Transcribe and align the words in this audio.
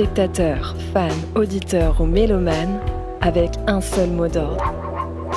spectateurs, 0.00 0.74
fans, 0.94 1.08
auditeurs 1.34 2.00
ou 2.00 2.06
mélomanes 2.06 2.80
avec 3.20 3.50
un 3.66 3.82
seul 3.82 4.08
mot 4.08 4.28
d'ordre. 4.28 4.72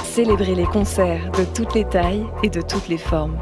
Célébrer 0.06 0.56
les 0.56 0.64
concerts 0.64 1.30
de 1.32 1.44
toutes 1.44 1.76
les 1.76 1.84
tailles 1.84 2.24
et 2.44 2.50
de 2.50 2.62
toutes 2.62 2.88
les 2.88 2.98
formes. 2.98 3.38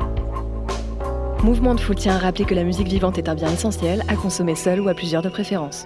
Mouvement 1.44 1.76
de 1.76 1.80
Foule 1.80 1.98
tient 1.98 2.16
à 2.16 2.18
rappeler 2.18 2.46
que 2.46 2.56
la 2.56 2.64
musique 2.64 2.88
vivante 2.88 3.20
est 3.20 3.30
un 3.30 3.36
bien 3.36 3.52
essentiel 3.52 4.02
à 4.08 4.16
consommer 4.16 4.56
seul 4.56 4.82
ou 4.82 4.90
à 4.90 4.96
plusieurs 4.96 5.22
de 5.22 5.30
préférence. 5.30 5.86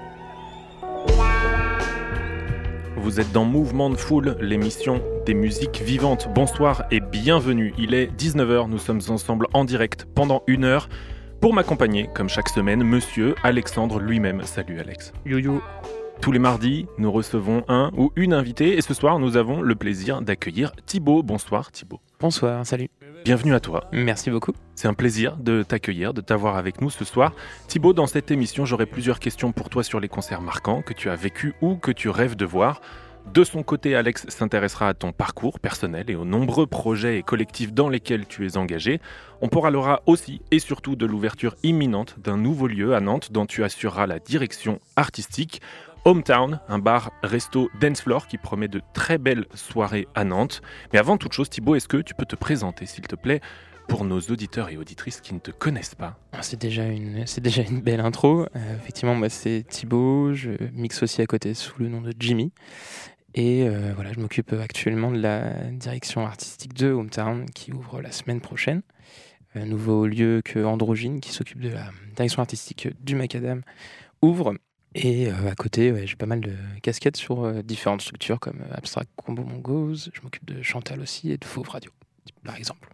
Vous 2.96 3.20
êtes 3.20 3.34
dans 3.34 3.44
Mouvement 3.44 3.90
de 3.90 3.98
Foule, 3.98 4.38
l'émission 4.40 5.02
des 5.26 5.34
musiques 5.34 5.82
vivantes. 5.82 6.30
Bonsoir 6.34 6.86
et 6.92 7.02
bienvenue. 7.02 7.74
Il 7.78 7.94
est 7.94 8.06
19h, 8.18 8.70
nous 8.70 8.78
sommes 8.78 9.02
ensemble 9.10 9.48
en 9.54 9.66
direct 9.66 10.08
pendant 10.16 10.44
une 10.48 10.64
heure. 10.64 10.88
Pour 11.46 11.54
m'accompagner, 11.54 12.10
comme 12.12 12.28
chaque 12.28 12.50
semaine, 12.50 12.84
monsieur 12.84 13.36
Alexandre 13.44 14.00
lui-même. 14.00 14.42
Salut 14.46 14.80
Alex. 14.80 15.14
Yo-yo. 15.28 15.62
Tous 16.20 16.32
les 16.32 16.40
mardis, 16.40 16.88
nous 16.98 17.12
recevons 17.12 17.64
un 17.68 17.92
ou 17.96 18.12
une 18.16 18.34
invitée 18.34 18.76
et 18.76 18.82
ce 18.82 18.96
soir, 18.96 19.20
nous 19.20 19.38
avons 19.38 19.62
le 19.62 19.76
plaisir 19.76 20.24
d'accueillir 20.24 20.72
Thibaut. 20.88 21.22
Bonsoir 21.22 21.72
Thibaut. 21.72 22.00
Bonsoir, 22.20 22.66
salut. 22.66 22.90
Bienvenue 23.26 23.54
à 23.54 23.60
toi. 23.60 23.84
Merci 23.92 24.32
beaucoup. 24.32 24.54
C'est 24.74 24.88
un 24.88 24.96
plaisir 24.96 25.38
de 25.38 25.62
t'accueillir, 25.62 26.16
de 26.16 26.22
t'avoir 26.22 26.58
avec 26.58 26.82
nous 26.82 26.90
ce 26.90 27.06
soir. 27.06 27.32
Thibaut, 27.68 27.94
dans 27.94 28.08
cette 28.08 28.32
émission, 28.32 28.66
j'aurai 28.66 28.88
plusieurs 28.88 29.20
questions 29.20 29.52
pour 29.52 29.70
toi 29.70 29.84
sur 29.84 30.00
les 30.00 30.08
concerts 30.08 30.42
marquants 30.42 30.82
que 30.82 30.94
tu 30.94 31.12
as 31.12 31.16
vécus 31.16 31.54
ou 31.62 31.76
que 31.76 31.92
tu 31.92 32.10
rêves 32.10 32.36
de 32.36 32.46
voir. 32.46 32.82
De 33.34 33.44
son 33.44 33.64
côté, 33.64 33.96
Alex 33.96 34.26
s'intéressera 34.30 34.88
à 34.90 34.94
ton 34.94 35.12
parcours 35.12 35.60
personnel 35.60 36.10
et 36.10 36.16
aux 36.16 36.24
nombreux 36.26 36.68
projets 36.68 37.18
et 37.18 37.24
collectifs 37.24 37.74
dans 37.74 37.90
lesquels 37.90 38.26
tu 38.28 38.46
es 38.46 38.56
engagé. 38.56 39.02
On 39.42 39.50
parlera 39.50 40.02
aussi 40.06 40.42
et 40.52 40.60
surtout 40.60 40.96
de 40.96 41.06
l'ouverture 41.06 41.56
imminente 41.64 42.18
d'un 42.20 42.38
nouveau 42.38 42.68
lieu 42.68 42.96
à 42.96 43.02
Nantes 43.02 43.34
dont 43.34 43.46
tu 43.46 43.64
assureras 43.64 44.08
la 44.08 44.20
direction 44.20 44.80
artistique. 44.96 45.62
Hometown, 46.06 46.60
un 46.70 46.80
bar 46.80 47.12
resto 47.24 47.70
dance 47.82 48.02
floor 48.02 48.28
qui 48.28 48.38
promet 48.38 48.68
de 48.68 48.80
très 48.94 49.18
belles 49.18 49.48
soirées 49.54 50.08
à 50.16 50.24
Nantes. 50.24 50.62
Mais 50.94 51.00
avant 51.00 51.18
toute 51.18 51.34
chose, 51.34 51.50
Thibaut, 51.50 51.76
est-ce 51.76 51.88
que 51.88 51.98
tu 51.98 52.14
peux 52.14 52.26
te 52.26 52.36
présenter, 52.36 52.86
s'il 52.86 53.08
te 53.08 53.16
plaît, 53.16 53.42
pour 53.88 54.06
nos 54.06 54.20
auditeurs 54.20 54.70
et 54.70 54.78
auditrices 54.78 55.20
qui 55.20 55.34
ne 55.34 55.40
te 55.40 55.52
connaissent 55.52 55.96
pas? 55.96 56.18
Ah, 56.32 56.42
C'est 56.42 56.60
déjà 56.62 56.86
une, 56.86 57.26
c'est 57.28 57.42
déjà 57.42 57.64
une 57.64 57.82
belle 57.82 58.00
intro. 58.00 58.46
Euh, 58.56 58.76
effectivement, 58.78 59.16
moi 59.16 59.30
c'est 59.30 59.66
Thibaut. 59.68 60.34
Je 60.34 60.52
mixe 60.74 61.02
aussi 61.04 61.22
à 61.22 61.26
côté 61.26 61.54
sous 61.54 61.74
le 61.80 61.90
nom 61.90 62.02
de 62.02 62.14
Jimmy. 62.18 62.52
Et 63.38 63.68
euh, 63.68 63.92
voilà, 63.94 64.14
je 64.14 64.20
m'occupe 64.20 64.54
actuellement 64.54 65.12
de 65.12 65.20
la 65.20 65.50
direction 65.72 66.26
artistique 66.26 66.74
de 66.74 66.92
Hometown 66.92 67.46
qui 67.50 67.74
ouvre 67.74 68.02
la 68.02 68.14
semaine 68.14 68.40
prochaine. 68.40 68.82
Un 69.56 69.66
nouveau 69.66 70.08
lieu 70.08 70.42
que 70.44 70.64
Androgyne, 70.64 71.20
qui 71.20 71.34
s'occupe 71.34 71.60
de 71.60 71.70
la 71.70 71.90
direction 72.16 72.42
artistique 72.42 72.88
du 73.04 73.16
Macadam, 73.16 73.62
ouvre. 74.22 74.56
Et 74.96 75.28
euh, 75.28 75.52
à 75.52 75.56
côté, 75.56 76.08
j'ai 76.08 76.16
pas 76.16 76.26
mal 76.26 76.40
de 76.40 76.54
casquettes 76.82 77.18
sur 77.18 77.44
euh, 77.44 77.62
différentes 77.62 78.02
structures 78.02 78.40
comme 78.40 78.62
Abstract 78.72 79.10
Combo 79.18 79.44
Mongos. 79.44 80.10
Je 80.14 80.22
m'occupe 80.24 80.46
de 80.46 80.62
Chantal 80.62 81.02
aussi 81.02 81.34
et 81.34 81.38
de 81.38 81.44
Fauve 81.44 81.68
Radio, 81.68 81.92
par 82.46 82.56
exemple. 82.56 82.90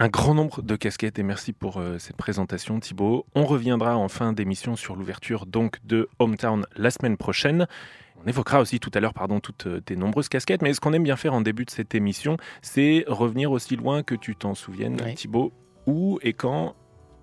Un 0.00 0.08
grand 0.08 0.34
nombre 0.34 0.62
de 0.62 0.74
casquettes 0.74 1.20
et 1.20 1.22
merci 1.22 1.52
pour 1.52 1.80
cette 2.00 2.16
présentation 2.16 2.80
Thibaut. 2.80 3.24
On 3.36 3.46
reviendra 3.46 3.96
en 3.96 4.08
fin 4.08 4.32
d'émission 4.32 4.74
sur 4.74 4.96
l'ouverture 4.96 5.46
donc 5.46 5.78
de 5.84 6.08
Hometown 6.18 6.66
la 6.74 6.90
semaine 6.90 7.16
prochaine. 7.16 7.68
On 8.24 8.28
évoquera 8.28 8.60
aussi 8.60 8.78
tout 8.78 8.90
à 8.94 9.00
l'heure 9.00 9.14
pardon 9.14 9.40
toutes 9.40 9.66
euh, 9.66 9.80
tes 9.80 9.96
nombreuses 9.96 10.28
casquettes, 10.28 10.62
mais 10.62 10.72
ce 10.74 10.80
qu'on 10.80 10.92
aime 10.92 11.02
bien 11.02 11.16
faire 11.16 11.34
en 11.34 11.40
début 11.40 11.64
de 11.64 11.70
cette 11.70 11.94
émission, 11.94 12.36
c'est 12.60 13.04
revenir 13.08 13.50
aussi 13.50 13.76
loin 13.76 14.02
que 14.02 14.14
tu 14.14 14.36
t'en 14.36 14.54
souviennes 14.54 15.00
Oui. 15.04 15.14
Thibaut, 15.14 15.52
où 15.86 16.18
et 16.22 16.32
quand 16.32 16.76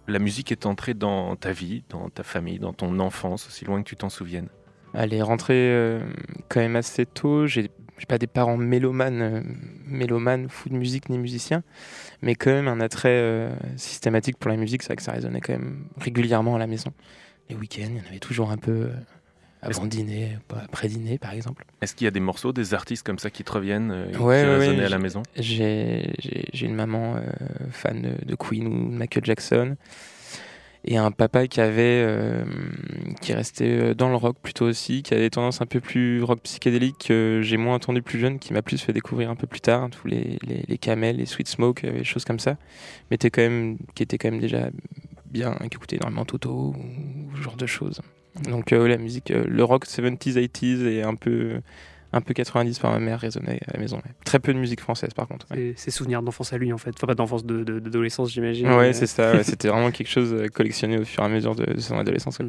la 0.09 0.19
musique 0.19 0.51
est 0.51 0.65
entrée 0.65 0.93
dans 0.93 1.35
ta 1.35 1.51
vie, 1.51 1.83
dans 1.89 2.09
ta 2.09 2.23
famille, 2.23 2.59
dans 2.59 2.73
ton 2.73 2.99
enfance, 2.99 3.47
aussi 3.47 3.65
loin 3.65 3.81
que 3.81 3.87
tu 3.87 3.95
t'en 3.95 4.09
souviennes? 4.09 4.49
Elle 4.93 5.13
est 5.13 5.21
rentrée 5.21 5.71
euh, 5.71 6.01
quand 6.49 6.59
même 6.59 6.75
assez 6.75 7.05
tôt. 7.05 7.45
J'ai 7.45 7.69
pas 8.07 8.17
des 8.17 8.27
parents 8.27 8.57
mélomanes, 8.57 9.21
euh, 9.21 9.41
mélomanes, 9.85 10.49
fous 10.49 10.69
de 10.69 10.75
musique 10.75 11.09
ni 11.09 11.17
musiciens, 11.17 11.63
mais 12.21 12.35
quand 12.35 12.51
même 12.51 12.67
un 12.67 12.79
attrait 12.79 13.09
euh, 13.09 13.55
systématique 13.75 14.37
pour 14.37 14.49
la 14.49 14.57
musique. 14.57 14.81
C'est 14.81 14.89
vrai 14.89 14.95
que 14.95 15.03
ça 15.03 15.11
résonnait 15.11 15.41
quand 15.41 15.53
même 15.53 15.85
régulièrement 15.97 16.55
à 16.55 16.59
la 16.59 16.67
maison. 16.67 16.91
Les 17.49 17.55
week-ends, 17.55 17.89
il 17.89 17.97
y 17.97 18.01
en 18.01 18.05
avait 18.09 18.19
toujours 18.19 18.51
un 18.51 18.57
peu 18.57 18.89
avant 19.61 19.85
dîner, 19.85 20.37
après 20.53 20.87
dîner 20.87 21.17
par 21.17 21.33
exemple. 21.33 21.65
Est-ce 21.81 21.95
qu'il 21.95 22.05
y 22.05 22.07
a 22.07 22.11
des 22.11 22.19
morceaux, 22.19 22.53
des 22.53 22.73
artistes 22.73 23.05
comme 23.05 23.19
ça 23.19 23.29
qui 23.29 23.43
te 23.43 23.51
reviennent, 23.51 23.91
euh, 23.91 24.05
Ouais, 24.07 24.13
qui 24.13 24.21
ouais, 24.21 24.57
résonnaient 24.57 24.79
ouais, 24.79 24.85
à 24.85 24.89
la 24.89 24.99
maison? 24.99 25.23
J'ai 25.35 26.13
une 26.61 26.75
maman 26.75 27.15
euh, 27.15 27.21
fan 27.71 28.01
de, 28.01 28.25
de 28.25 28.35
Queen 28.35 28.67
ou 28.67 28.89
de 28.91 28.95
Michael 28.95 29.25
Jackson. 29.25 29.75
Et 30.85 30.95
un 30.95 31.11
papa 31.11 31.47
qui 31.47 31.59
avait, 31.59 32.05
euh, 32.07 32.45
qui 33.19 33.33
restait 33.33 33.65
euh, 33.65 33.93
dans 33.93 34.07
le 34.07 34.15
rock 34.15 34.37
plutôt 34.41 34.65
aussi, 34.65 35.03
qui 35.03 35.13
avait 35.13 35.23
des 35.23 35.29
tendances 35.29 35.59
un 35.61 35.65
peu 35.65 35.81
plus 35.81 36.23
rock 36.23 36.39
psychédélique 36.43 37.07
que 37.09 37.41
j'ai 37.43 37.57
moins 37.57 37.75
entendu 37.75 38.01
plus 38.01 38.17
jeune, 38.17 38.39
qui 38.39 38.53
m'a 38.53 38.61
plus 38.61 38.81
fait 38.81 38.93
découvrir 38.93 39.29
un 39.29 39.35
peu 39.35 39.45
plus 39.45 39.59
tard, 39.59 39.89
tous 39.89 40.07
les, 40.07 40.39
les, 40.41 40.63
les 40.65 40.77
Camels, 40.77 41.17
les 41.17 41.25
Sweet 41.25 41.49
Smoke, 41.49 41.81
les 41.85 42.05
choses 42.05 42.23
comme 42.23 42.39
ça, 42.39 42.55
mais 43.11 43.15
était 43.15 43.29
quand 43.29 43.41
même, 43.41 43.77
qui 43.93 44.03
était 44.03 44.17
quand 44.17 44.31
même 44.31 44.39
déjà 44.39 44.69
bien, 45.25 45.53
qui 45.69 45.75
écoutait 45.75 45.97
énormément 45.97 46.23
Toto 46.23 46.73
ou 46.73 46.75
ce 47.35 47.41
genre 47.41 47.57
de 47.57 47.65
choses. 47.65 48.01
Donc 48.43 48.71
euh, 48.73 48.87
la 48.87 48.97
musique, 48.97 49.31
euh, 49.31 49.43
le 49.47 49.63
rock 49.63 49.85
70s, 49.85 50.35
80s 50.37 50.85
et 50.87 51.03
un 51.03 51.15
peu, 51.15 51.61
un 52.13 52.21
peu 52.21 52.33
90 52.33 52.79
par 52.79 52.91
ma 52.91 52.99
mère 52.99 53.19
résonnait 53.19 53.59
à 53.67 53.73
la 53.73 53.79
maison. 53.79 53.97
ouais. 53.97 54.11
Très 54.25 54.39
peu 54.39 54.53
de 54.53 54.59
musique 54.59 54.81
française 54.81 55.13
par 55.13 55.27
contre. 55.27 55.45
ouais. 55.51 55.73
C'est 55.75 55.85
ses 55.85 55.91
souvenirs 55.91 56.21
d'enfance 56.21 56.53
à 56.53 56.57
lui 56.57 56.71
en 56.73 56.77
fait. 56.77 56.91
Enfin 56.95 57.07
pas 57.07 57.15
d'enfance, 57.15 57.45
de- 57.45 57.63
de- 57.63 57.79
d'adolescence 57.79 58.31
j'imagine. 58.31 58.67
Ouais, 58.69 58.77
mais- 58.87 58.93
c'est 58.93 59.07
ça. 59.07 59.33
ouais, 59.33 59.43
C'était 59.43 59.67
vraiment 59.67 59.91
quelque 59.91 60.09
chose 60.09 60.33
euh, 60.33 60.47
collectionné 60.47 60.97
au 60.97 61.05
fur 61.05 61.23
et 61.23 61.25
à 61.25 61.29
mesure 61.29 61.55
de, 61.55 61.65
de 61.73 61.79
son 61.79 61.97
adolescence. 61.97 62.39
ouais. 62.39 62.45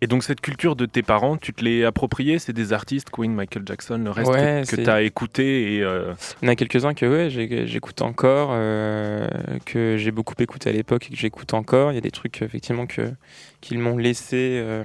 Et 0.00 0.06
donc 0.06 0.22
cette 0.22 0.40
culture 0.42 0.76
de 0.76 0.84
tes 0.86 1.02
parents, 1.02 1.36
tu 1.38 1.52
te 1.54 1.64
l'es 1.64 1.84
appropriée? 1.84 2.38
C'est 2.38 2.52
des 2.52 2.72
artistes, 2.74 3.08
Queen, 3.10 3.32
Michael 3.32 3.62
Jackson, 3.66 3.98
le 3.98 4.10
reste 4.10 4.30
Ouais, 4.30 4.62
que, 4.68 4.76
c'est- 4.76 4.82
tu 4.84 4.90
as 4.90 5.00
écouté 5.02 5.76
et 5.76 5.82
euh, 5.82 6.12
Il 6.42 6.46
y 6.46 6.48
en 6.48 6.52
a 6.52 6.56
quelques-uns 6.56 6.92
que 6.94 7.06
ouais, 7.06 7.30
j'écoute 7.66 8.02
encore, 8.02 8.50
euh, 8.52 9.26
que 9.64 9.96
j'ai 9.96 10.10
beaucoup 10.10 10.34
écouté 10.40 10.68
à 10.68 10.72
l'époque 10.72 11.06
et 11.06 11.14
que 11.14 11.16
j'écoute 11.18 11.54
encore. 11.54 11.92
Il 11.92 11.94
y 11.94 11.98
a 11.98 12.02
des 12.02 12.10
trucs 12.10 12.42
effectivement 12.42 12.86
que 12.86 13.12
qu'ils 13.62 13.78
m'ont 13.78 13.96
laissé, 13.96 14.60
euh, 14.62 14.84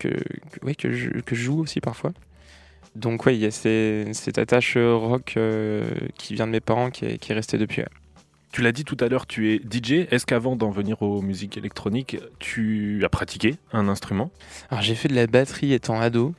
que, 0.00 0.08
que, 0.08 0.66
ouais, 0.66 0.74
que, 0.74 0.90
je, 0.92 1.10
que 1.10 1.36
je 1.36 1.42
joue 1.44 1.60
aussi 1.60 1.80
parfois. 1.80 2.12
Donc 2.96 3.26
ouais, 3.26 3.36
il 3.36 3.40
y 3.40 3.46
a 3.46 3.52
ces- 3.52 4.08
cette 4.14 4.38
attache 4.38 4.76
rock 4.76 5.34
euh, 5.36 5.84
qui 6.18 6.34
vient 6.34 6.48
de 6.48 6.52
mes 6.52 6.60
parents 6.60 6.90
qui 6.90 7.04
est, 7.04 7.18
qui 7.18 7.30
est 7.30 7.34
restée 7.36 7.56
depuis. 7.58 7.82
Tu 8.52 8.62
l'as 8.62 8.72
dit 8.72 8.84
tout 8.84 8.96
à 9.00 9.08
l'heure, 9.08 9.26
tu 9.26 9.52
es 9.52 9.58
DJ. 9.58 10.06
Est-ce 10.10 10.26
qu'avant 10.26 10.56
d'en 10.56 10.70
venir 10.70 11.02
aux 11.02 11.22
musiques 11.22 11.56
électroniques, 11.56 12.18
tu 12.40 13.00
as 13.04 13.08
pratiqué 13.08 13.56
un 13.72 13.88
instrument? 13.88 14.30
Alors 14.70 14.82
j'ai 14.82 14.96
fait 14.96 15.08
de 15.08 15.14
la 15.14 15.26
batterie 15.28 15.72
étant 15.72 16.00
ado. 16.00 16.34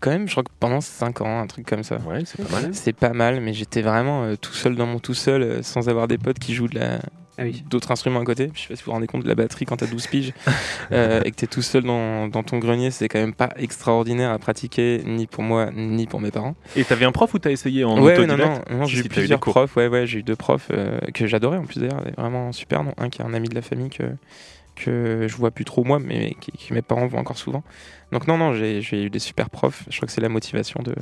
Quand 0.00 0.10
même, 0.10 0.26
je 0.26 0.32
crois 0.32 0.42
que 0.42 0.50
pendant 0.58 0.80
5 0.80 1.20
ans, 1.20 1.40
un 1.40 1.46
truc 1.46 1.64
comme 1.66 1.84
ça. 1.84 1.98
Ouais, 1.98 2.24
c'est 2.26 2.42
pas 2.42 2.60
mal. 2.60 2.74
C'est 2.74 2.92
pas 2.92 3.12
mal, 3.12 3.40
mais 3.40 3.54
j'étais 3.54 3.82
vraiment 3.82 4.24
euh, 4.24 4.34
tout 4.34 4.52
seul 4.52 4.74
dans 4.74 4.86
mon 4.86 4.98
tout 4.98 5.14
seul, 5.14 5.42
euh, 5.42 5.62
sans 5.62 5.88
avoir 5.88 6.08
des 6.08 6.18
potes 6.18 6.40
qui 6.40 6.54
jouent 6.54 6.68
de 6.68 6.80
la, 6.80 6.98
Ah 7.38 7.44
oui. 7.44 7.64
d'autres 7.68 7.90
instruments 7.90 8.20
à 8.20 8.24
côté. 8.24 8.50
Je 8.54 8.60
sais 8.60 8.68
pas 8.68 8.76
si 8.76 8.82
vous 8.82 8.86
vous 8.86 8.92
rendez 8.92 9.06
compte 9.06 9.22
de 9.22 9.28
la 9.28 9.34
batterie 9.34 9.64
quand 9.64 9.76
t'as 9.78 9.86
12 9.86 10.06
piges 10.08 10.32
euh, 10.92 11.22
et 11.24 11.30
que 11.30 11.36
t'es 11.36 11.46
tout 11.46 11.62
seul 11.62 11.82
dans, 11.82 12.28
dans 12.28 12.42
ton 12.42 12.58
grenier, 12.58 12.90
c'est 12.90 13.08
quand 13.08 13.18
même 13.18 13.34
pas 13.34 13.50
extraordinaire 13.56 14.30
à 14.30 14.38
pratiquer, 14.38 15.02
ni 15.06 15.26
pour 15.26 15.42
moi, 15.42 15.70
ni 15.74 16.06
pour 16.06 16.20
mes 16.20 16.30
parents. 16.30 16.54
Et 16.76 16.84
t'avais 16.84 17.06
un 17.06 17.12
prof 17.12 17.32
ou 17.32 17.38
t'as 17.38 17.50
essayé 17.50 17.84
en 17.84 17.94
ouais, 18.02 18.18
ouais, 18.18 18.26
non, 18.26 18.34
autodidacte 18.34 18.70
non, 18.70 18.84
j'ai 18.84 19.00
si, 19.00 19.06
eu 19.06 19.08
plusieurs 19.08 19.40
profs, 19.40 19.76
ouais, 19.76 19.88
ouais, 19.88 20.06
j'ai 20.06 20.18
eu 20.18 20.22
deux 20.22 20.36
profs 20.36 20.68
euh, 20.72 20.98
que 21.14 21.26
j'adorais 21.26 21.56
en 21.58 21.64
plus 21.64 21.80
d'ailleurs, 21.80 22.02
vraiment 22.18 22.52
super. 22.52 22.84
Non, 22.84 22.92
un 22.98 23.08
qui 23.08 23.22
est 23.22 23.24
un 23.24 23.34
ami 23.34 23.48
de 23.48 23.54
la 23.54 23.62
famille 23.62 23.90
que, 23.90 24.04
que 24.76 25.26
je 25.26 25.36
vois 25.36 25.50
plus 25.50 25.64
trop 25.64 25.84
moi, 25.84 25.98
mais 25.98 26.36
qui, 26.40 26.52
qui 26.52 26.72
mes 26.74 26.82
parents 26.82 27.06
voient 27.06 27.20
encore 27.20 27.38
souvent. 27.38 27.62
Donc 28.12 28.28
non, 28.28 28.36
non, 28.36 28.52
j'ai 28.52 29.04
eu 29.04 29.10
des 29.10 29.18
super 29.18 29.48
profs. 29.48 29.84
Je 29.88 29.96
crois 29.96 30.06
que 30.06 30.12
c'est 30.12 30.20
la 30.20 30.28
motivation 30.28 30.82
de, 30.82 30.94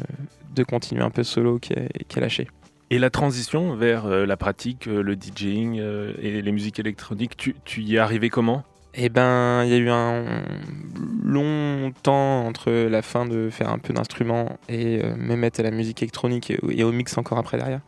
de 0.55 0.63
continuer 0.63 1.03
un 1.03 1.11
peu 1.11 1.25
solo 1.25 1.59
qui 1.59 1.73
a, 1.73 1.83
qui 2.09 2.19
a 2.19 2.21
lâché. 2.21 2.47
Et 2.91 2.99
la 2.99 3.11
transition 3.11 3.77
vers 3.77 4.07
euh, 4.07 4.27
la 4.27 4.37
pratique, 4.37 4.89
euh, 4.89 5.03
le 5.03 5.15
DJing 5.15 5.79
euh, 5.79 6.13
et 6.21 6.43
les 6.43 6.53
musiques 6.53 6.79
électroniques, 6.81 7.37
tu, 7.37 7.55
tu 7.65 7.83
y 7.83 7.95
es 7.97 7.99
arrivé 7.99 8.31
comment? 8.31 8.65
Eh 8.95 9.09
ben, 9.09 9.63
il 9.65 9.71
y 9.71 9.75
a 9.75 9.77
eu 9.77 9.89
un 9.91 10.25
long 11.23 11.93
temps 12.03 12.45
entre 12.45 12.73
la 12.73 13.03
fin 13.03 13.25
de 13.25 13.49
faire 13.49 13.71
un 13.71 13.79
peu 13.79 13.93
d'instruments 13.93 14.59
et 14.69 15.01
euh, 15.05 15.15
me 15.17 15.37
mettre 15.37 15.61
à 15.61 15.63
la 15.63 15.71
musique 15.71 16.03
électronique 16.03 16.51
et, 16.51 16.59
au- 16.63 16.71
et 16.73 16.83
au 16.83 16.91
mix 16.91 17.17
encore 17.17 17.39
après 17.39 17.57
derrière. 17.57 17.83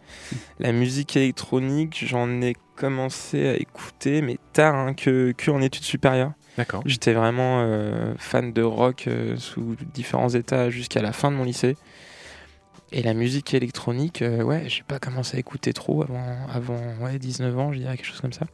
La 0.60 0.70
musique 0.70 1.16
électronique, 1.16 2.04
j'en 2.06 2.40
ai 2.40 2.54
commencé 2.76 3.48
à 3.48 3.54
écouter, 3.56 4.22
mais 4.22 4.38
tard, 4.52 4.76
hein, 4.76 4.94
que, 4.94 5.32
que 5.36 5.50
en 5.50 5.60
études 5.60 5.82
supérieures. 5.82 6.32
D'accord. 6.56 6.82
J'étais 6.86 7.14
vraiment 7.14 7.62
euh, 7.62 8.14
fan 8.18 8.52
de 8.52 8.62
rock 8.62 9.06
euh, 9.08 9.36
sous 9.38 9.74
différents 9.94 10.28
états 10.28 10.70
jusqu'à 10.70 11.02
la 11.02 11.10
fin 11.12 11.32
de 11.32 11.36
mon 11.36 11.44
lycée. 11.44 11.76
Et 12.92 13.02
la 13.02 13.14
musique 13.14 13.54
électronique, 13.54 14.20
euh, 14.22 14.42
ouais, 14.42 14.64
j'ai 14.68 14.82
pas 14.86 14.98
commencé 14.98 15.36
à 15.36 15.40
écouter 15.40 15.72
trop 15.72 16.02
avant, 16.02 16.46
avant 16.52 16.78
ouais, 17.00 17.18
19 17.18 17.58
ans, 17.58 17.72
je 17.72 17.78
dirais 17.78 17.96
quelque 17.96 18.06
chose 18.06 18.20
comme 18.20 18.32
ça. 18.34 18.46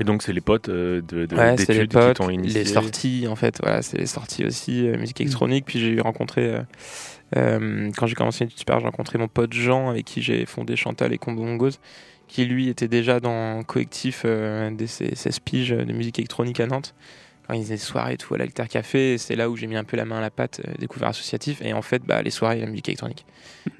Et 0.00 0.04
donc, 0.04 0.22
c'est 0.22 0.32
les 0.32 0.40
potes 0.40 0.68
euh, 0.68 1.00
de, 1.02 1.24
de, 1.26 1.36
Ouais, 1.36 1.56
c'est 1.56 1.72
les 1.72 1.86
d'études 1.86 1.90
qui 1.90 1.96
potes, 1.96 2.16
t'ont 2.16 2.30
initié. 2.30 2.64
les 2.64 2.64
sorties 2.68 3.26
en 3.28 3.36
fait, 3.36 3.60
voilà, 3.62 3.80
c'est 3.82 3.98
les 3.98 4.06
sorties 4.06 4.44
aussi, 4.44 4.88
euh, 4.88 4.96
Mm. 4.96 5.00
musique 5.00 5.20
électronique. 5.20 5.64
Puis 5.66 5.78
j'ai 5.78 6.00
rencontré, 6.00 6.46
euh, 6.46 6.60
euh, 7.36 7.90
quand 7.96 8.06
j'ai 8.08 8.16
commencé 8.16 8.42
l'étude 8.44 8.58
supérieure, 8.58 8.80
j'ai 8.80 8.86
rencontré 8.86 9.18
mon 9.18 9.28
pote 9.28 9.52
Jean 9.52 9.90
avec 9.90 10.04
qui 10.04 10.20
j'ai 10.20 10.46
fondé 10.46 10.74
Chantal 10.74 11.12
et 11.12 11.18
Combo 11.18 11.44
Mongos, 11.44 11.78
qui 12.26 12.44
lui 12.46 12.68
était 12.68 12.88
déjà 12.88 13.20
dans 13.20 13.58
le 13.58 13.64
collectif 13.64 14.22
euh, 14.24 14.68
des 14.72 14.88
16 14.88 15.38
piges 15.40 15.70
de 15.70 15.92
musique 15.92 16.18
électronique 16.18 16.58
à 16.58 16.66
Nantes. 16.66 16.94
Quand 17.46 17.54
ils 17.54 17.62
faisaient 17.62 17.74
des 17.74 17.80
soirées 17.80 18.14
et 18.14 18.16
tout 18.16 18.34
à 18.34 18.38
l'Alter 18.38 18.66
Café, 18.68 19.18
c'est 19.18 19.36
là 19.36 19.50
où 19.50 19.56
j'ai 19.56 19.66
mis 19.66 19.76
un 19.76 19.84
peu 19.84 19.96
la 19.96 20.04
main 20.04 20.18
à 20.18 20.20
la 20.20 20.30
pâte, 20.30 20.60
euh, 20.66 20.72
découvert 20.78 21.08
associatif, 21.08 21.60
et 21.62 21.72
en 21.72 21.82
fait, 21.82 22.02
bah, 22.02 22.22
les 22.22 22.30
soirées 22.30 22.60
la 22.60 22.66
musique 22.66 22.88
électronique. 22.88 23.26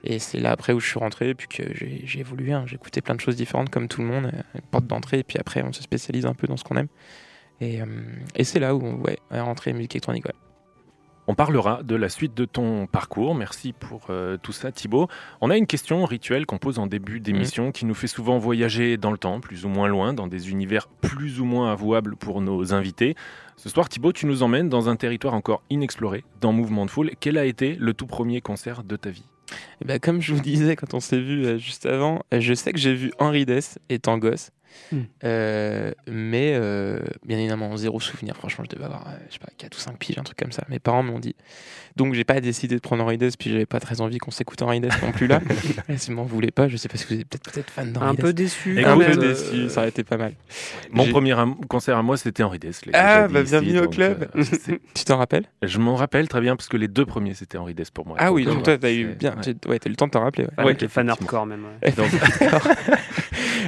Et 0.02 0.18
c'est 0.18 0.38
là 0.38 0.52
après 0.52 0.72
où 0.72 0.80
je 0.80 0.86
suis 0.86 0.98
rentré, 0.98 1.34
puis 1.34 1.48
que 1.48 1.62
j'ai 1.74 2.18
évolué, 2.18 2.52
hein. 2.52 2.64
j'ai 2.66 2.74
écouté 2.74 3.00
plein 3.00 3.14
de 3.14 3.20
choses 3.20 3.36
différentes 3.36 3.70
comme 3.70 3.88
tout 3.88 4.02
le 4.02 4.06
monde, 4.06 4.26
euh, 4.26 4.60
porte 4.70 4.86
d'entrée, 4.86 5.20
et 5.20 5.24
puis 5.24 5.38
après 5.38 5.62
on 5.62 5.72
se 5.72 5.82
spécialise 5.82 6.26
un 6.26 6.34
peu 6.34 6.46
dans 6.46 6.56
ce 6.56 6.64
qu'on 6.64 6.76
aime. 6.76 6.88
Et, 7.60 7.80
euh, 7.80 7.86
et 8.34 8.44
c'est 8.44 8.60
là 8.60 8.74
où, 8.74 8.82
ouais, 9.02 9.18
est 9.30 9.40
rentrée 9.40 9.70
la 9.70 9.76
musique 9.78 9.94
électronique, 9.94 10.26
ouais. 10.26 10.34
On 11.26 11.34
parlera 11.34 11.82
de 11.82 11.96
la 11.96 12.10
suite 12.10 12.34
de 12.34 12.44
ton 12.44 12.86
parcours. 12.86 13.34
Merci 13.34 13.72
pour 13.72 14.02
euh, 14.10 14.36
tout 14.42 14.52
ça, 14.52 14.72
Thibaut. 14.72 15.08
On 15.40 15.48
a 15.48 15.56
une 15.56 15.66
question 15.66 16.04
rituelle 16.04 16.44
qu'on 16.44 16.58
pose 16.58 16.78
en 16.78 16.86
début 16.86 17.18
d'émission 17.18 17.72
qui 17.72 17.86
nous 17.86 17.94
fait 17.94 18.08
souvent 18.08 18.36
voyager 18.36 18.98
dans 18.98 19.10
le 19.10 19.16
temps, 19.16 19.40
plus 19.40 19.64
ou 19.64 19.68
moins 19.68 19.88
loin, 19.88 20.12
dans 20.12 20.26
des 20.26 20.50
univers 20.50 20.86
plus 20.86 21.40
ou 21.40 21.46
moins 21.46 21.72
avouables 21.72 22.16
pour 22.16 22.42
nos 22.42 22.74
invités. 22.74 23.14
Ce 23.56 23.70
soir, 23.70 23.88
Thibaut, 23.88 24.12
tu 24.12 24.26
nous 24.26 24.42
emmènes 24.42 24.68
dans 24.68 24.90
un 24.90 24.96
territoire 24.96 25.32
encore 25.32 25.62
inexploré, 25.70 26.24
dans 26.42 26.52
Mouvement 26.52 26.84
de 26.84 26.90
Foule. 26.90 27.12
Quel 27.20 27.38
a 27.38 27.46
été 27.46 27.74
le 27.76 27.94
tout 27.94 28.06
premier 28.06 28.42
concert 28.42 28.84
de 28.84 28.96
ta 28.96 29.08
vie? 29.08 29.24
Et 29.80 29.84
bah, 29.86 29.98
comme 29.98 30.20
je 30.20 30.34
vous 30.34 30.40
disais 30.40 30.76
quand 30.76 30.94
on 30.94 31.00
s'est 31.00 31.20
vu 31.20 31.46
euh, 31.46 31.58
juste 31.58 31.86
avant, 31.86 32.22
euh, 32.32 32.40
je 32.40 32.54
sais 32.54 32.72
que 32.72 32.78
j'ai 32.78 32.94
vu 32.94 33.12
Henri 33.18 33.46
Dess 33.46 33.78
étant 33.88 34.18
gosse. 34.18 34.50
Hmm. 34.92 35.02
Euh, 35.24 35.92
mais 36.06 36.52
euh, 36.54 37.00
bien 37.26 37.38
évidemment, 37.38 37.76
zéro 37.76 38.00
souvenir. 38.00 38.36
Franchement, 38.36 38.64
je 38.68 38.74
devais 38.76 38.84
avoir, 38.86 39.06
euh, 39.08 39.16
je 39.28 39.34
sais 39.34 39.38
pas, 39.38 39.48
4 39.56 39.76
ou 39.76 39.80
5 39.80 39.98
piges, 39.98 40.18
un 40.18 40.22
truc 40.22 40.38
comme 40.38 40.52
ça. 40.52 40.64
Mes 40.68 40.78
parents 40.78 41.02
m'ont 41.02 41.18
dit. 41.18 41.34
Donc, 41.96 42.14
j'ai 42.14 42.24
pas 42.24 42.40
décidé 42.40 42.74
de 42.74 42.80
prendre 42.80 43.04
Henri 43.04 43.18
Dess, 43.18 43.36
puis 43.36 43.50
j'avais 43.50 43.66
pas 43.66 43.78
très 43.78 44.00
envie 44.00 44.18
qu'on 44.18 44.32
s'écoute 44.32 44.60
Henri 44.62 44.80
Dess 44.80 45.00
non 45.02 45.12
plus 45.12 45.26
là. 45.28 45.40
Si 45.96 46.10
m'en 46.10 46.24
voulez 46.24 46.50
pas, 46.50 46.68
je 46.68 46.76
sais 46.76 46.88
pas 46.88 46.96
si 46.96 47.06
vous 47.06 47.20
êtes 47.20 47.28
peut-être 47.28 47.52
peut 47.52 47.62
fan 47.72 47.92
d'Henri 47.92 48.08
Un 48.08 48.14
peu 48.16 48.32
déçu. 48.32 48.80
Un 48.80 48.82
quand 48.82 48.98
peu 48.98 49.06
même. 49.06 49.16
déçu, 49.16 49.68
ça 49.68 49.80
aurait 49.80 49.90
été 49.90 50.02
pas 50.02 50.16
mal. 50.16 50.32
Mon 50.90 51.06
premier 51.06 51.34
concert 51.68 51.96
à 51.96 52.02
moi, 52.02 52.16
c'était 52.16 52.42
Henri 52.42 52.58
Dess. 52.58 52.80
Ah, 52.92 53.28
bah, 53.28 53.42
bienvenue 53.44 53.78
au 53.78 53.88
club. 53.88 54.28
euh, 54.34 54.42
Tu 54.94 55.04
t'en 55.04 55.18
rappelles? 55.18 55.44
Je 55.62 55.78
m'en 55.78 55.94
rappelle 55.94 56.26
très 56.28 56.40
bien 56.40 56.56
parce 56.56 56.68
que 56.68 56.76
les 56.76 56.88
deux 56.88 57.06
premiers, 57.06 57.34
c'était 57.34 57.58
Henri 57.58 57.74
Dess 57.74 57.90
pour 57.90 58.06
moi. 58.06 58.16
Ah 58.18 58.32
oui, 58.32 58.44
Donc, 58.44 58.64
toi, 58.64 58.76
t'as 58.76 58.90
eu 58.92 59.14
bien, 59.14 59.36
ouais. 59.68 59.78
t'as 59.78 59.86
eu 59.86 59.90
le 59.90 59.96
temps 59.96 60.06
de 60.06 60.10
t'en 60.12 60.22
rappeler. 60.22 60.46
ouais. 60.58 60.76
Fan, 60.88 61.08
hardcore 61.08 61.46
même. 61.46 61.64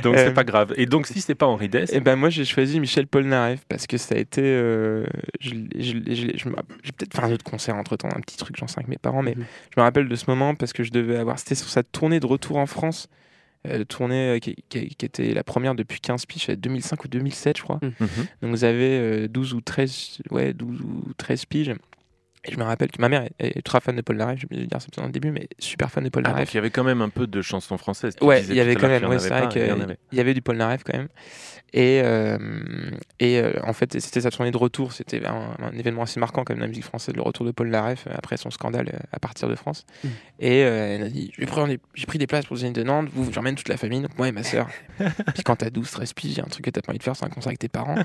Donc, 0.03 0.17
c'est 0.17 0.35
pas 0.35 0.45
grave. 0.45 0.75
Et 0.77 0.87
donc, 0.97 1.07
si 1.07 1.21
c'est 1.21 1.35
pas 1.35 1.47
Henri 1.47 1.69
Dess, 1.69 1.93
Et 1.93 2.01
ben 2.01 2.17
moi 2.17 2.29
j'ai 2.31 2.45
choisi 2.45 2.81
Michel 2.81 3.07
Polnareff 3.07 3.65
parce 3.69 3.87
que 3.87 3.97
ça 3.99 4.15
a 4.15 4.19
été. 4.19 4.43
euh, 4.43 5.05
J'ai 5.41 5.53
peut-être 6.97 7.15
fait 7.15 7.23
un 7.23 7.33
autre 7.33 7.45
concert 7.45 7.75
entre 7.77 7.97
temps, 7.97 8.09
un 8.15 8.21
petit 8.21 8.37
truc, 8.37 8.57
j'en 8.57 8.67
sais 8.67 8.79
avec 8.79 8.89
mes 8.89 8.99
parents, 8.99 9.23
mais 9.23 9.35
Mhm. 9.37 9.45
je 9.75 9.81
me 9.81 9.83
rappelle 9.85 10.09
de 10.09 10.17
ce 10.17 10.25
moment 10.29 10.55
parce 10.55 10.73
que 10.73 10.83
je 10.83 10.91
devais 10.91 11.17
avoir. 11.17 11.39
C'était 11.39 11.55
sur 11.55 11.69
sa 11.69 11.83
tournée 11.83 12.21
de 12.21 12.27
retour 12.27 12.57
en 12.57 12.67
France, 12.67 13.09
euh, 13.69 13.85
tournée 13.85 14.37
euh, 14.37 14.39
qui, 14.39 14.57
qui- 14.69 14.89
qui 14.95 15.07
était 15.07 15.35
la 15.35 15.45
première 15.45 15.75
depuis 15.75 16.01
15 16.01 16.27
piges, 16.27 16.49
2005 16.49 17.05
ou 17.05 17.09
2007, 17.09 17.59
je 17.59 17.63
crois. 17.63 17.81
Mhm. 17.83 18.09
Donc 18.43 18.51
vous 18.51 18.65
avez 18.65 18.99
euh, 18.99 19.29
12 19.29 19.55
ou 19.55 19.61
13, 19.61 20.19
ouais, 20.31 20.53
12 20.53 20.81
ou 20.81 21.13
13 21.17 21.45
piges. 21.47 21.73
Et 22.45 22.53
je 22.53 22.59
me 22.59 22.63
rappelle 22.65 22.91
que 22.93 23.01
ma 23.01 23.09
mère 23.09 23.23
est, 23.23 23.33
est 23.41 23.57
ultra 23.57 23.81
fan 23.81 23.97
de 23.97 24.03
Paul 24.03 24.17
Naref, 24.17 24.39
je 24.41 24.47
vais 24.49 24.67
dire 24.67 24.81
ça 24.81 24.87
dans 24.97 25.07
le 25.07 25.11
début, 25.13 25.31
mais 25.33 25.49
super 25.59 25.91
fan 25.91 26.05
de 26.05 26.09
Paul 26.11 26.23
Ah, 26.27 26.29
Naref. 26.31 26.45
donc 26.45 26.55
il 26.55 26.57
y 26.57 26.59
avait 26.59 26.71
quand 26.71 26.85
même 26.85 27.03
un 27.03 27.09
peu 27.09 27.27
de 27.27 27.43
chansons 27.43 27.77
françaises. 27.79 28.15
Tu 28.17 28.25
Ouais, 28.25 28.45
il 28.45 28.55
y 28.55 28.61
avait 28.61 28.77
quand 28.77 28.89
même, 28.89 29.05
ouais, 29.07 29.19
c'est 29.19 29.29
vrai 29.31 29.49
pas, 29.49 29.51
il 29.57 29.67
y 29.67 29.73
en 29.73 29.81
avait. 29.81 29.99
qu'il 30.11 30.19
y 30.19 30.21
avait 30.21 30.35
du 30.35 30.43
Polnareff 30.43 30.85
quand 30.85 30.97
même. 30.97 31.09
Et, 31.73 32.01
euh, 32.05 32.39
et 33.19 33.39
euh, 33.41 33.53
en 33.65 33.73
fait, 33.73 34.01
c'était 34.01 34.21
sa 34.21 34.31
tournée 34.31 34.53
de 34.53 34.57
retour. 34.57 34.93
C'était 34.93 35.27
un, 35.27 35.51
un 35.61 35.73
événement 35.77 36.03
assez 36.03 36.21
marquant 36.21 36.45
comme 36.45 36.61
la 36.61 36.69
musique 36.69 36.85
française, 36.85 37.15
le 37.15 37.23
retour 37.23 37.45
de 37.45 37.51
Paul 37.51 37.69
Naref 37.69 38.07
euh, 38.07 38.13
après 38.17 38.37
son 38.37 38.51
scandale 38.51 39.01
à 39.13 39.19
partir 39.19 39.49
de 39.49 39.57
France. 39.57 39.85
Mm. 40.05 40.09
Et 40.39 40.63
euh, 40.65 40.95
elle 40.95 41.03
a 41.03 41.09
dit 41.09 41.33
J'ai 41.37 41.45
pris, 41.45 41.67
des- 41.67 41.81
j'ai 41.95 42.07
pris 42.07 42.19
des 42.19 42.27
places 42.29 42.47
pour 42.47 42.55
le 42.55 42.61
Zénith 42.61 42.77
de 42.77 42.83
Nantes, 42.85 43.09
vous, 43.13 43.31
j'emmène 43.33 43.57
toute 43.57 43.69
la 43.69 43.77
famille, 43.77 44.01
donc 44.01 44.17
moi 44.17 44.29
et 44.29 44.33
ma 44.33 44.45
sœur. 44.45 44.69
Puis 45.35 45.43
quand 45.45 45.57
t'as 45.57 45.71
12, 45.71 45.91
13 45.91 46.13
piges, 46.15 46.31
il 46.33 46.39
y 46.39 46.41
a 46.41 46.45
un 46.45 46.49
truc 46.49 46.65
que 46.65 46.71
t'as 46.71 46.81
pas 46.83 46.93
envie 46.93 46.99
de 46.99 47.03
faire, 47.05 47.17
c'est 47.17 47.25
un 47.27 47.31
concert 47.31 47.49
avec 47.49 47.59
tes 47.59 47.69
parents. 47.69 47.97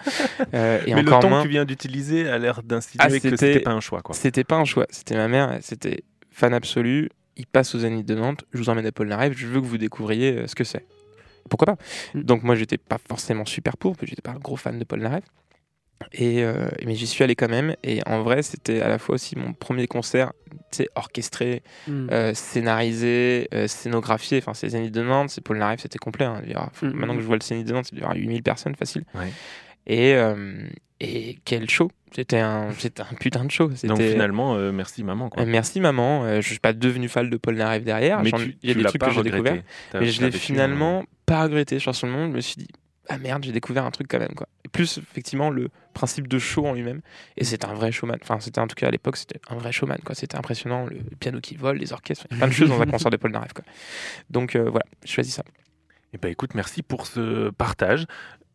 Euh, 0.54 0.82
et 0.86 0.94
Mais 0.96 1.04
le 1.04 1.08
encore 1.08 1.22
ton 1.22 1.30
moins. 1.30 1.40
que 1.42 1.46
tu 1.46 1.50
viens 1.52 1.64
d'utiliser 1.66 2.28
a 2.28 2.38
l'air 2.38 2.62
d'insinuer 2.64 2.98
Ah, 3.04 3.08
que 3.08 3.14
c'était- 3.14 3.38
c'était 3.38 3.60
pas 3.60 3.72
un 3.72 3.80
choix. 3.80 4.02
Quoi. 4.02 4.16
C'était 4.32 4.46
pas 4.46 4.56
un 4.56 4.64
choix, 4.64 4.88
c'était 4.92 5.16
ma 5.16 5.28
mère, 5.28 5.58
c'était 5.62 6.06
fan 6.32 6.54
absolu. 6.54 7.10
Il 7.36 7.46
passe 7.48 7.76
aux 7.76 7.80
Zénith 7.80 8.06
de 8.08 8.16
Nantes, 8.16 8.46
je 8.54 8.60
vous 8.60 8.70
emmène 8.70 8.86
à 8.86 8.92
Paul 8.94 9.10
Naref, 9.10 9.34
je 9.38 9.46
veux 9.46 9.60
que 9.60 9.66
vous 9.66 9.78
découvriez 9.78 10.38
euh, 10.38 10.48
ce 10.48 10.56
que 10.56 10.64
c'est. 10.64 10.86
Pourquoi 11.50 11.66
pas 11.66 11.78
Mm. 12.14 12.22
Donc 12.24 12.44
moi 12.44 12.56
j'étais 12.56 12.78
pas 12.78 12.98
forcément 13.10 13.44
super 13.46 13.76
pour, 13.76 13.92
parce 13.92 14.02
que 14.02 14.08
j'étais 14.08 14.22
pas 14.22 14.32
un 14.32 14.40
gros 14.40 14.56
fan 14.56 14.80
de 14.80 14.86
Paul 14.86 15.02
Naref. 15.02 15.26
Et 16.14 16.44
euh, 16.46 16.68
mais 16.86 16.96
j'y 16.96 17.08
suis 17.08 17.24
allé 17.26 17.36
quand 17.36 17.50
même, 17.50 17.76
et 17.84 18.00
en 18.08 18.24
vrai 18.24 18.42
c'était 18.42 18.82
à 18.82 18.88
la 18.88 18.98
fois 19.00 19.16
aussi 19.16 19.38
mon 19.38 19.52
premier 19.54 19.86
concert, 19.88 20.32
tu 20.72 20.88
orchestré, 20.96 21.62
Mm. 21.88 22.08
euh, 22.12 22.34
scénarisé, 22.34 23.50
scénographié. 23.68 24.38
Enfin, 24.38 24.54
c'est 24.54 24.70
Zénith 24.70 24.94
de 24.94 25.02
Nantes, 25.02 25.30
c'est 25.30 25.42
Paul 25.44 25.58
Naref, 25.58 25.82
c'était 25.82 26.00
complet. 26.00 26.26
hein. 26.26 26.42
Il 26.46 26.52
y 26.52 26.56
aura- 26.56 26.70
faut- 26.74 26.86
Mhm. 26.86 26.94
Maintenant 26.94 27.16
que 27.16 27.22
je 27.22 27.28
vois 27.28 27.36
le 27.36 27.42
Zénith 27.44 27.68
de 27.68 27.74
Nantes, 27.74 27.90
il 27.92 28.00
y 28.00 28.04
aura 28.04 28.16
8000 28.16 28.44
personnes 28.44 28.76
facile. 28.76 29.04
Ouais. 29.14 29.32
Et, 29.88 30.14
euh, 30.16 30.64
et 31.04 31.40
quel 31.46 31.70
show 31.70 31.90
C'était 32.14 32.40
un, 32.40 32.72
c'était 32.78 33.02
un 33.02 33.16
putain 33.20 33.44
de 33.46 33.52
show. 33.52 33.68
Donc 33.70 33.78
C'était- 33.78 34.12
finalement, 34.12 34.56
euh, 34.56 34.72
merci 34.72 35.04
maman. 35.04 35.30
Quoi. 35.30 35.44
euh, 35.44 35.46
merci 35.48 35.80
maman. 35.80 36.24
Euh, 36.26 36.42
je 36.42 36.48
suis 36.48 36.60
pas 36.60 36.74
devenu 36.74 37.10
fan 37.10 37.30
de 37.30 37.38
Paul 37.38 37.56
Naref 37.56 37.84
derrière. 37.84 38.22
Mais 38.22 38.32
tu, 38.32 38.56
il 38.62 38.70
y 38.70 38.72
a 38.72 38.76
des 38.76 38.84
trucs 38.84 39.02
que 39.02 39.10
j'ai 39.12 39.64
T'as- 39.92 40.00
mais 40.00 40.08
je 40.08 40.22
l'ai 40.24 40.32
finalement 40.32 41.04
pas 41.26 41.44
regretté. 41.44 41.80
Je 41.80 41.84
suis 41.90 41.94
sur 41.94 42.08
le 42.08 42.14
monde, 42.14 42.32
je 42.32 42.36
me 42.36 42.42
suis 42.42 42.56
dit 42.58 42.68
ah 43.10 43.18
merde, 43.18 43.44
j'ai 43.44 43.52
découvert 43.52 43.84
un 43.86 43.92
truc 43.92 44.08
quand 44.10 44.20
même 44.20 44.36
quoi. 44.36 44.48
Et 44.64 44.70
plus 44.70 45.00
effectivement 45.00 45.50
le 45.50 45.70
principe 45.94 46.28
de 46.28 46.38
show 46.40 46.66
en 46.68 46.74
lui-même. 46.74 47.02
Et 47.36 47.44
c'est 47.44 47.66
un 47.66 47.74
vrai 47.74 47.92
showman. 47.92 48.18
Enfin, 48.22 48.40
c'était 48.40 48.60
en 48.62 48.68
tout 48.68 48.76
cas 48.76 48.88
à 48.88 48.92
l'époque, 48.92 49.18
c'était 49.18 49.40
un 49.50 49.56
vrai 49.56 49.72
showman 49.72 49.98
quoi. 50.06 50.14
C'était 50.16 50.38
impressionnant, 50.38 50.86
le 50.86 50.98
piano 51.20 51.40
qui 51.42 51.56
vole, 51.56 51.78
les 51.78 51.92
orchestres, 51.94 52.28
plein 52.28 52.48
de 52.48 52.54
choses 52.54 52.70
dans 52.70 52.80
un 52.80 52.86
concert 52.92 53.10
de 53.12 53.18
Paul 53.18 53.32
Naref 53.32 53.54
quoi. 53.54 53.66
Donc 54.30 54.56
euh, 54.56 54.70
voilà, 54.70 54.86
j'ai 55.04 55.12
choisi 55.14 55.32
ça. 55.32 55.44
Eh 56.14 56.18
ben, 56.18 56.30
écoute, 56.30 56.56
merci 56.56 56.84
pour 56.84 57.08
ce 57.08 57.50
partage. 57.52 58.06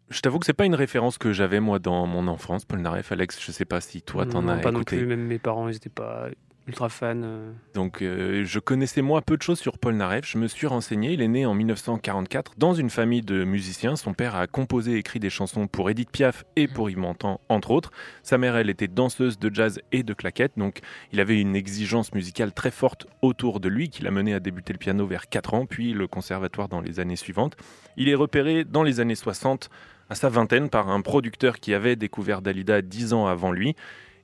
Je 0.09 0.21
t'avoue 0.21 0.39
que 0.39 0.47
c'est 0.47 0.53
pas 0.53 0.67
une 0.67 0.75
référence 0.77 1.19
que 1.19 1.33
j'avais 1.33 1.59
moi 1.61 1.79
dans 1.81 2.07
mon 2.07 2.29
enfance, 2.29 2.65
Paul 2.65 2.81
Naref. 2.81 3.11
Alex, 3.11 3.39
je 3.45 3.51
sais 3.51 3.65
pas 3.65 3.81
si 3.81 4.03
toi 4.03 4.25
t'en 4.25 4.43
Non, 4.43 4.53
as 4.53 4.59
pas 4.59 4.71
non 4.71 4.79
écouté. 4.81 4.99
plus, 4.99 5.07
même 5.07 5.27
mes 5.27 5.39
parents, 5.39 5.69
ils 5.69 5.77
étaient 5.77 5.89
pas 5.89 6.29
ultra 6.69 6.89
fans. 6.89 7.15
euh. 7.23 7.53
Donc 7.75 8.03
euh, 8.03 8.45
je 8.45 8.59
connaissais 8.61 9.03
moi 9.03 9.21
peu 9.23 9.37
de 9.37 9.43
choses 9.43 9.59
sur 9.59 9.79
Paul 9.79 9.95
Naref. 9.95 10.25
Je 10.29 10.39
me 10.39 10.47
suis 10.47 10.69
renseigné. 10.69 11.13
Il 11.13 11.23
est 11.23 11.29
né 11.29 11.45
en 11.45 11.55
1944 11.55 12.53
dans 12.57 12.73
une 12.73 12.89
famille 12.91 13.23
de 13.23 13.43
musiciens. 13.45 13.97
Son 13.97 14.15
père 14.15 14.37
a 14.37 14.47
composé 14.47 14.93
et 14.93 14.97
écrit 14.99 15.19
des 15.19 15.31
chansons 15.31 15.67
pour 15.67 15.91
Edith 15.91 16.11
Piaf 16.13 16.45
et 16.55 16.69
pour 16.69 16.89
Yves 16.89 16.99
Montand, 16.99 17.41
entre 17.49 17.73
autres. 17.73 17.91
Sa 18.23 18.39
mère, 18.39 18.57
elle, 18.57 18.71
était 18.71 18.89
danseuse 18.89 19.39
de 19.41 19.53
jazz 19.53 19.81
et 19.91 20.05
de 20.05 20.15
claquettes. 20.15 20.57
Donc 20.57 20.81
il 21.13 21.19
avait 21.21 21.41
une 21.41 21.57
exigence 21.57 22.15
musicale 22.15 22.53
très 22.53 22.71
forte 22.71 23.07
autour 23.23 23.59
de 23.59 23.69
lui 23.69 23.89
qui 23.89 24.03
l'a 24.05 24.13
mené 24.13 24.35
à 24.35 24.41
débuter 24.41 24.73
le 24.73 24.79
piano 24.79 25.05
vers 25.05 25.29
4 25.29 25.55
ans, 25.55 25.67
puis 25.67 25.93
le 25.93 26.07
conservatoire 26.07 26.69
dans 26.69 26.81
les 26.81 27.01
années 27.01 27.17
suivantes. 27.17 27.57
Il 27.97 28.09
est 28.09 28.15
repéré 28.15 28.65
dans 28.65 28.85
les 28.85 29.01
années 29.01 29.15
60 29.17 29.69
à 30.11 30.15
sa 30.15 30.29
vingtaine 30.29 30.69
par 30.69 30.89
un 30.89 31.01
producteur 31.01 31.59
qui 31.59 31.75
avait 31.75 31.97
découvert 31.97 32.43
Dalida 32.43 32.83
10 32.83 33.13
ans 33.13 33.27
avant 33.27 33.53
lui. 33.53 33.75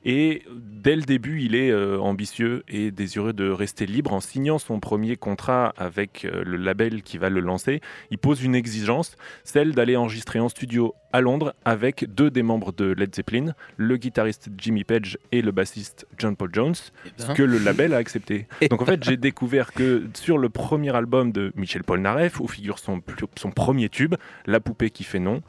Et 0.05 0.43
dès 0.53 0.97
le 0.97 1.03
début, 1.03 1.43
il 1.43 1.55
est 1.55 1.71
euh, 1.71 1.99
ambitieux 2.01 2.65
et 2.69 2.91
désireux 2.91 3.33
de 3.33 3.49
rester 3.49 3.87
libre. 3.87 4.13
En 4.13 4.21
signant 4.21 4.59
son 4.59 4.81
premier 4.81 5.17
contrat 5.17 5.73
avec 5.77 6.25
euh, 6.25 6.43
le 6.45 6.57
label 6.57 7.03
qui 7.03 7.19
va 7.19 7.31
le 7.31 7.39
lancer, 7.39 7.81
il 8.11 8.19
pose 8.19 8.43
une 8.43 8.57
exigence, 8.57 9.17
celle 9.45 9.75
d'aller 9.75 9.97
enregistrer 9.97 10.41
en 10.41 10.49
studio 10.49 10.95
à 11.13 11.21
Londres 11.21 11.55
avec 11.65 12.13
deux 12.13 12.31
des 12.31 12.43
membres 12.43 12.73
de 12.73 12.87
Led 12.87 13.15
Zeppelin, 13.15 13.55
le 13.77 13.97
guitariste 13.97 14.49
Jimmy 14.59 14.83
Page 14.83 15.19
et 15.31 15.41
le 15.41 15.53
bassiste 15.53 16.07
John 16.19 16.35
Paul 16.35 16.51
Jones, 16.53 16.75
ce 17.17 17.33
que 17.33 17.43
le 17.43 17.59
label 17.59 17.95
a 17.95 17.99
accepté. 17.99 18.49
Donc 18.71 18.83
en 18.83 18.87
fait, 18.87 19.05
j'ai 19.05 19.19
découvert 19.19 19.73
que 19.73 20.09
sur 20.15 20.39
le 20.39 20.49
premier 20.49 20.97
album 20.97 21.31
de 21.31 21.53
Michel 21.55 21.85
Polnareff, 21.85 22.41
où 22.41 22.49
figure 22.49 22.79
son, 22.79 23.03
son 23.37 23.51
premier 23.51 23.89
tube, 23.89 24.15
La 24.47 24.59
poupée 24.59 24.91
qui 24.91 25.05
fait 25.05 25.19
non, 25.21 25.43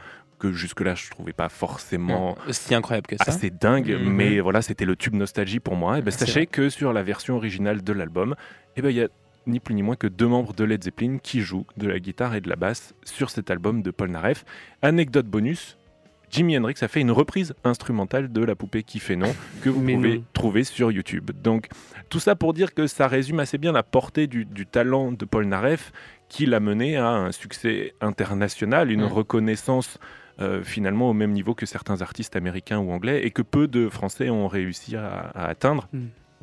que 0.52 0.52
jusque-là 0.52 0.96
je 0.96 1.10
trouvais 1.10 1.34
pas 1.34 1.50
forcément 1.50 2.38
aussi 2.48 2.76
incroyable 2.76 3.08
que 3.08 3.16
ça. 3.18 3.26
assez 3.28 3.50
dingue, 3.50 3.90
Mhm. 3.92 4.10
mais 4.14 4.40
voilà, 4.40 4.62
c'était 4.62 4.86
le 4.86 4.96
tube 4.96 5.16
nostalgie 5.16 5.60
pour 5.60 5.76
moi. 5.76 6.00
Et 6.00 6.02
ben, 6.02 6.12
sachez 6.12 6.32
vrai. 6.42 6.46
que 6.48 6.70
sur 6.70 6.92
la 6.94 7.02
version 7.04 7.36
originale 7.36 7.84
de 7.84 7.94
l'album, 7.94 8.36
eh 8.76 8.82
ben, 8.82 8.90
il 8.90 8.96
y 8.98 9.02
a 9.02 9.08
ni 9.48 9.60
plus 9.60 9.76
ni 9.76 9.84
moins 9.84 9.96
que 9.96 10.08
deux 10.08 10.28
membres 10.28 10.54
de 10.54 10.64
Led 10.64 10.84
Zeppelin 10.84 11.18
qui 11.22 11.42
jouent 11.42 11.66
de 11.78 11.88
la 11.88 12.00
guitare 12.00 12.36
et 12.36 12.42
de 12.42 12.48
la 12.50 12.56
basse 12.56 12.94
sur 13.04 13.30
cet 13.30 13.52
album 13.52 13.82
de 13.82 13.92
Paul 13.92 14.10
Naref. 14.10 14.46
Anecdote 14.82 15.26
bonus. 15.28 15.78
Jimi 16.32 16.58
Hendrix 16.58 16.76
a 16.82 16.88
fait 16.88 17.02
une 17.02 17.12
reprise 17.12 17.54
instrumentale 17.64 18.32
de 18.32 18.44
La 18.44 18.56
poupée 18.56 18.82
qui 18.84 19.00
fait 19.00 19.16
non 19.16 19.32
que 19.62 19.70
vous 19.70 19.82
Mais 19.82 19.94
pouvez 19.94 20.18
non. 20.18 20.24
trouver 20.34 20.64
sur 20.64 20.92
YouTube. 20.92 21.30
Donc 21.44 21.68
tout 22.10 22.20
ça 22.20 22.36
pour 22.36 22.54
dire 22.54 22.74
que 22.74 22.88
ça 22.88 23.08
résume 23.08 23.40
assez 23.40 23.58
bien 23.60 23.72
la 23.72 23.84
portée 23.84 24.26
du, 24.28 24.44
du 24.46 24.66
talent 24.66 25.12
de 25.12 25.26
Paul 25.26 25.46
Naref 25.46 25.92
qui 26.30 26.48
l'a 26.48 26.60
mené 26.60 26.98
à 26.98 27.08
un 27.10 27.32
succès 27.32 27.94
international, 28.02 28.92
une 28.92 29.02
Mm. 29.04 29.14
reconnaissance 29.14 30.00
euh, 30.40 30.64
finalement 30.64 31.10
au 31.10 31.14
même 31.14 31.32
niveau 31.32 31.54
que 31.54 31.66
certains 31.66 32.02
artistes 32.02 32.36
américains 32.36 32.80
ou 32.80 32.92
anglais 32.92 33.26
et 33.26 33.32
que 33.32 33.42
peu 33.42 33.68
de 33.68 33.90
Français 33.90 34.30
ont 34.30 34.48
réussi 34.48 34.96
à, 34.96 35.08
à 35.36 35.46
atteindre. 35.48 35.88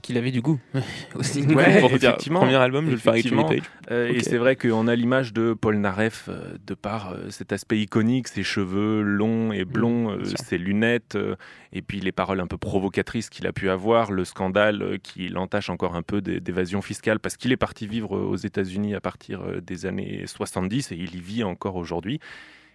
Qu'il 0.02 0.16
avait 0.16 0.30
du 0.30 0.40
goût 0.40 0.58
aussi. 1.14 1.42
Ouais, 1.42 1.78
Pour 1.80 1.90
effectivement. 1.92 2.40
Premier 2.40 2.56
album, 2.56 2.86
je 2.86 2.92
le 2.92 2.96
faire 2.96 3.12
avec 3.12 3.26
Jimmy 3.28 3.42
Effectivement. 3.42 3.62
Page. 3.84 3.90
Euh, 3.92 4.08
Et 4.08 4.16
Ok. 4.16 4.22
c'est 4.22 4.38
vrai 4.38 4.56
qu'on 4.56 4.88
a 4.88 4.94
l'image 4.94 5.34
de 5.34 5.52
Paul 5.52 5.76
Naref 5.76 6.30
euh, 6.30 6.56
de 6.66 6.72
par 6.72 7.12
euh, 7.12 7.28
cet 7.28 7.52
aspect 7.52 7.78
iconique, 7.80 8.28
ses 8.28 8.42
cheveux 8.42 9.02
longs 9.02 9.52
et 9.52 9.66
blonds, 9.66 10.12
euh, 10.12 10.24
sûr. 10.24 10.38
ses 10.38 10.56
lunettes, 10.56 11.16
euh, 11.16 11.36
et 11.74 11.82
puis 11.82 12.00
les 12.00 12.12
paroles 12.12 12.40
un 12.40 12.46
peu 12.46 12.56
provocatrices 12.56 13.28
qu'il 13.28 13.46
a 13.46 13.52
pu 13.52 13.68
avoir, 13.68 14.10
le 14.10 14.24
scandale 14.24 14.80
euh, 14.80 14.96
qui 14.96 15.28
l'entache 15.28 15.68
encore 15.68 15.94
un 15.94 16.02
peu 16.02 16.22
d'é- 16.22 16.40
d'évasion 16.40 16.80
fiscale, 16.80 17.20
parce 17.20 17.36
qu'il 17.36 17.52
est 17.52 17.58
parti 17.58 17.86
vivre 17.86 18.12
aux 18.18 18.36
États-Unis 18.36 18.94
à 18.94 19.02
partir 19.02 19.42
euh, 19.42 19.60
des 19.60 19.84
années 19.84 20.22
70 20.26 20.92
et 20.92 20.96
il 20.96 21.14
y 21.14 21.20
vit 21.20 21.44
encore 21.44 21.76
aujourd'hui. 21.76 22.20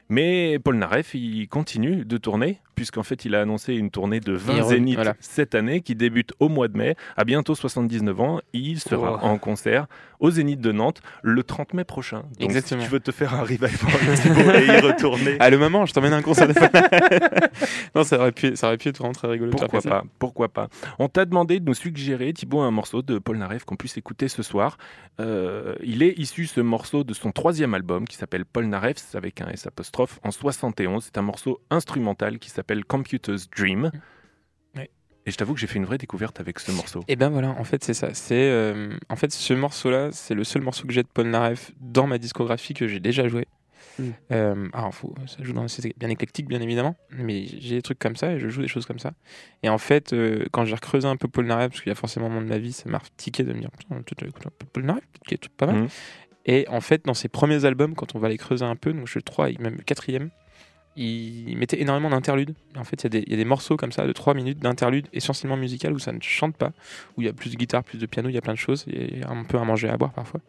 Mais 0.09 0.59
Paul 0.59 0.75
Naref, 0.75 1.13
il 1.15 1.47
continue 1.47 2.05
de 2.05 2.17
tourner, 2.17 2.59
puisqu'en 2.75 3.01
fait, 3.03 3.25
il 3.25 3.33
a 3.33 3.41
annoncé 3.41 3.73
une 3.73 3.89
tournée 3.89 4.19
de 4.19 4.33
20 4.33 4.53
Il 4.55 4.61
re- 4.61 4.67
zéniths 4.69 4.95
voilà. 4.95 5.15
cette 5.19 5.55
année, 5.55 5.81
qui 5.81 5.95
débute 5.95 6.33
au 6.39 6.47
mois 6.47 6.67
de 6.67 6.77
mai. 6.77 6.95
À 7.17 7.23
bientôt 7.25 7.55
79 7.55 8.21
ans, 8.21 8.39
il 8.53 8.79
sera 8.79 9.19
Oh. 9.21 9.25
en 9.25 9.37
concert 9.39 9.87
au 10.19 10.31
Zénith 10.31 10.61
de 10.61 10.71
Nantes 10.71 11.01
le 11.23 11.43
30 11.43 11.73
mai 11.73 11.83
prochain. 11.83 12.19
Donc, 12.39 12.49
Exactement. 12.49 12.81
si 12.81 12.87
tu 12.87 12.93
veux 12.93 12.99
te 12.99 13.11
faire 13.11 13.33
un 13.33 13.41
revival 13.41 13.69
et 13.71 14.65
y 14.65 14.79
retourner, 14.79 15.37
Ah, 15.39 15.49
le 15.49 15.57
moment, 15.57 15.85
je 15.85 15.93
t'emmène 15.93 16.13
à 16.13 16.17
un 16.17 16.21
concert 16.21 16.47
de 16.47 16.53
Non, 17.95 18.03
ça 18.03 18.19
aurait 18.19 18.31
pu, 18.31 18.55
ça 18.55 18.67
aurait 18.67 18.77
pu 18.77 18.89
être 18.89 18.97
vraiment 18.97 19.13
très 19.13 19.27
rigolo. 19.27 19.51
pourquoi 19.51 19.81
pas, 19.81 20.03
pourquoi 20.19 20.49
pas. 20.49 20.69
On 20.99 21.07
t'a 21.09 21.25
demandé 21.25 21.59
de 21.59 21.65
nous 21.65 21.73
suggérer, 21.73 22.31
Thibaut, 22.33 22.61
un 22.61 22.71
morceau 22.71 23.01
de 23.01 23.17
Paul 23.19 23.37
Naref 23.37 23.65
qu'on 23.65 23.75
puisse 23.75 23.97
écouter 23.97 24.27
ce 24.27 24.43
soir. 24.43 24.77
Euh, 25.19 25.75
il 25.83 26.03
est 26.03 26.17
issu, 26.19 26.45
ce 26.45 26.61
morceau, 26.61 27.03
de 27.03 27.13
son 27.13 27.31
troisième 27.31 27.73
album 27.73 28.05
qui 28.07 28.15
s'appelle 28.17 28.45
Paul 28.45 28.65
Naref, 28.67 28.97
avec 29.15 29.41
un 29.41 29.47
S 29.47 29.65
apostrophe, 29.67 29.94
en 30.23 30.31
71. 30.31 31.03
C'est 31.03 31.17
un 31.17 31.21
morceau 31.21 31.61
instrumental 31.69 32.39
qui 32.39 32.49
s'appelle 32.49 32.85
Computer's 32.85 33.49
Dream. 33.49 33.91
Ouais. 34.75 34.89
Et 35.25 35.31
je 35.31 35.37
t'avoue 35.37 35.53
que 35.53 35.59
j'ai 35.59 35.67
fait 35.67 35.79
une 35.79 35.85
vraie 35.85 35.97
découverte 35.97 36.39
avec 36.39 36.59
ce 36.59 36.71
morceau. 36.71 37.03
Et 37.07 37.15
ben 37.15 37.29
voilà, 37.29 37.49
en 37.49 37.63
fait 37.63 37.83
c'est 37.83 37.93
ça. 37.93 38.13
C'est 38.13 38.49
euh, 38.49 38.95
en 39.09 39.15
fait 39.15 39.31
ce 39.31 39.53
morceau-là, 39.53 40.09
c'est 40.11 40.35
le 40.35 40.43
seul 40.43 40.61
morceau 40.61 40.87
que 40.87 40.93
j'ai 40.93 41.03
de 41.03 41.07
Paul 41.07 41.27
Naref 41.27 41.71
dans 41.79 42.07
ma 42.07 42.17
discographie 42.17 42.73
que 42.73 42.87
j'ai 42.87 42.99
déjà 42.99 43.27
joué. 43.27 43.47
Mm. 43.99 44.03
Euh, 44.31 44.67
alors 44.73 44.93
faut, 44.93 45.15
ça 45.27 45.37
joue 45.41 45.53
dans 45.53 45.67
c'est 45.67 45.97
bien 45.97 46.09
éclectique 46.09 46.47
bien 46.47 46.61
évidemment, 46.61 46.95
mais 47.11 47.45
j'ai 47.47 47.75
des 47.75 47.81
trucs 47.81 47.99
comme 47.99 48.15
ça 48.15 48.33
et 48.33 48.39
je 48.39 48.49
joue 48.49 48.61
des 48.61 48.67
choses 48.67 48.85
comme 48.85 48.99
ça. 48.99 49.13
Et 49.63 49.69
en 49.69 49.77
fait, 49.77 50.13
euh, 50.13 50.45
quand 50.51 50.65
j'ai 50.65 50.75
recreusé 50.75 51.07
un 51.07 51.15
peu 51.15 51.27
Paul 51.27 51.45
Naref, 51.45 51.69
parce 51.69 51.81
qu'il 51.81 51.89
y 51.89 51.93
a 51.93 51.95
forcément 51.95 52.27
un 52.27 52.29
moment 52.29 52.41
de 52.41 52.47
ma 52.47 52.57
vie, 52.57 52.73
ça 52.73 52.89
m'a 52.89 53.01
tiqué 53.17 53.43
de 53.43 53.53
me 53.53 53.59
dire 53.59 53.71
putain, 53.71 54.01
Paul 54.73 54.83
Naref, 54.83 55.03
qui 55.27 55.35
est 55.35 55.49
pas 55.49 55.67
mal. 55.67 55.75
Mhm. 55.75 55.87
Et 56.45 56.67
en 56.69 56.81
fait, 56.81 57.05
dans 57.05 57.13
ses 57.13 57.27
premiers 57.27 57.65
albums, 57.65 57.95
quand 57.95 58.15
on 58.15 58.19
va 58.19 58.29
les 58.29 58.37
creuser 58.37 58.65
un 58.65 58.75
peu, 58.75 58.93
donc 58.93 59.05
je 59.07 59.11
suis 59.11 59.19
le 59.19 59.23
3 59.23 59.49
et 59.49 59.57
même 59.59 59.75
le 59.75 59.83
4 59.83 60.09
il 60.95 61.57
mettait 61.57 61.81
énormément 61.81 62.09
d'interludes. 62.09 62.53
En 62.77 62.83
fait, 62.83 63.03
il 63.03 63.03
y, 63.03 63.07
a 63.07 63.09
des- 63.09 63.23
il 63.27 63.31
y 63.31 63.33
a 63.33 63.37
des 63.37 63.45
morceaux 63.45 63.77
comme 63.77 63.91
ça 63.91 64.05
de 64.07 64.13
3 64.13 64.33
minutes 64.33 64.59
d'interludes 64.59 65.07
essentiellement 65.13 65.57
musical 65.57 65.93
où 65.93 65.99
ça 65.99 66.11
ne 66.11 66.19
chante 66.21 66.55
pas, 66.55 66.71
où 67.17 67.21
il 67.21 67.25
y 67.25 67.27
a 67.29 67.33
plus 67.33 67.49
de 67.51 67.55
guitare, 67.55 67.83
plus 67.83 67.97
de 67.97 68.05
piano, 68.05 68.29
il 68.29 68.35
y 68.35 68.37
a 68.37 68.41
plein 68.41 68.53
de 68.53 68.57
choses, 68.57 68.85
et 68.87 69.21
un 69.27 69.43
peu 69.43 69.57
à 69.57 69.63
manger, 69.63 69.89
à 69.89 69.97
boire 69.97 70.13
parfois. 70.13 70.39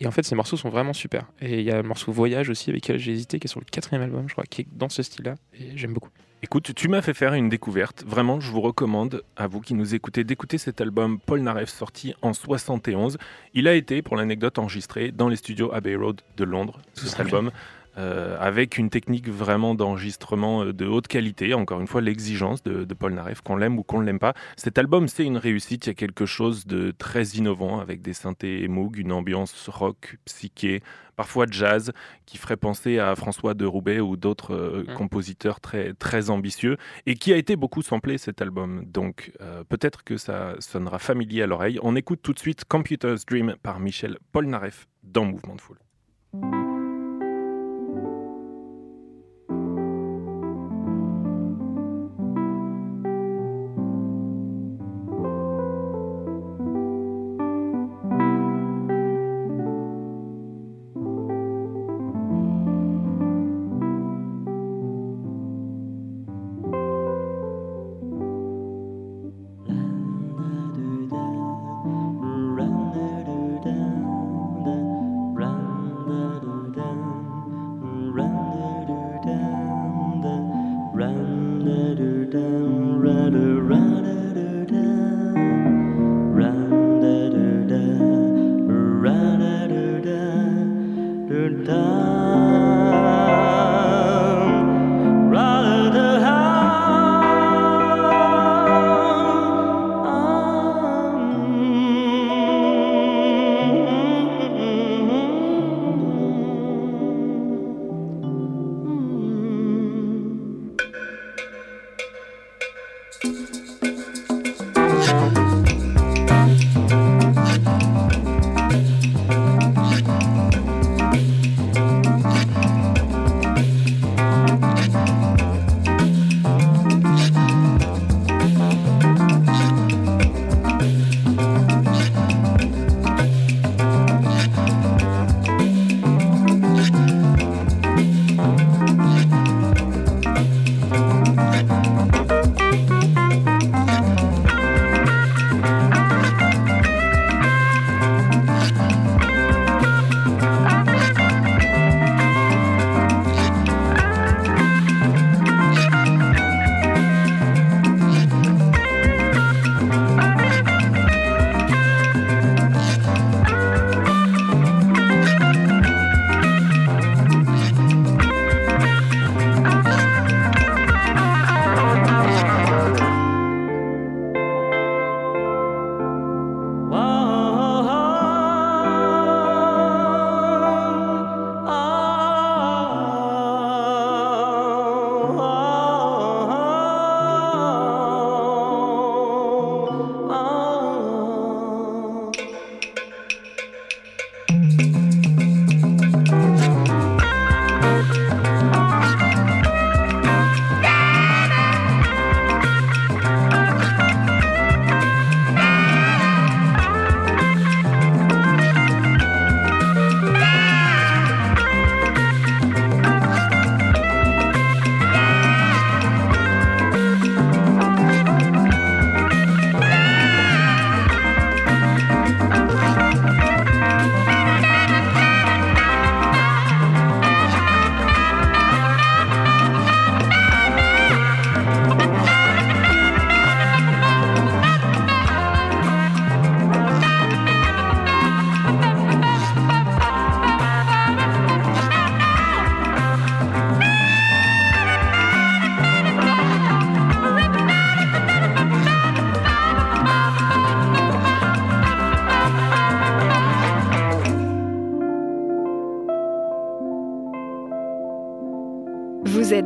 Et 0.00 0.06
en 0.06 0.12
fait, 0.12 0.22
ces 0.24 0.36
morceaux 0.36 0.56
sont 0.56 0.68
vraiment 0.70 0.92
super. 0.92 1.24
Et 1.40 1.58
il 1.58 1.64
y 1.64 1.72
a 1.72 1.82
le 1.82 1.88
morceau 1.88 2.12
Voyage 2.12 2.48
aussi, 2.50 2.70
avec 2.70 2.84
lequel 2.84 2.98
j'ai 3.00 3.10
hésité, 3.12 3.40
qui 3.40 3.46
est 3.46 3.50
sur 3.50 3.58
le 3.60 3.66
quatrième 3.70 4.02
album, 4.02 4.28
je 4.28 4.32
crois, 4.34 4.44
qui 4.44 4.60
est 4.62 4.66
dans 4.72 4.88
ce 4.88 5.02
style-là, 5.02 5.34
et 5.58 5.76
j'aime 5.76 5.92
beaucoup. 5.92 6.10
Écoute, 6.40 6.72
tu 6.72 6.86
m'as 6.86 7.02
fait 7.02 7.14
faire 7.14 7.34
une 7.34 7.48
découverte. 7.48 8.04
Vraiment, 8.06 8.38
je 8.38 8.52
vous 8.52 8.60
recommande, 8.60 9.24
à 9.36 9.48
vous 9.48 9.60
qui 9.60 9.74
nous 9.74 9.96
écoutez, 9.96 10.22
d'écouter 10.22 10.56
cet 10.56 10.80
album 10.80 11.18
Paul 11.18 11.40
Naref 11.40 11.68
sorti 11.68 12.14
en 12.22 12.32
71. 12.32 13.18
Il 13.54 13.66
a 13.66 13.74
été, 13.74 14.02
pour 14.02 14.14
l'anecdote, 14.14 14.60
enregistré 14.60 15.10
dans 15.10 15.28
les 15.28 15.34
studios 15.34 15.72
Abbey 15.74 15.96
Road 15.96 16.20
de 16.36 16.44
Londres, 16.44 16.80
cet 16.94 17.10
Très 17.10 17.22
album, 17.24 17.50
euh, 17.96 18.36
avec 18.40 18.78
une 18.78 18.90
technique 18.90 19.28
vraiment 19.28 19.74
d'enregistrement 19.74 20.64
euh, 20.64 20.72
de 20.72 20.86
haute 20.86 21.08
qualité. 21.08 21.54
Encore 21.54 21.80
une 21.80 21.86
fois, 21.86 22.00
l'exigence 22.00 22.62
de, 22.62 22.84
de 22.84 22.94
Paul 22.94 23.14
Naref, 23.14 23.40
qu'on 23.40 23.56
l'aime 23.56 23.78
ou 23.78 23.82
qu'on 23.82 24.00
ne 24.00 24.06
l'aime 24.06 24.18
pas. 24.18 24.34
Cet 24.56 24.78
album, 24.78 25.08
c'est 25.08 25.24
une 25.24 25.36
réussite. 25.36 25.86
Il 25.86 25.90
y 25.90 25.92
a 25.92 25.94
quelque 25.94 26.26
chose 26.26 26.66
de 26.66 26.92
très 26.96 27.24
innovant 27.28 27.80
avec 27.80 28.02
des 28.02 28.12
synthés 28.12 28.66
Moog, 28.68 28.98
une 28.98 29.12
ambiance 29.12 29.68
rock, 29.68 30.18
psyché, 30.24 30.82
parfois 31.16 31.46
jazz, 31.50 31.92
qui 32.26 32.38
ferait 32.38 32.56
penser 32.56 32.98
à 32.98 33.14
François 33.16 33.54
de 33.54 33.64
Roubaix 33.64 34.00
ou 34.00 34.16
d'autres 34.16 34.54
euh, 34.54 34.84
Mm. 34.88 34.94
compositeurs 34.94 35.60
très, 35.60 35.94
très 35.94 36.30
ambitieux 36.30 36.76
et 37.06 37.14
qui 37.14 37.32
a 37.32 37.36
été 37.36 37.56
beaucoup 37.56 37.82
samplé 37.82 38.18
cet 38.18 38.42
album. 38.42 38.84
Donc 38.86 39.32
euh, 39.40 39.64
peut-être 39.64 40.04
que 40.04 40.16
ça 40.16 40.54
sonnera 40.60 40.98
familier 40.98 41.42
à 41.42 41.46
l'oreille. 41.46 41.78
On 41.82 41.96
écoute 41.96 42.20
tout 42.22 42.32
de 42.32 42.38
suite 42.38 42.64
Computer's 42.64 43.24
Dream 43.26 43.56
par 43.62 43.80
Michel 43.80 44.18
Polnareff 44.32 44.88
dans 45.02 45.24
Mouvement 45.24 45.56
de 45.56 45.60
Foule. 45.60 46.67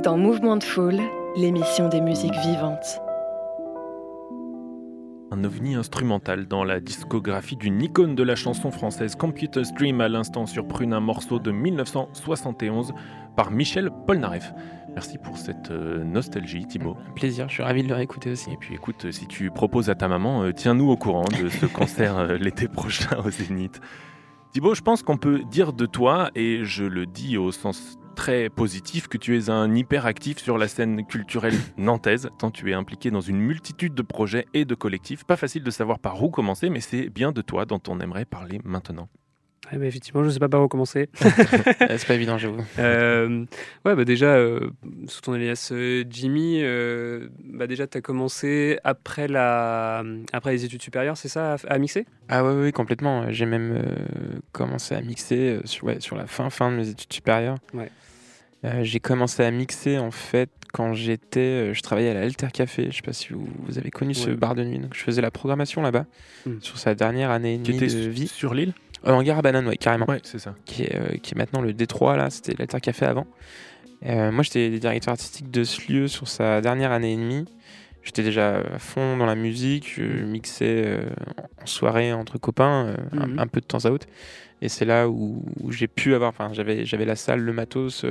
Êtes 0.03 0.05
dans 0.05 0.17
Mouvement 0.17 0.57
de 0.57 0.65
Foule, 0.65 1.01
l'émission 1.37 1.89
des 1.89 2.01
musiques 2.01 2.35
vivantes. 2.35 3.01
Un 5.31 5.45
ovni 5.45 5.75
instrumental 5.77 6.47
dans 6.47 6.65
la 6.65 6.81
discographie 6.81 7.57
d'une 7.57 7.81
icône 7.81 8.15
de 8.15 8.23
la 8.23 8.35
chanson 8.35 8.71
française 8.71 9.15
Computer 9.15 9.65
Stream 9.65 10.01
à 10.01 10.09
l'instant 10.09 10.47
sur 10.47 10.67
Prune, 10.67 10.93
un 10.93 11.01
morceau 11.01 11.39
de 11.39 11.51
1971 11.51 12.93
par 13.37 13.51
Michel 13.51 13.91
Polnareff. 14.07 14.53
Merci 14.95 15.19
pour 15.19 15.39
cette 15.39 15.71
euh, 15.71 16.03
nostalgie, 16.05 16.67
Thibaut. 16.67 16.97
Un 17.09 17.13
plaisir, 17.13 17.49
je 17.49 17.55
suis 17.55 17.63
ravi 17.63 17.83
de 17.83 17.89
le 17.89 17.95
réécouter 17.95 18.33
aussi. 18.33 18.51
Et 18.51 18.57
puis 18.57 18.75
écoute, 18.75 19.11
si 19.11 19.27
tu 19.27 19.51
proposes 19.51 19.89
à 19.89 19.95
ta 19.95 20.09
maman, 20.09 20.43
euh, 20.43 20.53
tiens-nous 20.53 20.91
au 20.91 20.97
courant 20.97 21.29
de 21.41 21.49
ce 21.49 21.67
concert 21.73 22.19
euh, 22.19 22.37
l'été 22.37 22.67
prochain 22.67 23.19
au 23.25 23.31
Zénith. 23.31 23.81
Thibaut, 24.53 24.75
je 24.75 24.83
pense 24.83 25.03
qu'on 25.03 25.17
peut 25.17 25.43
dire 25.51 25.73
de 25.73 25.87
toi, 25.87 26.31
et 26.35 26.65
je 26.65 26.85
le 26.85 27.07
dis 27.07 27.39
au 27.39 27.53
sens 27.53 27.99
très 28.15 28.49
positif, 28.49 29.09
que 29.09 29.19
tu 29.19 29.37
es 29.37 29.51
un 29.51 29.75
hyperactif 29.75 30.39
sur 30.39 30.59
la 30.59 30.69
scène 30.69 31.05
culturelle 31.07 31.59
nantaise, 31.77 32.31
tant 32.39 32.51
tu 32.51 32.71
es 32.71 32.75
impliqué 32.75 33.11
dans 33.11 33.21
une 33.21 33.39
multitude 33.39 33.95
de 33.95 34.03
projets 34.03 34.47
et 34.55 34.65
de 34.65 34.75
collectifs. 34.75 35.25
Pas 35.25 35.37
facile 35.37 35.63
de 35.63 35.71
savoir 35.71 35.99
par 35.99 36.23
où 36.23 36.31
commencer, 36.31 36.71
mais 36.71 36.81
c'est 36.81 37.09
bien 37.09 37.33
de 37.33 37.43
toi 37.43 37.65
dont 37.65 37.81
on 37.89 38.01
aimerait 38.01 38.25
parler 38.25 38.61
maintenant. 38.65 39.09
Eh 39.73 39.79
ben, 39.79 39.85
effectivement, 39.87 40.23
je 40.23 40.29
ne 40.29 40.33
sais 40.33 40.39
pas 40.39 40.49
par 40.49 40.63
où 40.63 40.69
commencer. 40.69 41.09
Euh, 41.25 41.29
c'est 41.97 42.07
pas 42.07 42.15
évident, 42.15 42.37
j'avoue. 42.39 42.63
Euh, 42.79 43.45
ouais, 43.85 43.95
bah 43.97 44.05
déjà, 44.05 44.35
euh, 44.35 44.71
sous 45.07 45.21
ton 45.23 45.33
alias 45.33 45.71
euh, 45.73 46.05
Jimmy, 46.11 46.59
euh, 46.63 47.29
bah 47.45 47.67
déjà, 47.67 47.87
tu 47.87 47.97
as 47.99 48.01
commencé 48.03 48.79
après, 48.85 49.29
la, 49.29 50.05
après 50.33 50.53
les 50.53 50.65
études 50.65 50.83
supérieures, 50.83 51.17
c'est 51.17 51.29
ça, 51.29 51.55
à, 51.55 51.57
à 51.75 51.79
mixer? 51.79 52.05
Ah 52.29 52.45
ouais, 52.45 52.55
ouais, 52.61 52.73
complètement. 52.73 53.31
J'ai 53.31 53.47
même 53.47 53.73
euh, 53.73 54.39
commencé 54.53 54.95
à 54.95 55.01
mixer 55.01 55.37
euh, 55.57 55.61
sur, 55.65 55.85
ouais, 55.87 56.01
sur 56.01 56.17
la 56.17 56.27
fin, 56.27 56.51
fin 56.51 56.71
de 56.71 56.77
mes 56.77 56.89
études 56.89 57.13
supérieures. 57.13 57.57
Ouais. 57.73 57.91
Euh, 58.65 58.85
j'ai 58.85 59.01
commencé 59.01 59.43
à 59.43 59.51
mixer 59.51 59.99
en 59.99 60.13
fait 60.13 60.49
quand 60.73 60.95
j'étais, 60.95 61.41
euh, 61.41 61.75
je 61.75 61.81
travaillais 61.83 62.11
à 62.11 62.15
l'Alter 62.15 62.47
Café. 62.53 62.89
Je 62.91 62.97
sais 62.97 63.03
pas 63.03 63.13
si 63.13 63.33
vous, 63.33 63.49
vous 63.67 63.79
avez 63.79 63.91
connu 63.91 64.15
ce 64.15 64.31
bar 64.31 64.55
de 64.55 64.63
nuit. 64.65 64.79
Donc, 64.79 64.95
je 64.95 65.01
faisais 65.01 65.21
la 65.23 65.31
programmation 65.31 65.83
là-bas 65.83 66.07
Hmm. 66.47 66.59
sur 66.61 66.77
sa 66.79 66.95
dernière 66.97 67.31
année 67.31 67.55
et 67.55 67.59
demie 67.59 67.79
de 67.79 68.09
vie. 68.09 68.27
sur 68.29 68.53
l'île? 68.55 68.73
Euh, 69.07 69.13
en 69.13 69.23
gare 69.23 69.39
à 69.39 69.43
banane, 69.43 69.67
ouais, 69.67 69.77
carrément. 69.77 70.07
Ouais, 70.09 70.21
c'est 70.23 70.39
ça. 70.39 70.55
Qui, 70.65 70.85
est, 70.85 70.95
euh, 70.95 71.17
qui 71.23 71.35
est 71.35 71.39
maintenant 71.39 71.61
le 71.61 71.73
Détroit 71.73 72.17
là. 72.17 72.31
C'était 72.31 72.55
l'Alter 72.59 72.81
Café 72.81 73.07
avant. 73.07 73.27
Euh, 74.07 74.33
moi, 74.33 74.43
j'étais 74.43 74.69
directeur 74.79 75.13
artistique 75.13 75.51
de 75.51 75.65
ce 75.65 75.91
lieu 75.93 76.09
sur 76.09 76.29
sa 76.29 76.61
dernière 76.61 76.93
année 76.93 77.13
et 77.13 77.17
demie. 77.17 77.45
J'étais 78.03 78.25
déjà 78.25 78.57
à 78.59 78.79
fond 78.81 79.17
dans 79.17 79.27
la 79.27 79.37
musique, 79.37 79.93
je 79.97 80.03
mixais 80.25 80.83
euh, 80.87 81.03
en 81.63 81.67
soirée 81.67 82.13
entre 82.13 82.37
copains, 82.37 82.87
euh, 82.87 82.97
un- 83.17 83.39
un, 83.39 83.47
peu 83.47 83.61
de 83.61 83.67
temps 83.67 83.85
à 83.85 83.91
autre. 83.91 84.09
Et 84.61 84.69
c'est 84.69 84.85
là 84.85 85.09
où, 85.09 85.45
où 85.61 85.71
j'ai 85.71 85.87
pu 85.87 86.15
avoir, 86.15 86.31
enfin 86.31 86.51
j'avais, 86.53 86.85
j'avais 86.85 87.05
la 87.05 87.15
salle, 87.15 87.41
le 87.41 87.53
matos, 87.53 88.05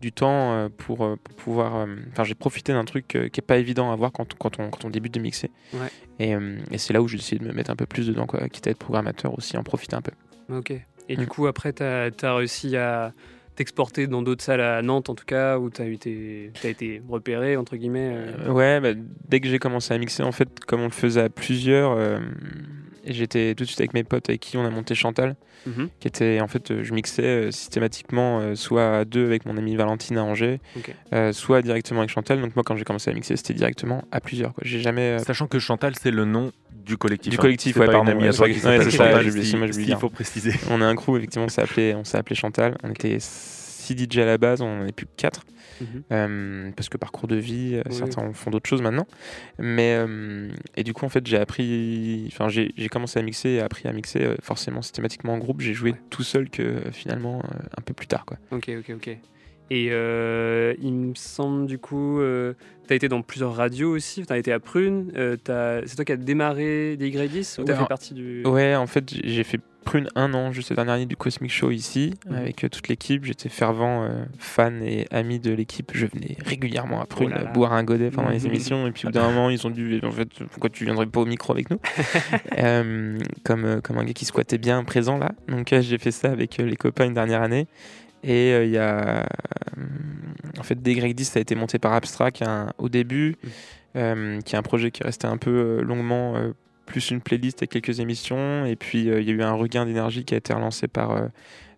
du 0.00 0.12
temps 0.12 0.52
euh, 0.52 0.68
pour, 0.76 1.04
euh, 1.04 1.16
pour 1.22 1.34
pouvoir... 1.34 1.76
euh, 1.76 1.86
Enfin 2.12 2.24
j'ai 2.24 2.34
profité 2.34 2.72
d'un 2.72 2.84
truc 2.84 3.06
qui 3.08 3.16
est 3.40 3.46
pas 3.46 3.56
évident 3.58 3.90
à 3.92 3.96
voir 3.96 4.12
quand, 4.12 4.34
on- 4.34 4.36
quand, 4.38 4.60
on, 4.60 4.70
quand 4.70 4.84
on 4.84 4.90
débute 4.90 5.14
de 5.14 5.20
mixer. 5.20 5.50
Ouais. 5.72 5.88
Et, 6.18 6.32
et 6.70 6.78
c'est 6.78 6.92
là 6.92 7.02
où 7.02 7.08
j'ai 7.08 7.18
essayé 7.18 7.38
de 7.38 7.46
me 7.46 7.52
mettre 7.52 7.70
un 7.70 7.76
peu 7.76 7.86
plus 7.86 8.06
dedans, 8.06 8.26
quoi, 8.26 8.48
quitte 8.48 8.66
à 8.66 8.70
être 8.70 8.78
programmateur 8.78 9.36
aussi, 9.36 9.56
en 9.56 9.62
profiter 9.62 9.96
un 9.96 10.02
peu. 10.02 10.12
Ok. 10.54 10.72
Et 11.08 11.16
du 11.16 11.26
coup, 11.26 11.46
après, 11.46 11.72
tu 11.72 11.82
as, 11.82 12.34
réussi 12.34 12.76
à 12.76 13.12
t'exporter 13.56 14.06
dans 14.06 14.22
d'autres 14.22 14.42
salles 14.42 14.60
à 14.60 14.82
Nantes, 14.82 15.10
en 15.10 15.14
tout 15.14 15.24
cas, 15.24 15.58
où 15.58 15.70
tu 15.70 15.82
as, 15.82 15.86
été 15.86 16.50
t'as 16.60 16.68
été 16.70 17.02
repéré, 17.08 17.56
entre 17.56 17.76
guillemets. 17.76 18.12
Euh, 18.12 18.50
ouais, 18.50 18.80
bah, 18.80 18.98
dès 19.28 19.40
que 19.40 19.48
j'ai 19.48 19.58
commencé 19.58 19.92
à 19.94 19.98
mixer, 19.98 20.22
en 20.22 20.32
fait, 20.32 20.60
comme 20.64 20.80
on 20.80 20.86
le 20.86 20.90
faisait 20.90 21.22
à 21.22 21.28
plusieurs, 21.28 21.92
euh, 21.92 22.18
et 23.04 23.12
j'étais 23.12 23.54
tout 23.54 23.64
de 23.64 23.68
suite 23.68 23.80
avec 23.80 23.94
mes 23.94 24.04
potes 24.04 24.28
avec 24.28 24.40
qui 24.40 24.56
on 24.56 24.64
a 24.64 24.70
monté 24.70 24.94
Chantal, 24.94 25.36
Mhm. 25.66 25.88
qui 25.98 26.08
était 26.08 26.40
en 26.42 26.46
fait, 26.48 26.70
euh, 26.70 26.84
je 26.84 26.92
mixais 26.92 27.22
euh, 27.22 27.50
systématiquement 27.50 28.40
euh, 28.40 28.54
soit 28.54 28.98
à 28.98 29.04
deux 29.06 29.24
avec 29.24 29.46
mon 29.46 29.56
amie 29.56 29.76
Valentine 29.76 30.18
à 30.18 30.22
Angers, 30.22 30.60
euh, 31.14 31.32
soit 31.32 31.62
directement 31.62 32.00
avec 32.00 32.10
Chantal. 32.10 32.40
Donc 32.42 32.54
moi, 32.54 32.62
quand 32.64 32.76
j'ai 32.76 32.84
commencé 32.84 33.10
à 33.10 33.14
mixer, 33.14 33.36
c'était 33.36 33.54
directement 33.54 34.04
à 34.12 34.20
plusieurs. 34.20 34.52
Quoi. 34.52 34.62
J'ai 34.66 34.80
jamais. 34.80 35.12
euh, 35.12 35.18
Sachant 35.20 35.46
que 35.46 35.58
Chantal, 35.58 35.94
c'est 35.98 36.10
le 36.10 36.26
nom 36.26 36.52
du 36.84 36.98
collectif. 36.98 37.30
Du 37.30 37.38
hein. 37.38 37.40
collectif, 37.40 37.74
C'est 37.74 37.80
ouais, 37.80 37.86
pas 37.86 37.92
pardon, 37.92 38.10
une 38.12 38.18
amie 38.18 38.24
à 38.24 38.30
ouais, 38.30 38.36
toi 38.36 38.46
c'est 38.46 38.68
ouais, 38.68 38.84
c'est 38.84 38.90
ça, 38.90 39.22
j'ai 39.22 39.30
oublié, 39.30 39.86
dire. 39.86 39.98
faut 39.98 40.10
préciser. 40.10 40.52
On 40.70 40.82
a 40.82 40.86
un 40.86 40.94
crew, 40.96 41.16
effectivement, 41.16 41.46
on 41.46 41.48
s'est 41.48 41.62
appelé, 41.62 41.94
on 41.94 42.04
s'est 42.04 42.18
appelé 42.18 42.36
Chantal. 42.36 42.76
On 42.82 42.90
était 42.90 43.16
6 43.84 43.94
DJ 43.96 44.18
à 44.18 44.24
la 44.26 44.38
base, 44.38 44.60
on 44.62 44.82
en 44.82 44.86
est 44.86 44.92
plus 44.92 45.06
que 45.06 45.12
4. 45.16 45.44
Mhm. 45.80 45.86
Euh, 46.12 46.70
parce 46.76 46.88
que 46.88 46.96
parcours 46.96 47.26
de 47.28 47.36
vie, 47.36 47.74
euh, 47.74 47.82
Oui. 47.88 47.94
certains 47.96 48.32
font 48.32 48.50
d'autres 48.50 48.68
choses 48.68 48.82
maintenant. 48.82 49.06
Mais 49.58 49.94
euh, 49.98 50.48
et 50.76 50.84
du 50.84 50.92
coup, 50.92 51.04
en 51.04 51.08
fait, 51.08 51.26
j'ai 51.26 51.36
appris, 51.36 52.24
enfin, 52.32 52.48
j'ai 52.48 52.72
commencé 52.90 53.18
à 53.18 53.22
mixer 53.22 53.50
et 53.50 53.60
appris 53.60 53.88
à 53.88 53.92
mixer 53.92 54.22
euh, 54.24 54.34
forcément 54.42 54.82
systématiquement 54.82 55.34
en 55.34 55.38
groupe. 55.38 55.60
J'ai 55.60 55.74
joué 55.74 55.92
Ouais. 55.92 56.00
tout 56.10 56.22
seul 56.22 56.48
que 56.50 56.62
euh, 56.62 56.90
finalement 56.92 57.38
euh, 57.38 57.58
un 57.78 57.82
peu 57.82 57.92
plus 57.94 58.06
tard, 58.06 58.24
quoi. 58.24 58.36
Ok, 58.52 58.70
ok, 58.78 58.92
ok. 58.96 59.18
Et 59.70 59.88
euh, 59.90 60.74
il 60.80 60.92
me 60.92 61.14
semble, 61.14 61.66
du 61.66 61.78
coup, 61.78 62.20
tu 62.20 62.92
as 62.92 62.96
été 62.96 63.08
dans 63.08 63.22
plusieurs 63.22 63.54
radios 63.56 63.90
aussi. 63.96 64.24
Tu 64.26 64.32
as 64.32 64.36
été 64.38 64.52
à 64.52 64.60
Prune. 64.60 65.10
euh, 65.16 65.36
t'as- 65.42 65.80
c'est 65.86 65.96
toi 65.96 66.04
qui 66.04 66.12
as 66.12 66.16
démarré 66.16 66.96
des 66.98 67.08
Y10 67.10 67.60
ou 67.60 67.64
tu 67.64 67.70
as 67.72 67.74
Ouais, 67.74 67.80
fait 67.80 67.88
partie 67.88 68.12
du. 68.14 68.42
Ouais, 68.46 68.76
en 68.76 68.86
fait, 68.86 69.10
j'ai 69.24 69.42
fait 69.42 69.60
Prune 69.84 70.08
un 70.16 70.32
an 70.34 70.50
juste 70.52 70.70
la 70.70 70.76
dernière 70.76 70.94
année 70.94 71.06
du 71.06 71.16
Cosmic 71.16 71.52
Show 71.52 71.70
ici 71.70 72.14
avec 72.30 72.64
euh, 72.64 72.68
toute 72.68 72.88
l'équipe. 72.88 73.24
J'étais 73.24 73.48
fervent 73.48 74.02
euh, 74.04 74.24
fan 74.38 74.82
et 74.82 75.06
ami 75.10 75.38
de 75.38 75.52
l'équipe. 75.52 75.92
Je 75.94 76.06
venais 76.06 76.36
régulièrement 76.44 77.00
à 77.00 77.06
Prune 77.06 77.32
Oh 77.38 77.52
boire 77.52 77.72
un 77.74 77.84
godet 77.84 78.10
pendant 78.10 78.30
les 78.30 78.40
Mhm. 78.40 78.46
émissions. 78.46 78.86
Et 78.86 78.92
puis 78.92 79.06
au 79.06 79.10
bout 79.10 79.14
d'un 79.14 79.28
moment, 79.30 79.50
ils 79.50 79.64
ont 79.66 79.70
dû. 79.70 80.00
En 80.02 80.10
fait, 80.10 80.28
pourquoi 80.50 80.70
tu 80.70 80.84
viendrais 80.84 81.06
pas 81.06 81.20
au 81.20 81.26
micro 81.26 81.52
avec 81.52 81.70
nous? 81.70 81.78
Euh, 82.58 83.18
comme, 83.44 83.80
comme 83.82 83.98
un 83.98 84.04
gars 84.04 84.12
qui 84.12 84.24
squattait 84.24 84.58
bien 84.58 84.82
présent 84.84 85.18
là. 85.18 85.32
Donc 85.48 85.74
j'ai 85.78 85.98
fait 85.98 86.10
ça 86.12 86.30
avec 86.30 86.56
les 86.58 86.76
copains 86.76 87.04
une 87.06 87.14
dernière 87.14 87.42
année. 87.42 87.66
Et 88.22 88.52
euh, 88.52 88.64
il 88.64 88.70
y 88.70 88.78
a. 88.78 89.18
euh, 89.18 89.22
en 90.58 90.62
fait, 90.62 90.76
DY10, 90.80 91.24
ça 91.24 91.38
a 91.38 91.42
été 91.42 91.54
monté 91.54 91.78
par 91.78 91.92
Abstract 91.92 92.42
un- 92.42 92.72
au 92.78 92.88
début, 92.88 93.36
euh, 93.96 94.40
qui 94.40 94.54
est 94.54 94.58
un 94.58 94.62
projet 94.62 94.90
qui 94.90 95.02
est 95.02 95.06
resté 95.06 95.26
un 95.26 95.36
peu 95.36 95.82
longuement. 95.82 96.36
Plus 96.86 97.10
une 97.10 97.20
playlist 97.20 97.62
et 97.62 97.66
quelques 97.66 98.00
émissions. 98.00 98.64
Et 98.66 98.76
puis, 98.76 99.08
euh, 99.10 99.20
il 99.20 99.28
y 99.28 99.30
a 99.30 99.34
eu 99.34 99.42
un 99.42 99.52
regain 99.52 99.86
d'énergie 99.86 100.24
qui 100.24 100.34
a 100.34 100.36
été 100.36 100.52
relancé 100.52 100.88
par, 100.88 101.12
euh, 101.12 101.28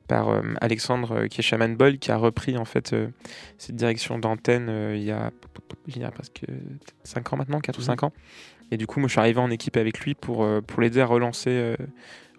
par 0.07 0.29
euh, 0.29 0.43
Alexandre, 0.61 1.13
euh, 1.13 1.27
qui 1.27 1.41
est 1.41 1.43
Shaman 1.43 1.77
qui 1.99 2.11
a 2.11 2.17
repris 2.17 2.57
en 2.57 2.65
fait 2.65 2.93
euh, 2.93 3.09
cette 3.59 3.77
direction 3.77 4.19
d'antenne 4.19 4.95
il 4.95 5.03
y 5.03 5.11
a, 5.11 5.31
presque 6.11 6.43
5 7.05 7.33
ans 7.33 7.37
maintenant, 7.37 7.61
4 7.61 7.79
ou 7.79 7.83
5 7.83 8.03
ans. 8.05 8.13
Et 8.71 8.77
du 8.77 8.87
coup, 8.87 8.99
moi, 8.99 9.07
je 9.07 9.13
suis 9.13 9.21
arrivé 9.21 9.41
en 9.41 9.51
équipe 9.51 9.77
avec 9.77 10.01
lui 10.01 10.15
pour, 10.15 10.45
pour 10.67 10.81
l'aider 10.81 11.01
à 11.01 11.07
relancer, 11.07 11.77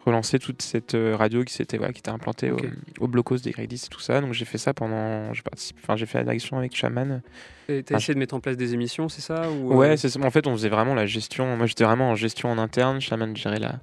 relancer 0.08 0.40
toute 0.40 0.62
cette 0.62 0.96
euh, 0.96 1.16
radio 1.16 1.44
qui 1.44 1.54
s'était 1.54 1.78
voilà, 1.78 1.94
qui 1.94 2.00
était 2.00 2.10
implantée 2.10 2.52
au, 2.52 2.58
au 3.00 3.08
blocos 3.08 3.38
des 3.38 3.52
Grey 3.52 3.68
10 3.68 3.86
et 3.86 3.90
tout 3.90 4.00
ça. 4.00 4.20
Donc, 4.22 4.34
j'ai 4.34 4.46
fait 4.46 4.58
ça 4.58 4.74
pendant. 4.74 5.34
J'ai 5.34 5.44
enfin, 5.84 5.96
j'ai 5.96 6.06
fait 6.06 6.18
la 6.18 6.24
direction 6.24 6.58
avec 6.58 6.76
Shaman. 6.76 7.22
Tu 7.68 7.74
as 7.74 7.82
Ah, 7.92 7.98
essayé 7.98 8.14
de 8.14 8.20
mettre 8.20 8.34
en 8.36 8.40
place 8.40 8.58
des 8.58 8.74
émissions, 8.74 9.10
c'est 9.10 9.22
ça 9.22 9.50
ou, 9.52 9.72
euh, 9.72 9.76
Ouais, 9.76 9.98
c'est 9.98 10.10
ça. 10.10 10.20
En 10.22 10.32
fait, 10.32 10.48
on 10.48 10.54
faisait 10.54 10.70
vraiment 10.70 10.96
la 10.96 11.06
gestion. 11.06 11.56
Moi, 11.58 11.68
j'étais 11.68 11.84
vraiment 11.84 12.10
en 12.12 12.16
gestion 12.16 12.50
en 12.50 12.58
interne. 12.58 13.00
Shaman 13.02 13.36
gérait 13.36 13.60
la, 13.60 13.76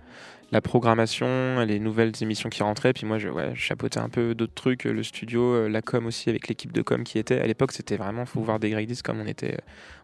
la 0.54 0.60
programmation, 0.60 1.60
les 1.66 1.80
nouvelles 1.80 2.12
émissions 2.22 2.48
qui 2.48 2.62
rentraient. 2.62 2.92
Puis 2.92 3.06
moi, 3.06 3.18
je, 3.18 3.28
ouais, 3.28 3.50
je 3.54 3.60
chapeautais 3.60 3.98
un 3.98 4.08
peu 4.08 4.34
d'autres 4.34 4.54
trucs, 4.54 4.84
le 4.84 5.02
studio, 5.02 5.42
euh, 5.42 5.68
la 5.68 5.82
com 5.82 6.06
aussi, 6.06 6.30
avec 6.30 6.48
l'équipe 6.48 6.72
de 6.72 6.80
com 6.80 7.02
qui 7.02 7.18
était. 7.18 7.40
À 7.40 7.46
l'époque, 7.46 7.72
c'était 7.72 7.96
vraiment, 7.96 8.24
faut 8.24 8.40
voir 8.40 8.60
des 8.60 8.70
Grey 8.70 8.86
10 8.86 9.02
comme 9.02 9.20
on 9.20 9.26
était, 9.26 9.58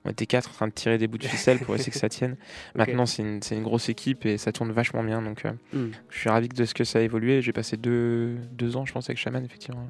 on 0.04 0.10
était 0.10 0.26
quatre 0.26 0.50
en 0.50 0.52
train 0.52 0.66
de 0.68 0.72
tirer 0.72 0.98
des 0.98 1.06
bouts 1.06 1.18
de 1.18 1.24
ficelle 1.24 1.60
pour 1.60 1.74
essayer 1.76 1.92
que 1.92 1.98
ça 1.98 2.08
tienne. 2.08 2.36
Maintenant, 2.74 3.06
c'est 3.06 3.22
une, 3.22 3.40
c'est 3.42 3.54
une 3.56 3.62
grosse 3.62 3.88
équipe 3.88 4.26
et 4.26 4.38
ça 4.38 4.50
tourne 4.50 4.72
vachement 4.72 5.04
bien. 5.04 5.22
Donc, 5.22 5.44
euh, 5.46 5.52
Hmm. 5.72 5.90
je 6.08 6.18
suis 6.18 6.28
ravi 6.28 6.48
de 6.48 6.64
ce 6.64 6.74
que 6.74 6.82
ça 6.82 6.98
a 6.98 7.02
évolué. 7.02 7.42
J'ai 7.42 7.52
passé 7.52 7.76
deux, 7.76 8.34
deux 8.52 8.76
ans, 8.76 8.84
je 8.84 8.92
pense, 8.92 9.08
avec 9.08 9.18
Shaman, 9.18 9.44
effectivement. 9.44 9.88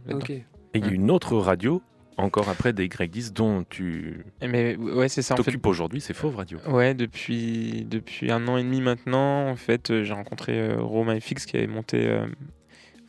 Et 0.74 0.78
il 0.78 0.84
y 0.86 0.88
a 0.88 0.92
une 0.92 1.10
autre 1.10 1.36
radio, 1.36 1.82
encore 2.20 2.48
après 2.48 2.72
des 2.72 2.88
Greg 2.88 3.10
10, 3.10 3.32
dont 3.32 3.64
tu 3.68 4.24
Mais 4.42 4.76
ouais, 4.76 5.08
c'est 5.08 5.22
ça. 5.22 5.34
En 5.34 5.36
fait, 5.38 5.44
t'occupes 5.44 5.66
aujourd'hui, 5.66 6.00
c'est 6.00 6.14
Fauve 6.14 6.36
Radio. 6.36 6.58
Ouais, 6.68 6.94
depuis, 6.94 7.84
depuis 7.88 8.30
un 8.30 8.46
an 8.48 8.56
et 8.56 8.62
demi 8.62 8.80
maintenant, 8.80 9.48
en 9.48 9.56
fait, 9.56 9.90
euh, 9.90 10.04
j'ai 10.04 10.12
rencontré 10.12 10.58
euh, 10.58 10.76
Romain 10.80 11.18
FX 11.20 11.46
qui 11.46 11.56
avait 11.56 11.66
monté 11.66 12.06
euh, 12.06 12.26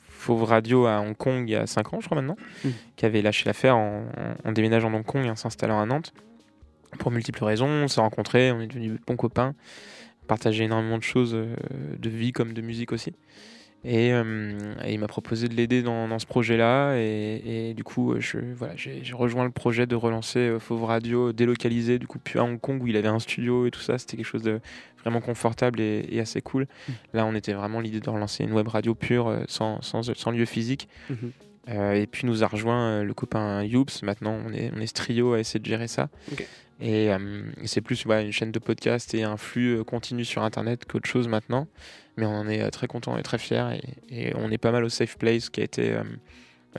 Fauve 0.07 0.43
Radio 0.43 0.85
à 0.85 0.99
Hong 1.01 1.15
Kong 1.15 1.43
il 1.47 1.51
y 1.51 1.55
a 1.55 1.65
5 1.67 1.93
ans, 1.93 1.99
je 2.01 2.05
crois 2.05 2.21
maintenant, 2.21 2.37
Mm. 2.63 2.69
qui 2.95 3.05
avait 3.05 3.21
lâché 3.21 3.45
l'affaire 3.45 3.75
en, 3.77 4.05
en, 4.45 4.49
en 4.49 4.51
déménageant 4.51 4.91
à 4.91 4.95
Hong 4.95 5.05
Kong 5.05 5.25
et 5.25 5.29
en 5.29 5.35
s'installant 5.35 5.79
à 5.79 5.85
Nantes. 5.85 6.13
Pour 6.99 7.09
multiples 7.11 7.43
raisons, 7.43 7.67
on 7.67 7.87
s'est 7.87 8.01
rencontrés, 8.01 8.51
on 8.51 8.59
est 8.61 8.67
devenus 8.67 8.99
bons 9.07 9.15
copains, 9.15 9.55
on 10.23 10.25
partageait 10.27 10.65
énormément 10.65 10.97
de 10.97 11.03
choses, 11.03 11.33
euh, 11.33 11.55
de 11.97 12.09
vie 12.09 12.33
comme 12.33 12.53
de 12.53 12.61
musique 12.61 12.91
aussi. 12.91 13.13
Et, 13.83 14.13
euh, 14.13 14.53
et 14.85 14.93
il 14.93 14.99
m'a 14.99 15.07
proposé 15.07 15.47
de 15.47 15.55
l'aider 15.55 15.81
dans, 15.81 16.07
dans 16.07 16.19
ce 16.19 16.27
projet-là. 16.27 16.95
Et, 16.97 17.69
et 17.69 17.73
du 17.73 17.83
coup, 17.83 18.13
euh, 18.13 18.19
je, 18.19 18.37
voilà, 18.55 18.73
j'ai 18.75 19.01
rejoint 19.13 19.43
le 19.43 19.51
projet 19.51 19.87
de 19.87 19.95
relancer 19.95 20.39
euh, 20.39 20.59
Fauve 20.59 20.83
Radio 20.83 21.33
délocalisé, 21.33 21.97
du 21.97 22.05
coup, 22.05 22.19
puis 22.23 22.37
à 22.37 22.43
Hong 22.43 22.59
Kong 22.59 22.81
où 22.83 22.87
il 22.87 22.95
avait 22.95 23.07
un 23.07 23.19
studio 23.19 23.65
et 23.65 23.71
tout 23.71 23.81
ça. 23.81 23.97
C'était 23.97 24.17
quelque 24.17 24.25
chose 24.25 24.43
de 24.43 24.59
vraiment 25.01 25.21
confortable 25.21 25.81
et, 25.81 26.05
et 26.11 26.19
assez 26.19 26.41
cool. 26.41 26.67
Là, 27.13 27.25
on 27.25 27.33
était 27.33 27.53
vraiment 27.53 27.79
l'idée 27.79 27.99
de 27.99 28.09
relancer 28.09 28.43
une 28.43 28.53
web 28.53 28.67
radio 28.67 28.93
pure, 28.93 29.35
sans, 29.47 29.81
sans, 29.81 30.13
sans 30.15 30.31
lieu 30.31 30.45
physique. 30.45 30.87
Euh, 31.69 31.93
et 31.93 32.07
puis 32.07 32.25
nous 32.27 32.43
a 32.43 32.47
rejoint 32.47 33.03
le 33.03 33.13
copain 33.13 33.63
Youps. 33.63 34.03
Maintenant, 34.03 34.37
on 34.45 34.53
est, 34.53 34.71
on 34.75 34.79
est 34.79 34.87
ce 34.87 34.93
trio 34.93 35.33
à 35.33 35.39
essayer 35.39 35.59
de 35.59 35.65
gérer 35.65 35.87
ça. 35.87 36.09
Ok. 36.31 36.45
Et 36.81 37.11
euh, 37.11 37.43
c'est 37.65 37.81
plus 37.81 38.05
ouais, 38.05 38.25
une 38.25 38.31
chaîne 38.31 38.51
de 38.51 38.59
podcast 38.59 39.13
et 39.13 39.23
un 39.23 39.37
flux 39.37 39.77
euh, 39.79 39.83
continu 39.83 40.25
sur 40.25 40.41
Internet 40.43 40.85
qu'autre 40.85 41.07
chose 41.07 41.27
maintenant. 41.27 41.67
Mais 42.17 42.25
on 42.25 42.33
en 42.35 42.47
est 42.49 42.61
euh, 42.61 42.69
très 42.69 42.87
content 42.87 43.17
et 43.17 43.23
très 43.23 43.37
fier. 43.37 43.71
Et, 43.71 44.29
et 44.29 44.33
on 44.35 44.49
est 44.51 44.57
pas 44.57 44.71
mal 44.71 44.83
au 44.83 44.89
Safe 44.89 45.17
Place 45.17 45.49
qui 45.49 45.61
a 45.61 45.63
été, 45.63 45.91
euh, 45.91 46.03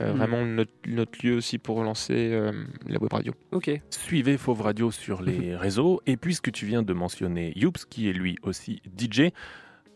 Euh, 0.01 0.11
Mhm. 0.11 0.17
Vraiment 0.17 0.43
notre, 0.43 0.71
notre 0.87 1.23
lieu 1.23 1.35
aussi 1.35 1.59
pour 1.59 1.77
relancer 1.77 2.31
euh, 2.33 2.51
la 2.87 2.99
web 2.99 3.13
radio. 3.13 3.31
Ok. 3.51 3.69
Suivez 3.91 4.37
Fauve 4.39 4.61
Radio 4.61 4.89
sur 4.89 5.21
les 5.21 5.55
réseaux. 5.65 6.01
Et 6.07 6.17
puisque 6.17 6.51
tu 6.51 6.65
viens 6.65 6.81
de 6.81 6.93
mentionner 6.93 7.53
Youps, 7.55 7.85
qui 7.87 8.09
est 8.09 8.13
lui 8.13 8.35
aussi 8.41 8.81
DJ, 8.97 9.29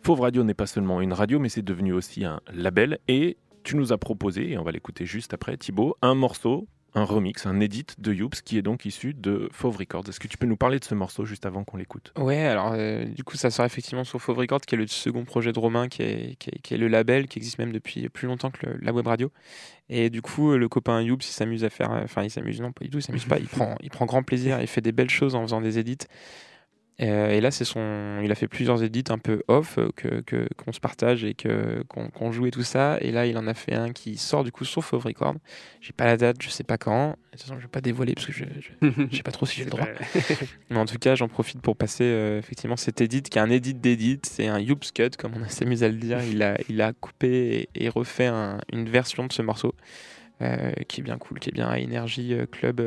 Fauve 0.04 0.22
Radio 0.22 0.44
n'est 0.44 0.54
pas 0.54 0.68
seulement 0.68 1.02
une 1.02 1.14
radio, 1.14 1.40
mais 1.40 1.50
c'est 1.50 1.64
devenu 1.64 1.94
aussi 1.94 2.26
un 2.26 2.42
label. 2.54 3.00
Et 3.08 3.38
tu 3.64 3.76
nous 3.76 3.92
as 3.92 3.98
proposé, 3.98 4.52
et 4.52 4.58
on 4.60 4.64
va 4.64 4.72
l'écouter 4.72 5.08
juste 5.08 5.34
après, 5.34 5.58
Thibaut, 5.58 5.98
un 6.04 6.14
morceau, 6.14 6.68
un 6.96 7.04
remix, 7.04 7.46
un 7.46 7.60
edit 7.60 7.86
de 8.00 8.12
Youps, 8.14 8.42
qui 8.44 8.58
est 8.58 8.62
donc 8.62 8.86
issu 8.86 9.14
de 9.14 9.50
Fauve 9.52 9.78
Records. 9.78 10.10
Est-ce 10.10 10.20
que 10.20 10.28
tu 10.28 10.38
peux 10.38 10.48
nous 10.48 10.58
parler 10.58 10.80
de 10.80 10.84
ce 10.86 10.96
morceau 10.96 11.26
juste 11.26 11.46
avant 11.46 11.64
qu'on 11.64 11.78
l'écoute? 11.78 12.12
Ouais, 12.18 12.46
alors 12.46 12.72
euh, 12.74 13.06
du 13.06 13.24
coup, 13.24 13.38
ça 13.38 13.52
sort 13.52 13.66
effectivement 13.66 14.04
sur 14.04 14.20
Fauve 14.20 14.38
Records, 14.40 14.62
qui 14.62 14.76
est 14.76 14.78
le 14.78 14.88
second 14.88 15.24
projet 15.24 15.54
de 15.54 15.60
Romain, 15.60 15.90
qui 15.90 16.02
est, 16.02 16.72
le 16.72 16.88
label, 16.88 17.28
qui 17.28 17.38
existe 17.40 17.60
même 17.60 17.72
depuis 17.72 18.10
plus 18.10 18.28
longtemps 18.28 18.50
que 18.52 18.66
la 18.82 18.94
web 18.94 19.06
radio. 19.06 19.32
Et 19.90 20.10
du 20.10 20.22
coup, 20.22 20.52
euh, 20.52 20.58
le 20.58 20.68
copain 20.70 21.02
Youps, 21.02 21.28
il 21.30 21.34
s'amuse 21.34 21.64
à 21.64 21.70
faire. 21.70 21.92
euh, 21.92 22.02
Enfin, 22.04 22.24
il 22.24 22.32
s'amuse, 22.32 22.60
non, 22.62 22.72
pas 22.72 22.84
du 22.84 22.90
tout, 22.90 22.98
il 22.98 23.04
s'amuse 23.04 23.26
pas. 23.26 23.38
Il 23.38 23.48
prend, 23.48 23.76
il 23.82 23.90
prend 23.90 24.06
grand 24.06 24.24
plaisir, 24.24 24.60
il 24.62 24.68
fait 24.68 24.82
des 24.82 24.92
belles 24.92 25.10
choses 25.10 25.36
en 25.36 25.44
faisant 25.44 25.62
des 25.62 25.80
edits. 25.80 25.98
Euh, 27.00 27.30
et 27.30 27.42
là, 27.42 27.52
c'est 27.52 27.64
son. 27.64 28.22
Il 28.24 28.32
a 28.32 28.36
fait 28.36 28.48
plusieurs 28.48 28.82
edits 28.82 29.04
un 29.10 29.20
peu 29.20 29.44
off 29.48 29.78
euh, 29.78 29.90
que 29.96 30.24
qu'on 30.58 30.72
se 30.72 30.80
partage 30.80 31.24
et 31.24 31.36
que 31.36 31.84
qu'on 31.84 32.32
joue 32.32 32.48
et 32.48 32.52
tout 32.52 32.64
ça. 32.64 32.98
Et 33.02 33.12
là, 33.12 33.28
il 33.28 33.38
en 33.38 33.46
a 33.46 33.54
fait 33.54 33.76
un 33.76 33.92
qui 33.94 34.18
sort 34.18 34.44
du 34.44 34.52
coup 34.52 34.66
sur 34.66 34.84
Fauve 34.84 35.06
Records. 35.06 35.36
J'ai 35.80 35.94
pas 35.94 36.06
la 36.06 36.18
date, 36.18 36.38
je 36.42 36.50
sais 36.50 36.64
pas 36.64 36.80
quand. 36.80 37.10
De 37.10 37.16
toute 37.34 37.42
façon, 37.42 37.56
je 37.58 37.62
vais 37.62 37.68
pas 37.68 37.82
dévoiler 37.82 38.16
parce 38.16 38.26
que 38.26 38.34
je, 38.34 38.46
je, 38.82 39.16
sais 39.16 39.22
pas 39.22 39.32
trop 39.32 39.46
si 39.46 39.58
j'ai 39.58 39.66
le 39.66 39.70
droit. 39.70 39.86
Mais 40.72 40.78
en 40.78 40.86
tout 40.88 40.98
cas, 40.98 41.14
j'en 41.14 41.28
profite 41.28 41.62
pour 41.62 41.76
passer 41.78 42.04
euh, 42.04 42.40
effectivement 42.40 42.78
cet 42.78 43.00
edit 43.00 43.22
qui 43.22 43.38
est 43.38 43.42
un 43.42 43.50
edit 43.52 43.76
d'edit. 43.76 44.20
C'est 44.24 44.48
un 44.48 44.58
Youps 44.60 44.92
Cut, 44.92 45.12
comme 45.20 45.34
on 45.36 45.48
s'amuse 45.50 45.84
à 45.84 45.90
le 45.90 45.98
dire. 45.98 46.24
Il 46.24 46.42
a, 46.42 46.58
il 46.68 46.82
a 46.82 46.94
coupé 46.94 47.70
et, 47.76 47.86
et 47.86 47.90
refait 47.90 48.26
un- 48.26 48.58
une 48.74 48.90
version 48.90 49.28
de 49.28 49.32
ce 49.34 49.44
morceau 49.44 49.76
euh, 50.42 50.72
qui 50.88 51.02
est 51.02 51.04
bien 51.04 51.20
cool, 51.20 51.38
qui 51.40 51.50
est 51.50 51.54
bien 51.54 51.68
à 51.70 51.80
Energy 51.80 52.34
euh, 52.34 52.48
Club. 52.48 52.82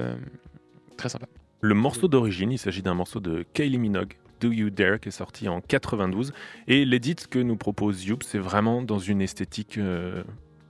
très 0.96 1.08
sympa. 1.08 1.26
Le 1.60 1.74
morceau 1.74 2.08
d'origine, 2.08 2.52
il 2.52 2.58
s'agit 2.58 2.82
d'un 2.82 2.94
morceau 2.94 3.20
de 3.20 3.44
Kylie 3.52 3.78
Minogue, 3.78 4.14
Do 4.40 4.50
You 4.50 4.70
Dare, 4.70 4.98
qui 5.00 5.08
est 5.08 5.12
sorti 5.12 5.48
en 5.48 5.60
92. 5.60 6.32
Et 6.68 6.84
l'édit 6.84 7.16
que 7.28 7.38
nous 7.38 7.56
propose 7.56 8.04
Youp, 8.06 8.22
c'est 8.22 8.38
vraiment 8.38 8.80
dans 8.82 8.98
une 8.98 9.20
esthétique 9.20 9.76
euh, 9.76 10.22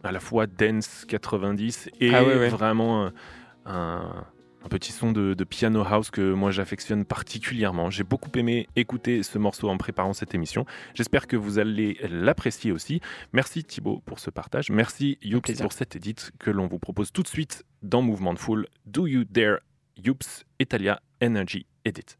à 0.02 0.10
la 0.10 0.18
fois 0.20 0.46
dance 0.48 1.04
90 1.06 1.90
et 2.00 2.12
Ah 2.14 2.24
ouais, 2.24 2.36
ouais. 2.36 2.48
vraiment 2.48 3.06
un, 3.06 3.12
un- 3.66 4.24
un 4.62 4.68
petit 4.68 4.92
son 4.92 5.10
de, 5.12 5.32
de 5.32 5.44
piano 5.44 5.82
house 5.86 6.10
que 6.10 6.34
moi 6.34 6.50
j'affectionne 6.50 7.06
particulièrement. 7.06 7.88
J'ai 7.88 8.04
beaucoup 8.04 8.28
aimé 8.34 8.68
écouter 8.76 9.22
ce 9.22 9.38
morceau 9.38 9.70
en 9.70 9.78
préparant 9.78 10.12
cette 10.12 10.34
émission. 10.34 10.66
J'espère 10.92 11.26
que 11.28 11.36
vous 11.36 11.58
allez 11.58 11.96
l'apprécier 12.10 12.70
aussi. 12.70 13.00
Merci 13.32 13.64
Thibaut 13.64 14.02
pour 14.04 14.18
ce 14.18 14.28
partage. 14.28 14.68
Merci 14.68 15.16
plaisir. 15.42 15.62
pour 15.64 15.72
cet 15.72 15.96
edit 15.96 16.16
que 16.38 16.50
l'on 16.50 16.66
vous 16.66 16.78
propose 16.78 17.10
tout 17.10 17.22
de 17.22 17.28
suite 17.28 17.64
dans 17.82 18.02
Mouvement 18.02 18.34
de 18.34 18.38
Foule. 18.38 18.66
Do 18.84 19.06
You 19.06 19.24
Dare 19.24 19.60
Youps 20.02 20.44
Italia 20.58 21.00
Energy 21.20 21.66
Edit. 21.84 22.19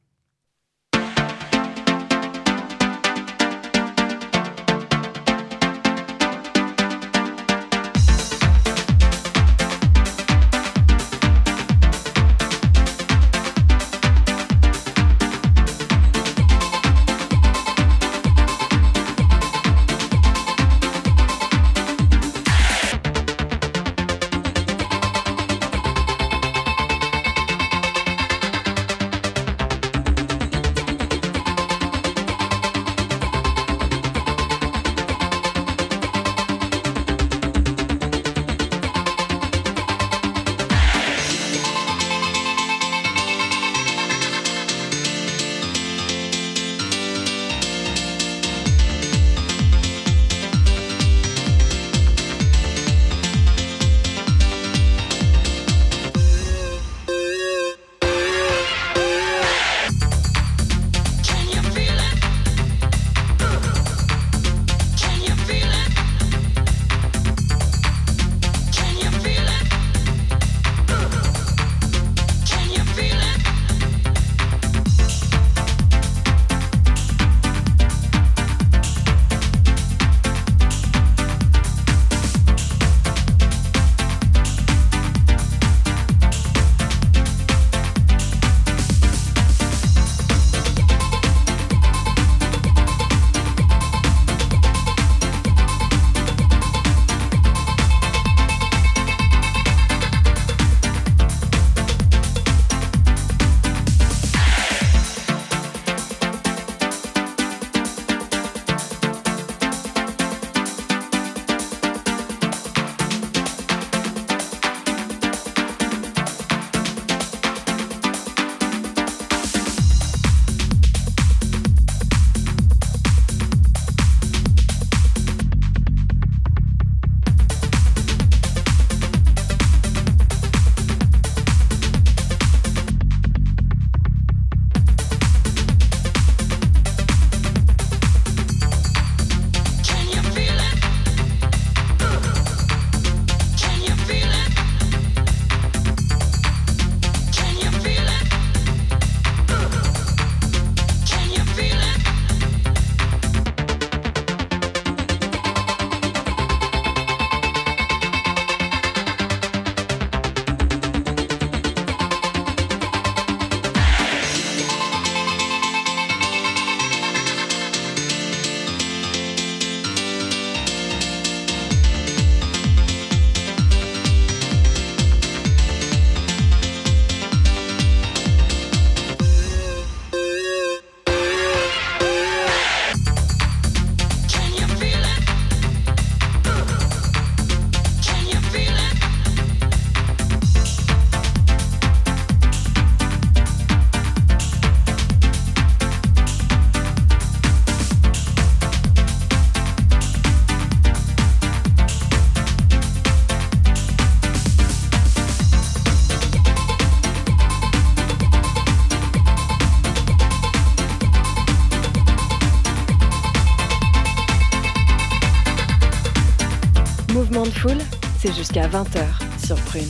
Jusqu'à 218.40 218.66
20h 218.68 219.04
sur 219.46 219.56
Prune. 219.66 219.86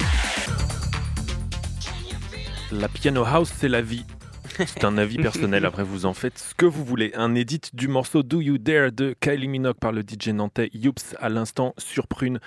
La 2.72 2.88
piano 2.88 3.22
house, 3.24 3.52
c'est 3.56 3.68
la 3.68 3.80
vie. 3.80 4.04
C'est 4.66 4.82
un 4.82 4.98
avis 4.98 5.18
personnel, 5.18 5.64
après 5.64 5.84
vous 5.84 6.04
en 6.04 6.14
faites 6.14 6.36
ce 6.36 6.52
que 6.56 6.66
vous 6.66 6.84
voulez. 6.84 7.12
Un 7.14 7.36
édit 7.36 7.60
du 7.72 7.86
morceau 7.86 8.24
Do 8.24 8.40
You 8.40 8.58
Dare 8.58 8.90
de 8.90 9.14
Kylie 9.20 9.46
Minogue 9.46 9.76
par 9.76 9.92
le 9.92 10.02
DJ 10.02 10.30
nantais 10.30 10.68
Youps 10.74 11.14
à 11.20 11.28
l'instant 11.28 11.74
sur 11.78 12.08
Prune. 12.08 12.40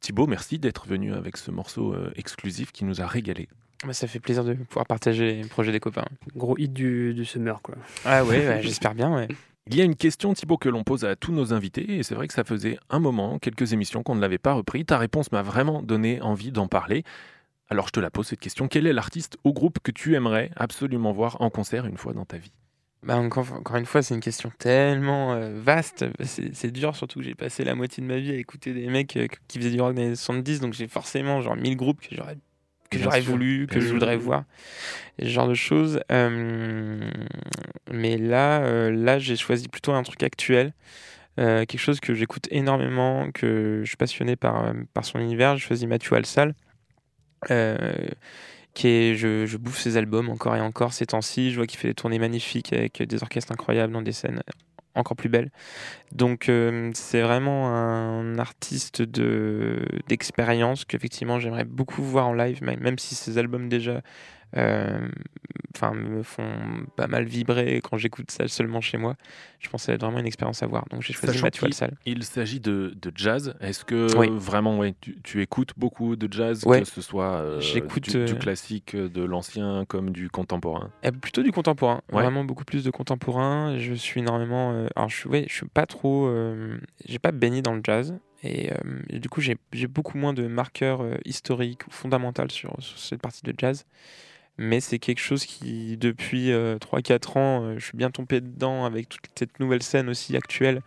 Thibaut, 0.00 0.26
merci 0.26 0.58
d'être 0.58 0.88
venu 0.88 1.14
avec 1.14 1.36
ce 1.36 1.52
morceau 1.52 1.92
euh, 1.92 2.10
exclusif 2.16 2.72
qui 2.72 2.84
nous 2.84 3.00
a 3.00 3.06
régalé. 3.06 3.48
Bah, 3.86 3.92
ça 3.92 4.08
fait 4.08 4.18
plaisir 4.18 4.42
de 4.42 4.54
pouvoir 4.54 4.86
partager 4.86 5.40
le 5.40 5.46
projet 5.46 5.70
des 5.70 5.78
copains. 5.78 6.06
Gros 6.34 6.58
hit 6.58 6.72
du, 6.72 7.14
du 7.14 7.24
summer, 7.24 7.62
quoi. 7.62 7.76
Ah 8.04 8.24
ouais, 8.24 8.44
ouais, 8.44 8.60
j'espère 8.60 8.96
bien, 8.96 9.14
ouais. 9.14 9.28
Il 9.66 9.76
y 9.76 9.80
a 9.80 9.84
une 9.84 9.96
question, 9.96 10.34
Thibaut, 10.34 10.58
que 10.58 10.68
l'on 10.68 10.84
pose 10.84 11.06
à 11.06 11.16
tous 11.16 11.32
nos 11.32 11.54
invités, 11.54 11.96
et 11.96 12.02
c'est 12.02 12.14
vrai 12.14 12.28
que 12.28 12.34
ça 12.34 12.44
faisait 12.44 12.78
un 12.90 12.98
moment, 12.98 13.38
quelques 13.38 13.72
émissions 13.72 14.02
qu'on 14.02 14.14
ne 14.14 14.20
l'avait 14.20 14.36
pas 14.36 14.52
repris. 14.52 14.84
Ta 14.84 14.98
réponse 14.98 15.32
m'a 15.32 15.40
vraiment 15.40 15.82
donné 15.82 16.20
envie 16.20 16.52
d'en 16.52 16.68
parler. 16.68 17.02
Alors 17.70 17.86
je 17.86 17.92
te 17.92 18.00
la 18.00 18.10
pose 18.10 18.26
cette 18.26 18.40
question. 18.40 18.68
Quel 18.68 18.86
est 18.86 18.92
l'artiste 18.92 19.38
ou 19.42 19.54
groupe 19.54 19.78
que 19.82 19.90
tu 19.90 20.14
aimerais 20.16 20.50
absolument 20.56 21.12
voir 21.12 21.40
en 21.40 21.48
concert 21.48 21.86
une 21.86 21.96
fois 21.96 22.12
dans 22.12 22.26
ta 22.26 22.36
vie? 22.36 22.52
Bah 23.02 23.16
encore, 23.16 23.46
une 23.74 23.86
fois, 23.86 24.02
c'est 24.02 24.14
une 24.14 24.20
question 24.20 24.52
tellement 24.58 25.32
euh, 25.32 25.58
vaste. 25.58 26.04
C'est 26.22 26.70
dur, 26.70 26.94
surtout 26.94 27.20
que 27.20 27.24
j'ai 27.24 27.34
passé 27.34 27.64
la 27.64 27.74
moitié 27.74 28.02
de 28.02 28.06
ma 28.06 28.18
vie 28.18 28.32
à 28.32 28.36
écouter 28.36 28.74
des 28.74 28.88
mecs 28.88 29.16
euh, 29.16 29.28
qui 29.48 29.58
faisaient 29.58 29.70
du 29.70 29.80
rock 29.80 29.94
dans 29.94 30.02
les 30.02 30.14
70, 30.14 30.60
donc 30.60 30.74
j'ai 30.74 30.88
forcément 30.88 31.40
genre 31.40 31.56
1000 31.56 31.76
groupes 31.76 32.00
que 32.00 32.14
j'aurais 32.14 32.36
que 32.96 33.02
j'aurais 33.02 33.20
voulu, 33.20 33.66
que 33.66 33.80
je 33.80 33.92
voudrais 33.92 34.16
voir, 34.16 34.44
ce 35.20 35.26
genre 35.26 35.48
de 35.48 35.54
choses. 35.54 36.00
Euh, 36.10 37.00
mais 37.90 38.16
là, 38.16 38.90
là 38.90 39.18
j'ai 39.18 39.36
choisi 39.36 39.68
plutôt 39.68 39.92
un 39.92 40.02
truc 40.02 40.22
actuel. 40.22 40.72
quelque 41.36 41.78
chose 41.78 42.00
que 42.00 42.14
j'écoute 42.14 42.48
énormément, 42.50 43.30
que 43.32 43.80
je 43.82 43.88
suis 43.88 43.96
passionné 43.96 44.36
par, 44.36 44.72
par 44.92 45.04
son 45.04 45.18
univers. 45.18 45.56
Je 45.56 45.64
choisis 45.64 45.86
Mathieu 45.88 46.16
Alsal. 46.16 46.54
Euh, 47.50 47.76
qui 48.72 48.88
est, 48.88 49.14
je, 49.14 49.46
je, 49.46 49.56
bouffe 49.56 49.78
ses 49.78 49.96
albums 49.96 50.28
encore 50.28 50.56
et 50.56 50.60
encore 50.60 50.92
ces 50.92 51.06
temps-ci. 51.06 51.52
Je 51.52 51.56
vois 51.56 51.66
qu'il 51.66 51.78
fait 51.78 51.88
des 51.88 51.94
tournées 51.94 52.18
magnifiques 52.18 52.72
avec 52.72 53.00
des 53.02 53.22
orchestres 53.22 53.52
incroyables 53.52 53.92
dans 53.92 54.02
des 54.02 54.12
scènes 54.12 54.42
encore 54.94 55.16
plus 55.16 55.28
belles. 55.28 55.50
Donc 56.12 56.48
euh, 56.48 56.90
c'est 56.94 57.20
vraiment 57.20 57.68
un 57.68 58.38
artiste 58.38 59.02
de 59.02 59.84
d'expérience 60.08 60.84
qu'effectivement 60.84 61.40
j'aimerais 61.40 61.64
beaucoup 61.64 62.02
voir 62.02 62.28
en 62.28 62.32
live, 62.32 62.62
même 62.62 62.98
si 62.98 63.14
ses 63.14 63.38
albums 63.38 63.68
déjà 63.68 64.02
enfin 65.74 65.92
me 65.94 66.22
font 66.22 66.86
pas 66.96 67.06
mal 67.06 67.24
vibrer 67.24 67.80
quand 67.82 67.96
j'écoute 67.96 68.30
ça 68.30 68.48
seulement 68.48 68.80
chez 68.80 68.98
moi. 68.98 69.16
Je 69.58 69.68
pense 69.68 69.82
que 69.82 69.86
ça 69.86 69.92
va 69.92 69.96
être 69.96 70.02
vraiment 70.02 70.18
une 70.18 70.26
expérience 70.26 70.62
à 70.62 70.66
voir. 70.66 70.86
Donc 70.90 71.02
j'ai 71.02 71.12
choisi 71.12 71.40
Mathieu 71.42 71.66
Alsal. 71.66 71.96
Il, 72.06 72.22
s'agit 72.24 72.60
de, 72.60 72.94
de, 73.00 73.12
jazz. 73.14 73.54
Est-ce 73.60 73.84
que 73.84 74.14
vraiment 74.36 74.78
ouais, 74.78 74.94
tu, 75.00 75.20
tu, 75.22 75.42
écoutes 75.42 75.72
beaucoup 75.76 76.16
de 76.16 76.32
jazz, 76.32 76.64
que 76.64 76.84
ce 76.84 77.00
soit 77.00 77.34
euh, 77.36 77.60
du, 77.60 78.00
du, 78.00 78.16
euh, 78.16 78.34
classique, 78.34 78.96
de 78.96 79.24
l'ancien 79.24 79.84
comme 79.86 80.10
du 80.10 80.28
contemporain? 80.28 80.90
Eh, 81.02 81.10
Plutôt 81.12 81.42
du 81.42 81.52
contemporain. 81.52 82.02
Vraiment 82.10 82.44
beaucoup 82.44 82.64
plus 82.64 82.84
de 82.84 82.90
contemporain. 82.90 83.76
Je 83.78 83.94
suis 83.94 84.20
énormément. 84.20 84.86
alors 84.94 85.08
je, 85.08 85.28
ouais, 85.28 85.46
je 85.48 85.54
suis 85.54 85.66
pas 85.66 85.86
trop. 85.86 86.32
j'ai 87.04 87.18
pas 87.18 87.32
baigné 87.32 87.62
dans 87.62 87.74
le 87.74 87.80
jazz. 87.82 88.14
Et, 88.46 88.70
du 89.10 89.28
coup, 89.30 89.40
j'ai 89.40 89.86
beaucoup 89.86 90.18
moins 90.18 90.34
de 90.34 90.46
marqueurs 90.46 91.02
historiques 91.24 91.86
ou 91.86 91.90
fondamentaux 91.90 92.48
sur, 92.50 92.76
sur 92.80 92.98
cette 92.98 93.22
partie 93.22 93.42
de 93.42 93.54
jazz 93.56 93.86
mais 94.56 94.80
c'est 94.80 94.98
quelque 94.98 95.20
chose 95.20 95.46
qui, 95.46 95.96
depuis 95.96 96.50
3-4 96.50 96.52
euh, 96.52 97.38
ans, 97.38 97.62
euh, 97.64 97.78
je 97.78 97.84
suis 97.86 97.96
bien 97.96 98.10
tombé 98.10 98.40
dedans 98.40 98.84
avec 98.84 99.08
toute 99.08 99.26
cette 99.36 99.58
nouvelle 99.60 99.82
scène 99.82 100.08
aussi 100.08 100.36
actuelle, 100.36 100.82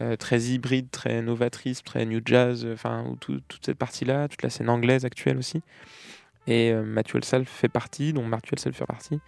euh, 0.00 0.16
très 0.16 0.40
hybride, 0.40 0.90
très 0.90 1.22
novatrice, 1.22 1.82
très 1.82 2.06
new 2.06 2.20
jazz, 2.24 2.66
enfin, 2.72 3.16
toute 3.20 3.60
cette 3.62 3.78
partie-là, 3.78 4.28
toute 4.28 4.42
la 4.42 4.50
scène 4.50 4.68
anglaise 4.68 5.04
actuelle 5.04 5.38
aussi. 5.38 5.62
Et 6.46 6.74
Mathieu 6.74 7.18
Elsal 7.18 7.46
fait 7.46 7.70
partie, 7.70 8.12
dont 8.12 8.24
Mathieu 8.24 8.52
Elsal 8.52 8.74
fait 8.74 8.84
partie. 8.84 9.18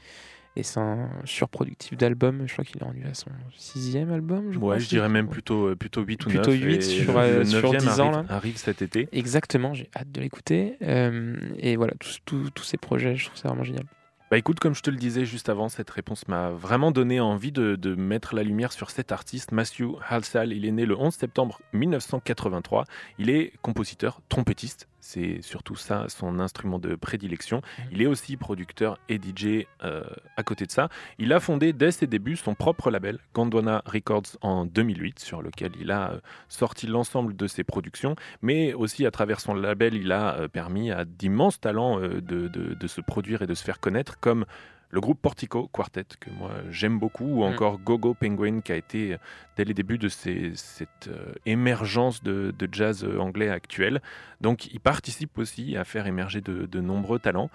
Et 0.56 0.62
c'est 0.62 0.80
un 0.80 1.10
surproductif 1.24 1.96
d'album. 1.98 2.44
Je 2.46 2.52
crois 2.52 2.64
qu'il 2.64 2.80
est 2.80 2.84
rendu 2.84 3.04
à 3.04 3.12
son 3.12 3.30
sixième 3.56 4.10
album. 4.10 4.52
Je 4.52 4.58
ouais, 4.58 4.80
je 4.80 4.88
dirais 4.88 5.08
même 5.08 5.28
plutôt, 5.28 5.76
plutôt 5.76 6.02
8 6.02 6.26
ou 6.26 6.28
9. 6.30 6.42
Plutôt 6.42 6.52
8 6.52 6.82
sur, 6.82 7.20
le 7.20 7.44
sur 7.44 7.72
10 7.72 8.00
ans. 8.00 8.10
Là. 8.10 8.24
arrive 8.30 8.56
cet 8.56 8.80
été. 8.80 9.08
Exactement, 9.12 9.74
j'ai 9.74 9.90
hâte 9.94 10.10
de 10.10 10.20
l'écouter. 10.20 10.76
Euh, 10.82 11.36
et 11.58 11.76
voilà, 11.76 11.92
tous 12.24 12.62
ces 12.62 12.78
projets, 12.78 13.16
je 13.16 13.26
trouve 13.26 13.38
ça 13.38 13.48
vraiment 13.48 13.64
génial. 13.64 13.84
Bah 14.28 14.38
écoute, 14.38 14.58
comme 14.58 14.74
je 14.74 14.82
te 14.82 14.90
le 14.90 14.96
disais 14.96 15.24
juste 15.24 15.48
avant, 15.48 15.68
cette 15.68 15.88
réponse 15.88 16.26
m'a 16.26 16.50
vraiment 16.50 16.90
donné 16.90 17.20
envie 17.20 17.52
de, 17.52 17.76
de, 17.76 17.94
mettre 17.94 18.34
la 18.34 18.42
lumière 18.42 18.72
sur 18.72 18.90
cet 18.90 19.12
artiste, 19.12 19.52
Matthew 19.52 19.94
Halsall. 20.08 20.52
Il 20.52 20.66
est 20.66 20.72
né 20.72 20.84
le 20.84 20.98
11 20.98 21.14
septembre 21.14 21.60
1983. 21.72 22.86
Il 23.20 23.30
est 23.30 23.52
compositeur, 23.62 24.20
trompettiste, 24.28 24.88
c'est 25.06 25.40
surtout 25.40 25.76
ça 25.76 26.06
son 26.08 26.40
instrument 26.40 26.80
de 26.80 26.96
prédilection. 26.96 27.62
Il 27.92 28.02
est 28.02 28.06
aussi 28.06 28.36
producteur 28.36 28.98
et 29.08 29.16
DJ 29.16 29.66
euh, 29.84 30.02
à 30.36 30.42
côté 30.42 30.66
de 30.66 30.72
ça. 30.72 30.88
Il 31.18 31.32
a 31.32 31.38
fondé 31.38 31.72
dès 31.72 31.92
ses 31.92 32.08
débuts 32.08 32.36
son 32.36 32.54
propre 32.54 32.90
label, 32.90 33.18
Gondwana 33.32 33.82
Records, 33.86 34.36
en 34.40 34.66
2008, 34.66 35.20
sur 35.20 35.42
lequel 35.42 35.72
il 35.80 35.92
a 35.92 36.10
euh, 36.10 36.20
sorti 36.48 36.88
l'ensemble 36.88 37.36
de 37.36 37.46
ses 37.46 37.62
productions, 37.62 38.16
mais 38.42 38.74
aussi 38.74 39.06
à 39.06 39.12
travers 39.12 39.38
son 39.38 39.54
label, 39.54 39.94
il 39.94 40.10
a 40.10 40.34
euh, 40.34 40.48
permis 40.48 40.90
à 40.90 41.04
d'immenses 41.04 41.60
talents 41.60 42.00
de, 42.00 42.20
de, 42.20 42.48
de, 42.48 42.86
se 42.86 43.00
produire 43.00 43.42
et 43.42 43.46
de 43.46 43.54
se 43.54 43.62
faire 43.62 43.78
connaître, 43.78 44.18
comme 44.18 44.44
le 44.90 45.00
groupe 45.00 45.20
Portico 45.20 45.68
Quartet, 45.68 46.04
que 46.20 46.30
moi 46.30 46.50
j'aime 46.70 46.98
beaucoup, 46.98 47.24
ou 47.24 47.40
mm. 47.40 47.52
encore 47.52 47.78
Gogo 47.78 48.14
Penguin, 48.14 48.60
qui 48.60 48.72
a 48.72 48.76
été 48.76 49.14
euh, 49.14 49.18
dès 49.56 49.64
les 49.64 49.74
débuts 49.74 49.98
de 49.98 50.08
cette 50.08 51.08
euh, 51.08 51.32
émergence 51.44 52.22
de, 52.22 52.52
jazz 52.70 53.04
euh, 53.04 53.18
anglais 53.18 53.48
actuel. 53.48 54.00
Donc 54.40 54.66
il 54.66 54.80
participe 54.80 55.38
aussi 55.38 55.76
à 55.76 55.84
faire 55.84 56.06
émerger 56.06 56.40
de, 56.40 56.80
nombreux 56.80 57.18
talents. 57.18 57.50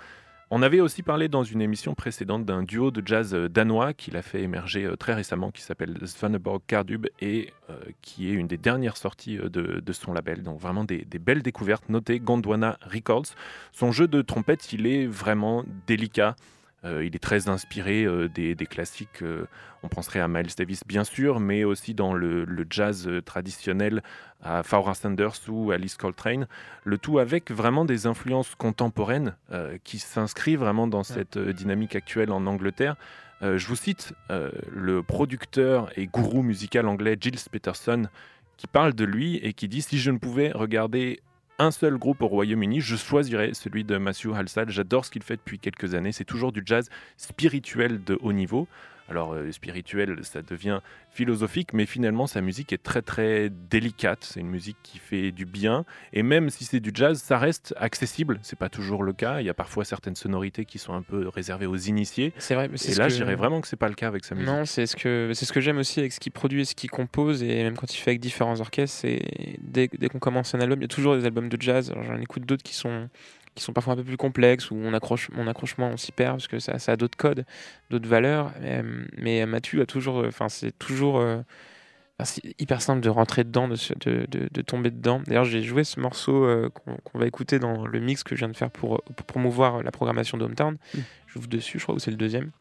On 0.54 0.62
avait 0.62 0.82
aussi 0.82 1.02
parlé 1.02 1.30
dans 1.30 1.44
une 1.44 1.62
émission 1.62 1.94
précédente 1.94 2.44
d'un 2.44 2.64
duo 2.64 2.92
de 2.92 3.02
jazz 3.06 3.34
danois 3.34 3.94
qu'il 3.94 4.18
a 4.18 4.22
fait 4.22 4.42
émerger 4.42 4.92
très 5.00 5.14
récemment, 5.14 5.50
qui 5.50 5.62
s'appelle 5.62 5.98
Svaneborg 6.06 6.62
Kardub, 6.68 7.08
et 7.22 7.54
qui 8.02 8.30
est 8.30 8.34
une 8.34 8.48
des 8.48 8.58
dernières 8.58 8.98
sorties 8.98 9.38
de, 9.38 9.94
son 9.94 10.12
label. 10.12 10.44
Donc 10.44 10.60
vraiment 10.60 10.84
des, 10.84 11.06
des, 11.06 11.20
belles 11.20 11.42
découvertes. 11.42 11.88
Notez 11.88 12.20
Gondwana 12.20 12.78
Records. 12.82 13.28
Son 13.72 13.94
jeu 13.94 14.10
de 14.10 14.22
trompette, 14.22 14.74
il 14.74 14.88
est 14.88 15.06
vraiment 15.06 15.64
délicat. 15.88 16.36
Euh, 16.84 17.06
il 17.06 17.16
est 17.16 17.20
très 17.20 17.48
inspiré 17.48 18.06
euh, 18.06 18.28
des, 18.28 18.56
classiques. 18.66 19.22
Euh, 19.22 19.46
on 19.84 19.88
penserait 19.88 20.20
à 20.20 20.28
Miles 20.28 20.50
Davis, 20.58 20.82
bien 20.86 21.04
sûr, 21.04 21.40
mais 21.40 21.64
aussi 21.64 21.94
dans 21.94 22.14
le, 22.14 22.46
jazz 22.70 23.10
traditionnel 23.26 24.02
à 24.42 24.64
Pharoah 24.64 24.96
Sanders 24.96 25.50
ou 25.50 25.72
Alice 25.72 25.96
Coltrane. 25.96 26.48
Le 26.84 26.98
tout 26.98 27.20
avec 27.20 27.52
vraiment 27.52 27.86
des 27.86 28.08
influences 28.08 28.56
contemporaines 28.56 29.36
qui 29.84 30.00
s'inscrivent 30.00 30.60
vraiment 30.60 30.88
dans 30.88 31.04
cette 31.04 31.38
dynamique 31.38 31.96
actuelle 31.96 32.32
en 32.32 32.46
Angleterre. 32.46 32.96
je 33.42 33.68
vous 33.68 33.76
cite 33.76 34.14
le 34.30 35.02
producteur 35.02 35.92
et 35.98 36.08
gourou 36.08 36.44
musical 36.44 36.88
anglais 36.88 37.18
Giles 37.20 37.40
Peterson 37.52 38.08
qui 38.58 38.68
parle 38.68 38.94
de 38.94 39.04
lui 39.04 39.38
et 39.38 39.54
qui 39.54 39.68
dit 39.68 39.82
Si 39.82 40.00
je 40.00 40.12
ne 40.12 40.20
pouvais 40.20 40.52
regarder 40.52 41.20
un 41.62 41.70
seul 41.70 41.98
groupe 41.98 42.24
au 42.24 42.28
Royaume-Uni, 42.28 42.82
je 42.82 42.96
choisirais 42.96 43.54
celui 43.54 43.84
de 43.84 43.98
Matthew 43.98 44.34
Halsall. 44.34 44.72
J'adore 44.72 45.06
ce 45.06 45.12
qu'il 45.12 45.22
fait 45.22 45.36
depuis 45.36 45.60
quelques 45.60 45.94
années. 45.94 46.12
C'est 46.12 46.26
toujours 46.26 46.52
du 46.52 46.64
jazz 46.66 46.90
spirituel 47.18 48.04
de 48.04 48.18
haut 48.22 48.34
niveau. 48.34 48.68
Alors 49.12 49.34
euh, 49.34 49.52
spirituel, 49.52 50.20
ça 50.22 50.42
devient 50.42 50.80
philosophique, 51.10 51.74
mais 51.74 51.86
finalement 51.86 52.28
sa 52.28 52.40
musique 52.40 52.72
est 52.72 52.82
très 52.82 53.02
très 53.02 53.50
délicate. 53.50 54.24
C'est 54.24 54.40
une 54.40 54.48
musique 54.48 54.78
qui 54.84 55.00
fait 55.00 55.34
du 55.34 55.46
bien, 55.46 55.84
et 56.14 56.24
même 56.24 56.50
si 56.50 56.64
c'est 56.64 56.80
du 56.80 56.92
jazz, 56.94 57.22
ça 57.22 57.38
reste 57.38 57.74
accessible. 57.78 58.40
C'est 58.42 58.58
pas 58.58 58.70
toujours 58.70 59.04
le 59.04 59.12
cas. 59.12 59.42
Il 59.42 59.46
y 59.46 59.50
a 59.50 59.54
parfois 59.54 59.84
certaines 59.84 60.16
sonorités 60.16 60.64
qui 60.64 60.78
sont 60.78 60.94
un 60.94 61.02
peu 61.02 61.28
réservées 61.28 61.66
aux 61.66 61.76
initiés. 61.76 62.32
C'est 62.38 62.56
vrai. 62.56 62.70
Et 62.88 62.96
là, 62.96 63.10
je 63.10 63.16
dirais 63.16 63.36
vraiment 63.36 63.60
que 63.60 63.68
c'est 63.68 63.76
pas 63.76 63.90
le 63.90 63.96
cas 63.96 64.08
avec 64.08 64.24
sa 64.24 64.34
musique. 64.34 64.50
Non, 64.50 64.64
c'est 64.64 64.86
ce 64.86 64.96
que 64.96 65.32
c'est 65.34 65.44
ce 65.44 65.52
que 65.52 65.60
j'aime 65.60 65.80
aussi 65.80 66.00
avec 66.00 66.14
ce 66.14 66.22
qu'il 66.22 66.32
produit, 66.32 66.62
et 66.62 66.66
ce 66.66 66.74
qu'il 66.74 66.90
compose, 66.90 67.44
et 67.44 67.64
même 67.64 67.76
quand 67.76 67.94
il 67.94 67.98
fait 67.98 68.12
avec 68.12 68.22
différents 68.22 68.62
orchestres. 68.62 68.98
C'est 69.02 69.22
dès, 69.60 69.90
dès 69.90 70.08
qu'on 70.08 70.20
commence 70.20 70.56
un 70.56 70.62
album, 70.62 70.80
il 70.80 70.84
y 70.84 70.86
a 70.86 70.88
toujours 70.88 71.18
des 71.18 71.26
albums 71.26 71.50
de 71.50 71.62
jazz. 71.62 71.94
J'en 72.08 72.18
écoute 72.22 72.46
d'autres 72.46 72.64
qui 72.64 72.76
sont 72.76 73.10
qui 73.56 73.64
sont 73.64 73.74
parfois 73.74 73.94
un 73.94 73.98
peu 73.98 74.04
plus 74.04 74.18
complexes, 74.18 74.72
où 74.72 74.76
mon, 74.76 74.94
accroche, 74.94 75.30
mon 75.32 75.48
accrochement 75.48 75.90
on 75.90 75.98
s'y 75.98 76.12
perd 76.12 76.34
parce 76.34 76.48
que 76.48 76.60
ça, 76.60 76.80
ça 76.80 76.94
a 76.94 76.96
d'autres 76.96 77.18
codes, 77.18 77.46
d'autres 77.90 78.08
valeurs. 78.08 78.52
Mais, 79.18 79.46
Mathieu 79.46 79.82
a 79.82 79.86
toujours, 79.86 80.24
enfin 80.26 80.50
c'est 80.50 80.78
toujours 80.78 81.20
euh, 81.20 81.42
hyper 82.60 82.82
simple 82.82 83.02
de 83.02 83.10
rentrer 83.10 83.44
dedans, 83.44 83.68
de, 83.68 83.76
de, 84.00 84.50
de, 84.52 84.62
tomber 84.62 84.92
dedans. 84.92 85.22
D'ailleurs, 85.26 85.46
j'ai 85.46 85.64
joué 85.64 85.84
ce 85.84 86.00
morceau 86.00 86.46
euh, 86.46 86.70
qu'on 86.70 87.20
va 87.20 87.26
écouter 87.26 87.60
dans 87.60 87.86
le 87.86 88.00
mix 88.00 88.24
que 88.24 88.36
je 88.36 88.40
viens 88.40 88.50
de 88.50 88.56
faire 88.56 88.72
pour, 88.72 89.02
pour 89.04 89.26
promouvoir 89.26 89.84
la 89.84 89.92
programmation 89.92 90.38
d'Hometown. 90.38 90.78
Mmh. 90.94 91.00
J'ouvre 91.28 91.48
dessus, 91.48 91.80
je 91.80 91.84
crois 91.84 91.96
que 91.96 92.02
c'est 92.02 92.12
le 92.12 92.18
deuxième. 92.18 92.52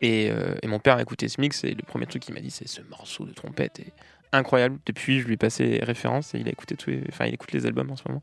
Et, 0.00 0.30
euh, 0.30 0.54
et, 0.62 0.68
mon 0.68 0.78
père 0.78 0.96
a 0.96 1.02
écouté 1.02 1.28
ce 1.28 1.40
mix 1.40 1.64
et 1.64 1.74
le 1.74 1.82
premier 1.82 2.06
truc 2.06 2.22
qu'il 2.22 2.34
m'a 2.34 2.40
dit, 2.40 2.50
c'est 2.50 2.68
ce 2.68 2.80
morceau 2.82 3.24
de 3.24 3.32
trompette 3.32 3.80
est 3.80 3.92
incroyable. 4.32 4.78
Depuis, 4.86 5.20
je 5.20 5.26
lui 5.26 5.34
ai 5.34 5.36
passé 5.36 5.80
référence 5.82 6.34
et 6.34 6.38
il 6.38 6.48
a 6.48 6.52
écouté 6.52 6.76
tous 6.76 6.92
enfin, 7.08 7.26
il 7.26 7.34
écoute 7.34 7.52
les 7.52 7.66
albums 7.66 7.90
en 7.90 7.96
ce 7.96 8.04
moment. 8.06 8.22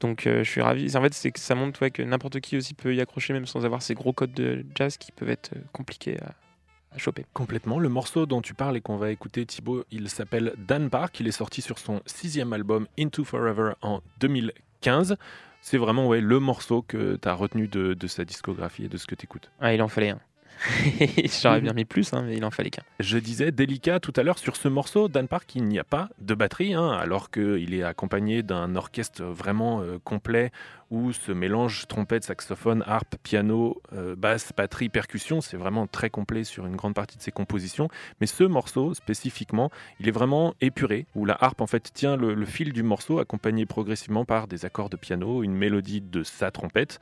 Donc 0.00 0.26
euh, 0.26 0.44
je 0.44 0.50
suis 0.50 0.60
ravi. 0.60 0.94
En 0.96 1.02
fait, 1.02 1.14
c'est 1.14 1.30
que 1.30 1.40
ça 1.40 1.54
montre 1.54 1.88
que 1.88 2.02
n'importe 2.02 2.40
qui 2.40 2.56
aussi 2.56 2.74
peut 2.74 2.94
y 2.94 3.00
accrocher, 3.00 3.32
même 3.32 3.46
sans 3.46 3.64
avoir 3.64 3.82
ces 3.82 3.94
gros 3.94 4.12
codes 4.12 4.32
de 4.32 4.64
jazz 4.74 4.96
qui 4.96 5.12
peuvent 5.12 5.30
être 5.30 5.52
euh, 5.56 5.60
compliqués 5.72 6.18
à, 6.20 6.98
choper. 6.98 7.26
Complètement. 7.34 7.78
Le 7.78 7.90
morceau 7.90 8.24
dont 8.24 8.40
tu 8.40 8.54
parles 8.54 8.76
et 8.76 8.80
qu'on 8.80 8.96
va 8.96 9.10
écouter, 9.10 9.44
Thibaut, 9.44 9.84
il 9.90 10.08
s'appelle 10.08 10.54
Dan 10.56 10.88
Park. 10.88 11.20
Il 11.20 11.28
est 11.28 11.32
sorti 11.32 11.60
sur 11.60 11.78
son 11.78 12.00
sixième 12.06 12.54
album 12.54 12.86
Into 12.98 13.22
Forever 13.22 13.72
en 13.82 14.00
2015. 14.20 15.16
C'est 15.60 15.76
vraiment 15.76 16.06
ouais, 16.06 16.22
le 16.22 16.40
morceau 16.40 16.80
que 16.80 17.16
tu 17.16 17.28
as 17.28 17.34
retenu 17.34 17.68
de, 17.68 17.92
de, 17.92 18.06
sa 18.06 18.24
discographie 18.24 18.84
et 18.84 18.88
de 18.88 18.96
ce 18.96 19.06
que 19.06 19.14
tu 19.14 19.24
écoutes. 19.24 19.50
Ah, 19.60 19.74
il 19.74 19.82
en 19.82 19.88
fallait 19.88 20.10
un. 20.10 20.20
J'aurais 21.42 21.60
bien 21.60 21.72
mis 21.72 21.84
plus, 21.84 22.12
hein, 22.12 22.22
mais 22.26 22.36
il 22.36 22.44
en 22.44 22.50
fallait 22.50 22.70
qu'un. 22.70 22.82
Je 23.00 23.18
disais 23.18 23.52
délicat 23.52 24.00
tout 24.00 24.12
à 24.16 24.22
l'heure 24.22 24.38
sur 24.38 24.56
ce 24.56 24.68
morceau, 24.68 25.08
Dan 25.08 25.28
Park, 25.28 25.54
il 25.54 25.64
n'y 25.64 25.78
a 25.78 25.84
pas 25.84 26.08
de 26.18 26.34
batterie, 26.34 26.74
hein, 26.74 26.90
alors 26.90 27.30
qu'il 27.30 27.74
est 27.74 27.82
accompagné 27.82 28.42
d'un 28.42 28.76
orchestre 28.76 29.22
vraiment 29.24 29.80
euh, 29.80 29.98
complet 30.02 30.50
où 30.90 31.12
ce 31.12 31.32
mélange 31.32 31.86
trompette, 31.88 32.24
saxophone, 32.24 32.84
harpe, 32.86 33.16
piano, 33.22 33.82
euh, 33.92 34.14
basse, 34.14 34.52
batterie, 34.56 34.88
percussion, 34.88 35.40
c'est 35.40 35.56
vraiment 35.56 35.86
très 35.86 36.10
complet 36.10 36.44
sur 36.44 36.66
une 36.66 36.76
grande 36.76 36.94
partie 36.94 37.16
de 37.16 37.22
ses 37.22 37.32
compositions. 37.32 37.88
Mais 38.20 38.26
ce 38.26 38.44
morceau 38.44 38.94
spécifiquement, 38.94 39.70
il 39.98 40.08
est 40.08 40.12
vraiment 40.12 40.54
épuré, 40.60 41.06
où 41.14 41.24
la 41.24 41.36
harpe 41.40 41.60
en 41.60 41.66
fait 41.66 41.92
tient 41.92 42.16
le, 42.16 42.34
le 42.34 42.46
fil 42.46 42.72
du 42.72 42.82
morceau, 42.82 43.18
accompagné 43.18 43.66
progressivement 43.66 44.24
par 44.24 44.46
des 44.46 44.64
accords 44.64 44.90
de 44.90 44.96
piano, 44.96 45.42
une 45.42 45.54
mélodie 45.54 46.00
de 46.00 46.22
sa 46.22 46.50
trompette 46.50 47.00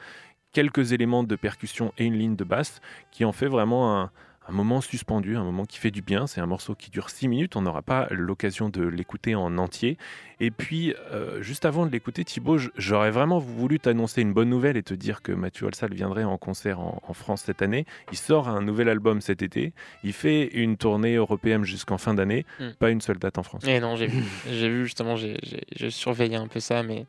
quelques 0.54 0.92
éléments 0.92 1.24
de 1.24 1.36
percussion 1.36 1.92
et 1.98 2.06
une 2.06 2.16
ligne 2.16 2.36
de 2.36 2.44
basse 2.44 2.80
qui 3.10 3.26
en 3.26 3.32
fait 3.32 3.48
vraiment 3.48 4.00
un, 4.00 4.10
moment 4.50 4.80
suspendu, 4.80 5.36
un 5.36 5.42
moment 5.42 5.64
qui 5.64 5.78
fait 5.78 5.90
du 5.90 6.00
bien. 6.00 6.26
C'est 6.26 6.40
un 6.40 6.46
morceau 6.46 6.74
qui 6.74 6.90
dure 6.90 7.10
6 7.10 7.28
minutes, 7.28 7.56
on 7.56 7.62
n'aura 7.62 7.82
pas 7.82 8.06
l'occasion 8.10 8.68
de 8.68 8.84
l'écouter 8.84 9.34
en 9.34 9.58
entier. 9.58 9.98
Et 10.38 10.50
puis, 10.50 10.94
euh, 11.12 11.40
juste 11.42 11.64
avant 11.64 11.86
de 11.86 11.90
l'écouter, 11.90 12.24
Thibaut, 12.24 12.58
j'aurais 12.76 13.10
vraiment 13.10 13.38
voulu 13.38 13.80
t'annoncer 13.80 14.20
une 14.20 14.32
bonne 14.32 14.50
nouvelle 14.50 14.76
et 14.76 14.82
te 14.82 14.94
dire 14.94 15.22
que 15.22 15.32
Mathieu 15.32 15.66
Olsal 15.66 15.92
viendrait 15.94 16.24
en 16.24 16.36
concert 16.36 16.78
en, 16.78 17.14
France 17.14 17.42
cette 17.46 17.62
année. 17.62 17.86
Il 18.12 18.18
sort 18.18 18.48
un 18.48 18.60
nouvel 18.60 18.88
album 18.88 19.20
cet 19.20 19.42
été. 19.42 19.72
Il 20.04 20.12
fait 20.12 20.44
une 20.46 20.76
tournée 20.76 21.14
européenne 21.14 21.64
jusqu'en 21.64 21.98
fin 21.98 22.12
d'année. 22.12 22.44
Hmm. 22.60 22.70
Pas 22.78 22.90
une 22.90 23.00
seule 23.00 23.18
date 23.18 23.38
en 23.38 23.42
France. 23.42 23.64
Et 23.66 23.76
eh 23.76 23.80
non, 23.80 23.96
j'ai 23.96 24.08
vu, 24.08 24.22
j'ai 24.50 24.68
vu 24.68 24.84
justement, 24.84 25.16
j'ai 25.16 25.90
surveillé 25.90 26.36
un 26.36 26.48
peu 26.48 26.60
ça, 26.60 26.82
mais 26.82 27.06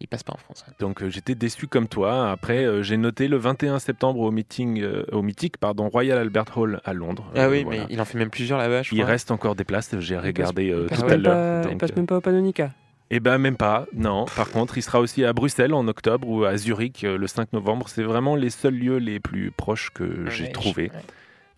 il 0.00 0.06
passe 0.06 0.22
pas 0.22 0.32
en 0.32 0.36
France. 0.36 0.64
Donc 0.78 1.02
euh, 1.02 1.10
j'étais 1.10 1.34
déçu 1.34 1.66
comme 1.66 1.88
toi. 1.88 2.30
Après, 2.30 2.64
euh, 2.64 2.82
j'ai 2.82 2.96
noté 2.96 3.28
le 3.28 3.36
21 3.36 3.78
septembre 3.78 4.20
au 4.20 4.30
meeting, 4.30 4.80
euh, 4.80 5.04
au 5.12 5.22
mythique, 5.22 5.58
pardon, 5.58 5.88
Royal 5.88 6.18
Albert 6.18 6.56
Hall 6.56 6.80
à 6.84 6.92
Londres. 6.92 7.30
Ah 7.34 7.48
oui, 7.48 7.64
mais 7.68 7.80
il 7.90 8.00
en 8.00 8.04
fait 8.04 8.18
même 8.18 8.30
plusieurs 8.30 8.58
là-bas. 8.58 8.82
Il 8.92 9.02
reste 9.02 9.30
encore 9.30 9.54
des 9.54 9.64
places. 9.64 9.98
J'ai 9.98 10.18
regardé 10.18 10.74
tout 10.94 11.06
à 11.06 11.16
l'heure. 11.16 11.66
Il 11.70 11.78
passe 11.78 11.94
même 11.96 12.06
pas 12.06 12.16
au 12.16 12.20
Panonica. 12.20 12.70
Eh 13.10 13.20
ben 13.20 13.38
même 13.38 13.56
pas, 13.56 13.86
non. 13.94 14.26
Par 14.36 14.50
contre, 14.50 14.76
il 14.76 14.82
sera 14.82 15.00
aussi 15.00 15.24
à 15.24 15.32
Bruxelles 15.32 15.72
en 15.72 15.88
octobre 15.88 16.28
ou 16.28 16.44
à 16.44 16.58
Zurich 16.58 17.02
le 17.02 17.26
5 17.26 17.54
novembre. 17.54 17.88
C'est 17.88 18.02
vraiment 18.02 18.36
les 18.36 18.50
seuls 18.50 18.74
lieux 18.74 18.98
les 18.98 19.18
plus 19.18 19.50
proches 19.50 19.90
que 19.94 20.28
j'ai 20.28 20.52
trouvés. 20.52 20.90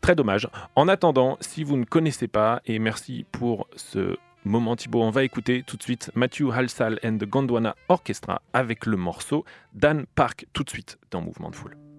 Très 0.01 0.15
dommage. 0.15 0.49
En 0.77 0.87
attendant, 0.87 1.37
si 1.41 1.65
vous 1.65 1.77
ne 1.77 1.85
connaissez 1.85 2.29
pas, 2.29 2.63
et 2.67 2.79
merci 2.79 3.27
pour 3.33 3.67
ce 3.75 4.17
moment 4.45 4.77
Thibaut, 4.77 5.03
on 5.03 5.11
va 5.11 5.25
écouter 5.25 5.63
tout 5.63 5.77
de 5.77 5.83
suite 5.83 6.11
Matthew 6.15 6.51
Halsall 6.53 6.99
and 7.05 7.19
the 7.19 7.25
Gondwana 7.25 7.75
Orchestra 7.89 8.43
avec 8.53 8.87
le 8.87 8.97
morceau 8.97 9.45
Dan 9.75 10.07
Park 10.15 10.47
tout 10.53 10.65
de 10.65 10.71
suite 10.71 10.99
dans 11.11 11.21
Mouvement 11.21 11.51
de 11.51 11.57
Foule. 11.57 11.90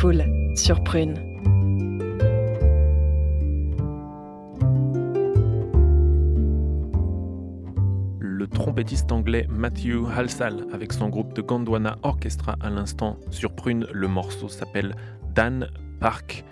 Foule 0.00 0.24
sur 0.54 0.84
Prune. 0.84 1.14
Le 8.20 8.46
trompettiste 8.46 9.10
anglais 9.10 9.48
Matthew 9.50 10.06
Halsall 10.16 10.66
avec 10.72 10.92
son 10.92 11.08
groupe 11.08 11.34
de 11.34 11.42
Gondwana 11.42 11.98
Orchestra 12.04 12.54
à 12.60 12.70
l'instant 12.70 13.18
sur 13.32 13.52
Prune. 13.56 13.88
Le 13.92 14.06
morceau 14.06 14.48
s'appelle 14.48 14.94
Dan 15.34 15.68
Park. 15.98 16.44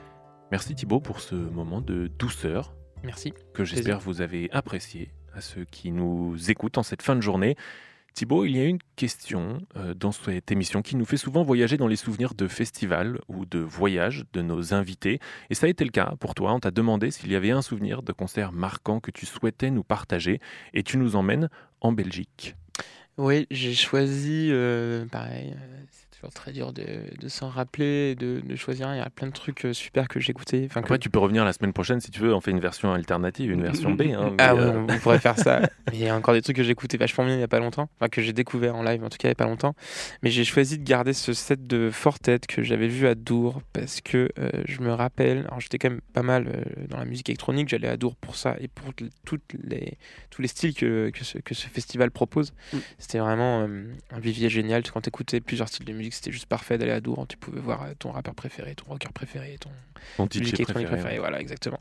Merci 0.51 0.75
Thibaut 0.75 0.99
pour 0.99 1.21
ce 1.21 1.37
moment 1.37 1.81
de 1.81 2.09
douceur. 2.19 2.75
Merci. 3.05 3.33
Que 3.55 3.65
j'espère 3.65 4.01
vous 4.01 4.23
avez 4.23 4.51
apprécié 4.51 5.13
à 5.33 5.41
ceux 5.41 5.67
qui 5.67 5.93
nous 5.93 6.51
écoutent 6.51 6.79
en 6.79 6.83
cette 6.83 7.03
fin 7.03 7.15
de 7.15 7.21
journée. 7.21 7.55
Thibaut, 8.17 8.47
il 8.47 8.57
y 8.57 8.61
a 8.61 8.65
une 8.65 8.79
question 8.97 9.59
euh, 9.77 9.93
dans 9.93 10.11
cette 10.11 10.51
émission 10.51 10.81
qui 10.81 10.97
nous 10.97 11.05
fait 11.05 11.19
souvent 11.19 11.43
voyager 11.43 11.77
dans 11.77 11.87
les 11.87 11.97
souvenirs 11.97 12.33
de 12.33 12.49
festivals 12.49 13.21
ou 13.29 13.45
de 13.45 13.59
voyages 13.59 14.25
de 14.33 14.41
nos 14.41 14.73
invités. 14.73 15.21
Et 15.51 15.55
ça 15.55 15.67
a 15.67 15.69
été 15.69 15.85
le 15.85 15.91
cas 15.91 16.15
pour 16.19 16.35
toi. 16.35 16.55
On 16.55 16.59
t'a 16.59 16.71
demandé 16.71 17.11
s'il 17.11 17.31
y 17.31 17.37
avait 17.37 17.51
un 17.51 17.61
souvenir 17.61 18.03
de 18.03 18.13
concert 18.13 18.53
marquant 18.53 19.01
que 19.01 19.11
tu 19.11 19.27
souhaitais 19.27 19.71
nous 19.71 19.85
partager. 19.85 20.41
Et 20.73 20.83
tu 20.83 20.97
nous 20.97 21.15
emmènes 21.15 21.51
en 21.83 21.93
Belgique. 21.93 22.57
Oui, 23.19 23.47
j'ai 23.51 23.75
choisi, 23.75 24.49
euh, 24.51 25.05
pareil, 25.05 25.55
très 26.33 26.53
dur 26.53 26.73
de, 26.73 26.85
de 27.21 27.29
s'en 27.29 27.49
rappeler, 27.49 28.15
de, 28.15 28.41
de, 28.45 28.57
choisir. 28.57 28.93
Il 28.95 28.99
y 28.99 29.01
a 29.01 29.11
plein 29.11 29.29
de 29.29 29.33
trucs 29.33 29.65
euh, 29.65 29.73
super 29.73 30.09
que 30.09 30.21
j'ai 30.21 30.31
écoutés. 30.31 30.67
Enfin, 30.69 30.81
Après, 30.81 30.99
tu 30.99 31.11
peux 31.11 31.19
revenir 31.19 31.45
la 31.45 31.53
semaine 31.53 31.73
prochaine 31.73 32.01
si 32.01 32.11
tu 32.11 32.21
veux. 32.21 32.35
On 32.35 32.41
fait 32.41 32.51
une 32.51 32.61
version 32.61 32.93
alternative, 32.93 33.51
une 33.51 33.63
version 33.63 33.93
B. 33.93 34.03
Hein, 34.03 34.35
ah 34.39 34.55
ouais, 34.55 34.61
euh... 34.61 34.87
on 34.89 34.99
pourrait 34.99 35.19
faire 35.19 35.39
ça. 35.39 35.63
Il 35.93 35.99
y 35.99 36.09
a 36.09 36.17
encore 36.17 36.35
des 36.35 36.43
trucs 36.43 36.57
que 36.57 36.63
j'ai 36.63 36.73
écoutés 36.73 36.97
vachement 36.97 37.25
bien 37.25 37.35
il 37.35 37.39
n'y 37.39 37.45
a 37.45 37.49
pas 37.49 37.61
longtemps. 37.61 37.89
Enfin, 37.99 38.09
que 38.09 38.23
j'ai 38.23 38.33
découvert 38.33 38.75
en 38.75 38.83
live, 38.83 39.03
en 39.05 39.09
tout 39.09 39.19
cas, 39.19 39.29
il 39.29 39.31
n'y 39.31 39.33
a 39.33 39.37
pas 39.37 39.47
longtemps. 39.47 39.75
Mais 40.23 40.31
j'ai 40.31 40.45
choisi 40.45 40.79
de 40.79 40.85
garder 40.85 41.13
ce 41.13 41.33
set 41.33 41.67
de 41.67 41.91
Fortet 41.91 42.41
que 42.41 42.63
j'avais 42.63 42.89
vu 42.89 43.07
à 43.07 43.15
Dour 43.15 43.63
parce 43.73 44.01
que 44.01 44.29
euh, 44.39 44.51
je 44.67 44.81
me 44.81 44.93
rappelle. 44.93 45.45
Alors, 45.47 45.61
j'étais 45.61 45.79
quand 45.79 45.91
même 45.91 46.01
pas 46.13 46.23
mal 46.23 46.49
euh, 46.49 46.87
dans 46.89 46.99
la 46.99 47.05
musique 47.05 47.29
électronique. 47.29 47.69
J'allais 47.69 47.89
à 47.89 47.97
Dour 47.97 48.17
pour 48.17 48.37
ça 48.37 48.57
et 48.61 48.69
pour 48.69 48.93
toutes 49.25 49.55
les, 49.63 49.97
tous 50.31 50.43
les 50.43 50.49
styles 50.49 50.75
que, 50.75 51.11
que, 51.11 51.25
ce, 51.25 51.39
que 51.39 51.55
ce 51.55 51.69
festival 51.69 52.11
propose. 52.11 52.53
Mm. 52.73 52.79
C'était 52.99 53.19
vraiment 53.19 53.69
un 54.11 54.21
vivier 54.21 54.49
génial. 54.49 54.83
Quand 54.91 55.01
tu 55.01 55.09
écoutais 55.09 55.41
plusieurs 55.41 55.69
styles 55.69 55.87
de 55.87 55.93
musique, 55.93 56.15
c'était 56.17 56.33
juste 56.33 56.47
parfait 56.47 56.79
d'aller 56.79 56.93
à 56.93 57.01
Dour. 57.01 57.27
Tu 57.29 57.37
pouvais 57.37 57.61
voir 57.61 57.87
ton 57.99 58.11
rappeur 58.11 58.35
préféré, 58.35 58.75
ton 58.75 58.87
rocker 58.87 59.13
préféré, 59.13 59.57
ton, 59.61 59.71
ton 60.17 60.27
électronique 60.27 60.65
préféré. 60.65 60.87
préféré. 60.87 61.19
Voilà, 61.19 61.41
exactement. 61.41 61.81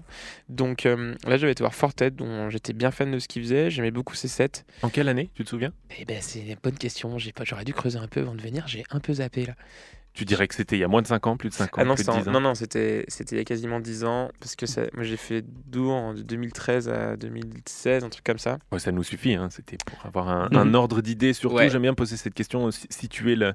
Donc 0.50 0.86
euh, 0.86 1.16
là, 1.26 1.38
j'avais 1.38 1.52
été 1.52 1.64
voir 1.64 1.74
Fortet, 1.74 2.12
dont 2.12 2.50
j'étais 2.50 2.74
bien 2.74 2.92
fan 2.92 3.12
de 3.12 3.20
ce 3.20 3.28
qu'il 3.28 3.42
faisait. 3.42 3.70
J'aimais 3.70 3.92
beaucoup 3.92 4.16
ses 4.16 4.28
sets. 4.28 4.66
En 4.82 4.90
quelle 4.90 5.10
année, 5.10 5.30
tu 5.36 5.44
te 5.44 5.50
souviens? 5.50 5.72
Eh 6.00 6.06
ben, 6.06 6.18
c'est 6.22 6.40
une 6.40 6.56
bonne 6.62 6.78
question. 6.78 7.18
J'ai 7.18 7.32
pas, 7.32 7.44
j'aurais 7.44 7.66
dû 7.66 7.74
creuser 7.74 8.00
un 8.00 8.08
peu 8.08 8.22
avant 8.22 8.36
de 8.36 8.42
venir. 8.42 8.68
J'ai 8.68 8.84
un 8.92 9.00
peu 9.00 9.14
zappé 9.14 9.46
là. 9.46 9.56
Tu 10.16 10.24
dirais 10.24 10.48
que 10.48 10.56
c'était 10.56 10.78
il 10.78 10.80
y 10.80 10.84
a 10.86 10.88
moins 10.88 11.02
de 11.02 11.08
5 11.08 11.28
ans, 11.28 11.36
plus 11.36 11.50
de 11.50 11.54
5 11.54 11.78
ans 11.78 11.82
ah 11.82 11.84
non, 11.84 11.96
plus 11.96 12.06
de 12.06 12.12
10 12.12 12.30
ans 12.30 12.32
non, 12.32 12.40
non, 12.40 12.56
c'était 12.56 13.06
il 13.32 13.38
y 13.38 13.42
a 13.42 13.44
quasiment 13.44 13.82
10 13.82 14.06
ans. 14.06 14.32
Parce 14.40 14.56
que 14.56 14.66
ça, 14.66 14.84
moi, 14.94 15.04
j'ai 15.04 15.18
fait 15.18 15.44
Dour 15.68 16.14
de 16.14 16.22
2013 16.22 16.88
à 16.88 17.18
2016, 17.18 18.06
un 18.06 18.10
truc 18.10 18.24
comme 18.24 18.38
ça. 18.38 18.58
Ouais, 18.72 18.80
ça 18.80 18.94
nous 18.94 19.04
suffit. 19.04 19.34
Hein. 19.34 19.50
C'était 19.52 19.76
pour 19.86 20.06
avoir 20.06 20.30
un, 20.30 20.48
mmh. 20.50 20.56
un 20.56 20.74
ordre 20.74 21.02
d'idée. 21.02 21.34
Surtout, 21.34 21.58
ouais. 21.58 21.70
j'aime 21.70 21.82
bien 21.82 21.94
poser 21.94 22.16
cette 22.16 22.34
question 22.34 22.70
situer 22.72 23.36
le, 23.36 23.54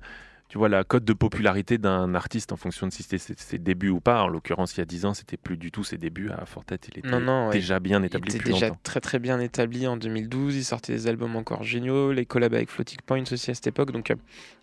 tu 0.51 0.59
vois, 0.59 0.69
la 0.69 0.83
cote 0.83 1.05
de 1.05 1.13
popularité 1.13 1.79
d'un 1.79 2.13
artiste 2.17 2.51
en 2.51 2.57
fonction 2.57 2.89
de 2.89 2.93
si 2.93 3.05
c'était 3.05 3.19
ses, 3.19 3.35
ses, 3.37 3.59
débuts 3.59 3.89
ou 3.89 4.01
pas. 4.01 4.25
En 4.25 4.27
l'occurrence, 4.27 4.77
il 4.77 4.79
y 4.79 4.81
a 4.81 4.85
10 4.85 5.07
ans, 5.07 5.15
c'était 5.15 5.37
plus 5.37 5.57
du 5.57 5.71
tout 5.71 5.85
ses 5.85 5.97
débuts. 5.97 6.29
À 6.29 6.45
Fortet, 6.45 6.77
il 6.93 6.99
était 6.99 7.09
non, 7.09 7.21
non, 7.21 7.51
déjà 7.51 7.75
ouais. 7.75 7.81
bien 7.81 8.03
établi 8.03 8.33
il 8.33 8.37
était 8.41 8.51
déjà 8.51 8.67
longtemps. 8.67 8.81
très 8.83 9.01
très 9.01 9.21
bien 9.21 9.39
établi 9.39 9.87
en 9.87 9.97
2012. 9.97 10.57
Il 10.57 10.65
sortait 10.65 10.93
des 10.93 11.07
albums 11.07 11.37
encore 11.37 11.63
géniaux, 11.63 12.11
les 12.11 12.27
collabs 12.27 12.53
avec 12.53 12.69
Floating 12.69 12.99
Points 13.07 13.23
aussi 13.31 13.53
à 13.53 13.55
cette 13.55 13.69
époque. 13.69 13.93
Donc, 13.93 14.11
euh, 14.11 14.17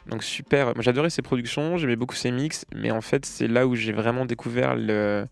donc 0.08 0.26
super. 0.26 0.76
Moi, 0.76 0.82
j'adorais 0.82 1.10
ses 1.10 1.22
productions, 1.22 1.78
j'aimais 1.78 1.96
beaucoup 1.96 2.16
ses 2.16 2.32
mix, 2.32 2.66
mais 2.76 2.92
en 2.92 3.00
fait, 3.02 3.26
c'est 3.26 3.48
là 3.48 3.66
où 3.66 3.76
j'ai 3.76 3.94
vraiment 3.94 4.26
découvert 4.26 4.76
le 4.76 5.26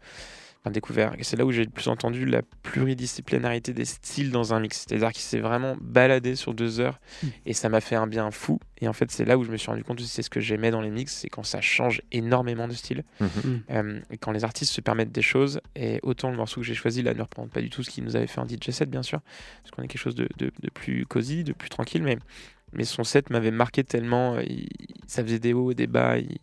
Enfin, 0.66 0.72
découvert. 0.72 1.14
Et 1.20 1.24
c'est 1.24 1.38
là 1.38 1.46
où 1.46 1.52
j'ai 1.52 1.64
le 1.64 1.70
plus 1.70 1.90
entendu 1.90 2.26
la 2.26 2.42
pluridisciplinarité 2.64 3.72
des 3.72 3.86
styles 3.86 4.32
dans 4.32 4.56
un 4.56 4.60
mix. 4.60 4.84
C'est-à-dire 4.88 5.12
qu'il 5.12 5.22
s'est 5.22 5.40
vraiment 5.40 5.78
baladé 5.80 6.36
sur 6.36 6.56
deux 6.56 6.80
heures 6.80 7.00
mmh. 7.22 7.28
et 7.46 7.54
ça 7.54 7.70
m'a 7.70 7.82
fait 7.82 7.96
un 7.96 8.08
bien 8.08 8.32
fou. 8.32 8.60
Et 8.82 8.88
en 8.88 8.94
fait, 8.94 9.12
c'est 9.12 9.26
là 9.26 9.38
où 9.38 9.44
je 9.44 9.52
me 9.52 9.58
suis 9.58 9.70
rendu 9.70 9.84
compte 9.84 10.00
que 10.00 10.04
c'est 10.04 10.24
ce 10.24 10.30
que 10.32 10.40
j'aimais 10.40 10.72
dans 10.72 10.82
les 10.82 10.90
mix, 10.90 11.14
c'est 11.14 11.30
quand 11.30 11.44
ça 11.44 11.62
change 11.62 12.02
énormément 12.12 12.68
de 12.68 12.74
style. 12.74 13.04
Mmh. 13.20 13.28
Euh, 13.70 14.00
et 14.10 14.18
quand 14.18 14.32
les 14.32 14.44
artistes 14.44 14.74
se 14.74 14.82
permettent 14.82 15.12
des 15.12 15.22
choses. 15.22 15.62
Et 15.76 16.00
autant 16.02 16.32
le 16.32 16.38
morceau 16.38 16.62
que 16.62 16.66
j'ai 16.66 16.74
choisi 16.74 17.04
là 17.04 17.14
ne 17.14 17.22
représente 17.22 17.52
pas 17.52 17.62
du 17.62 17.70
tout 17.70 17.84
ce 17.84 17.92
qu'il 17.92 18.04
nous 18.04 18.16
avait 18.16 18.26
fait 18.26 18.42
en 18.42 18.48
DJ 18.48 18.72
set, 18.72 18.90
bien 18.90 19.04
sûr, 19.04 19.20
parce 19.62 19.70
qu'on 19.70 19.84
est 19.84 19.88
quelque 19.88 20.02
chose 20.02 20.16
de, 20.16 20.28
de, 20.38 20.52
de, 20.60 20.70
plus 20.72 21.06
cosy, 21.06 21.44
de 21.44 21.54
plus 21.54 21.70
tranquille. 21.70 22.02
Mais, 22.02 22.18
mais 22.74 22.86
son 22.86 23.04
set 23.04 23.30
m'avait 23.30 23.52
marqué 23.52 23.84
tellement. 23.84 24.40
Il, 24.40 24.68
ça 25.06 25.24
faisait 25.24 25.38
des 25.38 25.54
hauts 25.54 25.70
et 25.70 25.76
des 25.76 25.86
bas. 25.86 26.18
Il, 26.18 26.40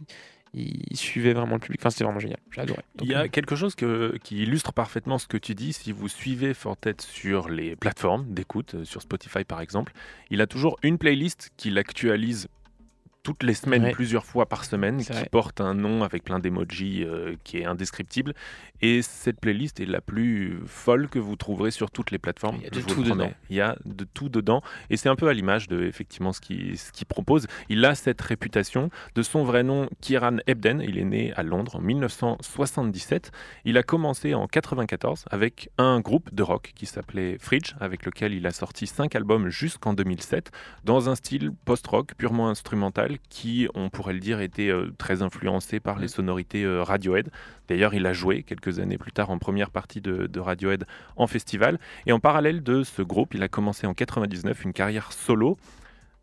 il 0.55 0.96
suivait 0.96 1.32
vraiment 1.32 1.55
le 1.55 1.61
public. 1.61 1.80
Enfin, 1.80 1.90
c'était 1.90 2.05
vraiment 2.05 2.20
génial. 2.20 2.38
J'ai 2.50 2.61
adoré. 2.61 2.82
Donc, 2.96 3.09
il 3.09 3.11
y 3.11 3.14
a 3.14 3.22
euh... 3.22 3.28
quelque 3.28 3.57
chose 3.57 3.74
que, 3.74 4.16
qui 4.22 4.42
illustre 4.42 4.72
parfaitement 4.72 5.18
ce 5.18 5.26
que 5.26 5.38
tu 5.38 5.55
dis. 5.55 5.72
Si 5.72 5.92
vous 5.92 6.09
suivez 6.09 6.55
Fortet 6.55 6.96
sur 7.00 7.48
les 7.48 7.76
plateformes 7.76 8.32
d'écoute, 8.32 8.84
sur 8.84 9.03
Spotify 9.03 9.44
par 9.44 9.61
exemple, 9.61 9.92
il 10.30 10.40
a 10.40 10.46
toujours 10.46 10.78
une 10.82 10.98
playlist 10.98 11.50
qu'il 11.57 11.78
actualise 11.78 12.48
toutes 13.23 13.43
les 13.43 13.55
semaines, 13.55 13.85
ouais. 13.85 13.93
plusieurs 13.93 14.25
fois 14.25 14.47
par 14.47 14.64
semaine, 14.64 14.99
qui 15.03 15.12
vrai. 15.12 15.29
porte 15.31 15.61
un 15.61 15.75
nom 15.75 16.03
avec 16.03 16.25
plein 16.25 16.39
d'emojis 16.39 17.05
euh, 17.05 17.37
qui 17.45 17.59
est 17.59 17.64
indescriptible. 17.64 18.35
Et 18.81 19.01
cette 19.03 19.41
playlist 19.41 19.79
est 19.79 19.87
la 19.87 20.01
plus 20.01 20.61
folle 20.66 21.09
que 21.09 21.20
vous 21.20 21.37
trouverez 21.37 21.70
sur 21.70 21.91
toutes 21.91 22.11
les 22.11 22.18
plateformes. 22.18 22.57
Il 22.59 22.64
y 22.64 22.66
a 22.66 22.70
de 22.70 22.81
tout 22.81 23.03
dedans. 23.05 23.31
Il 23.49 23.57
y 23.57 23.61
a 23.61 23.77
de 23.85 24.05
tout 24.05 24.29
dedans. 24.29 24.61
Et 24.91 24.97
c'est 24.97 25.09
un 25.09 25.14
peu 25.14 25.29
à 25.29 25.33
l'image 25.33 25.68
de 25.68 25.85
effectivement 25.85 26.33
ce 26.33 26.41
qu'il 26.41 26.77
ce 26.77 26.91
qu 26.91 27.05
propose. 27.05 27.47
Il 27.68 27.85
a 27.85 27.95
cette 27.95 28.20
réputation 28.20 28.91
de 29.14 29.23
son 29.23 29.45
vrai 29.45 29.62
nom, 29.62 29.89
Kieran 30.01 30.39
Ebden. 30.49 30.81
Il 30.81 30.99
est 30.99 31.05
né 31.05 31.33
à 31.35 31.45
Londres 31.45 31.77
en 31.77 31.81
1977. 31.81 33.31
Il 33.64 33.79
a 33.79 33.85
commencé 33.85 34.35
en 34.35 34.49
94 34.49 35.27
avec 35.31 35.70
un 35.79 36.01
groupe 36.01 36.35
de 36.35 36.43
rock 36.43 36.73
qui 36.75 36.87
s'appelait 36.87 37.39
Fridge, 37.39 37.75
avec 37.79 38.05
lequel 38.05 38.33
il 38.33 38.47
a 38.49 38.51
sorti 38.51 38.89
cinq 38.89 39.14
albums 39.14 39.49
jusqu'en 39.49 39.95
2007, 39.95 40.51
dans 40.83 41.09
un 41.09 41.14
style 41.14 41.53
post-rock 41.64 42.14
purement 42.16 42.49
instrumental 42.49 43.11
qui, 43.28 43.68
on 43.74 43.90
pourrait 43.90 44.12
le 44.12 44.20
dire, 44.20 44.40
était 44.40 44.68
euh, 44.68 44.92
très 44.98 45.22
influencé 45.22 45.80
par 45.80 45.98
les 45.98 46.08
sonorités 46.08 46.64
euh, 46.64 46.82
Radiohead. 46.82 47.30
D'ailleurs, 47.68 47.94
il 47.94 48.06
a 48.06 48.12
joué 48.12 48.42
quelques 48.42 48.78
années 48.78 48.98
plus 48.98 49.12
tard 49.12 49.30
en 49.30 49.38
première 49.38 49.70
partie 49.70 50.00
de, 50.00 50.26
de, 50.26 50.40
Radiohead 50.40 50.84
en 51.16 51.26
festival. 51.26 51.78
Et 52.06 52.12
en 52.12 52.20
parallèle 52.20 52.62
de 52.62 52.82
ce 52.82 53.02
groupe, 53.02 53.34
il 53.34 53.42
a 53.42 53.48
commencé 53.48 53.86
en 53.86 53.94
99 53.94 54.64
une 54.64 54.72
carrière 54.72 55.12
solo. 55.12 55.56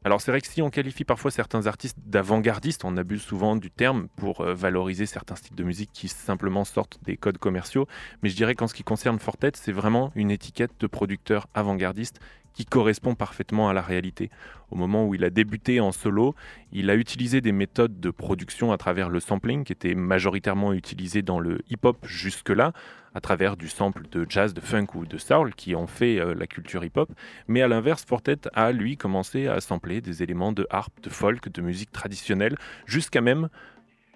Alors 0.06 0.22
c'est 0.22 0.32
vrai 0.32 0.40
que 0.40 0.48
si 0.48 0.62
on 0.62 0.70
qualifie 0.70 1.04
parfois 1.04 1.30
certains 1.30 1.68
artistes 1.68 1.98
d'avant-gardistes, 2.06 2.86
on 2.86 2.96
abuse 2.96 3.22
souvent 3.22 3.58
du 3.58 3.70
terme 3.70 4.08
pour 4.16 4.40
euh, 4.40 4.54
valoriser 4.54 5.06
certains 5.06 5.36
styles 5.36 5.58
de 5.58 5.64
musique 5.64 5.92
qui 5.92 6.08
simplement 6.08 6.64
sortent 6.64 7.00
des 7.04 7.18
codes 7.18 7.38
commerciaux. 7.38 7.86
Mais 8.24 8.30
je 8.30 8.36
dirais 8.38 8.56
qu'en 8.56 8.68
ce 8.68 8.74
qui 8.74 8.84
concerne 8.84 9.20
Fortet, 9.20 9.52
c'est 9.56 9.74
vraiment 9.74 10.14
une 10.16 10.32
étiquette 10.32 10.72
de 10.80 10.88
producteur 10.88 11.48
avant-gardiste 11.54 12.22
correspond 12.66 13.16
parfaitement 13.16 13.70
à 13.70 13.74
la 13.74 13.82
réalité. 13.82 14.30
Au 14.72 14.76
moment 14.76 15.06
où 15.06 15.16
il 15.16 15.24
a 15.24 15.30
débuté 15.30 15.80
en 15.80 15.92
solo, 15.92 16.36
il 16.72 16.90
a 16.90 16.96
utilisé 16.96 17.42
des 17.42 17.52
méthodes 17.52 18.00
de 18.00 18.12
production 18.12 18.72
à 18.72 18.78
travers 18.78 19.10
le 19.10 19.20
sampling 19.20 19.64
qui 19.64 19.74
étaient 19.74 19.96
majoritairement 19.96 20.74
utilisées 20.74 21.22
dans 21.22 21.40
le 21.40 21.60
hip-hop 21.70 21.98
jusque-là, 22.06 22.74
à 23.16 23.22
travers 23.22 23.58
du 23.58 23.68
sample 23.68 24.04
de 24.12 24.26
jazz, 24.30 24.54
de 24.54 24.62
funk 24.62 24.88
ou 24.94 25.06
de 25.06 25.18
soul 25.18 25.56
qui 25.56 25.76
ont 25.76 25.88
fait 25.88 26.20
euh, 26.20 26.36
la 26.36 26.48
culture 26.48 26.84
hip-hop. 26.84 27.12
Mais 27.48 27.62
à 27.62 27.68
l'inverse, 27.68 28.06
Fortet 28.06 28.38
a 28.54 28.72
lui 28.72 28.98
commencé 28.98 29.48
à 29.48 29.60
sampler 29.62 30.02
des 30.02 30.22
éléments 30.22 30.52
de 30.52 30.68
harpe, 30.70 31.02
de 31.02 31.10
folk, 31.10 31.50
de 31.50 31.62
musique 31.62 31.92
traditionnelle, 31.92 32.56
jusqu'à 32.86 33.22
même 33.22 33.50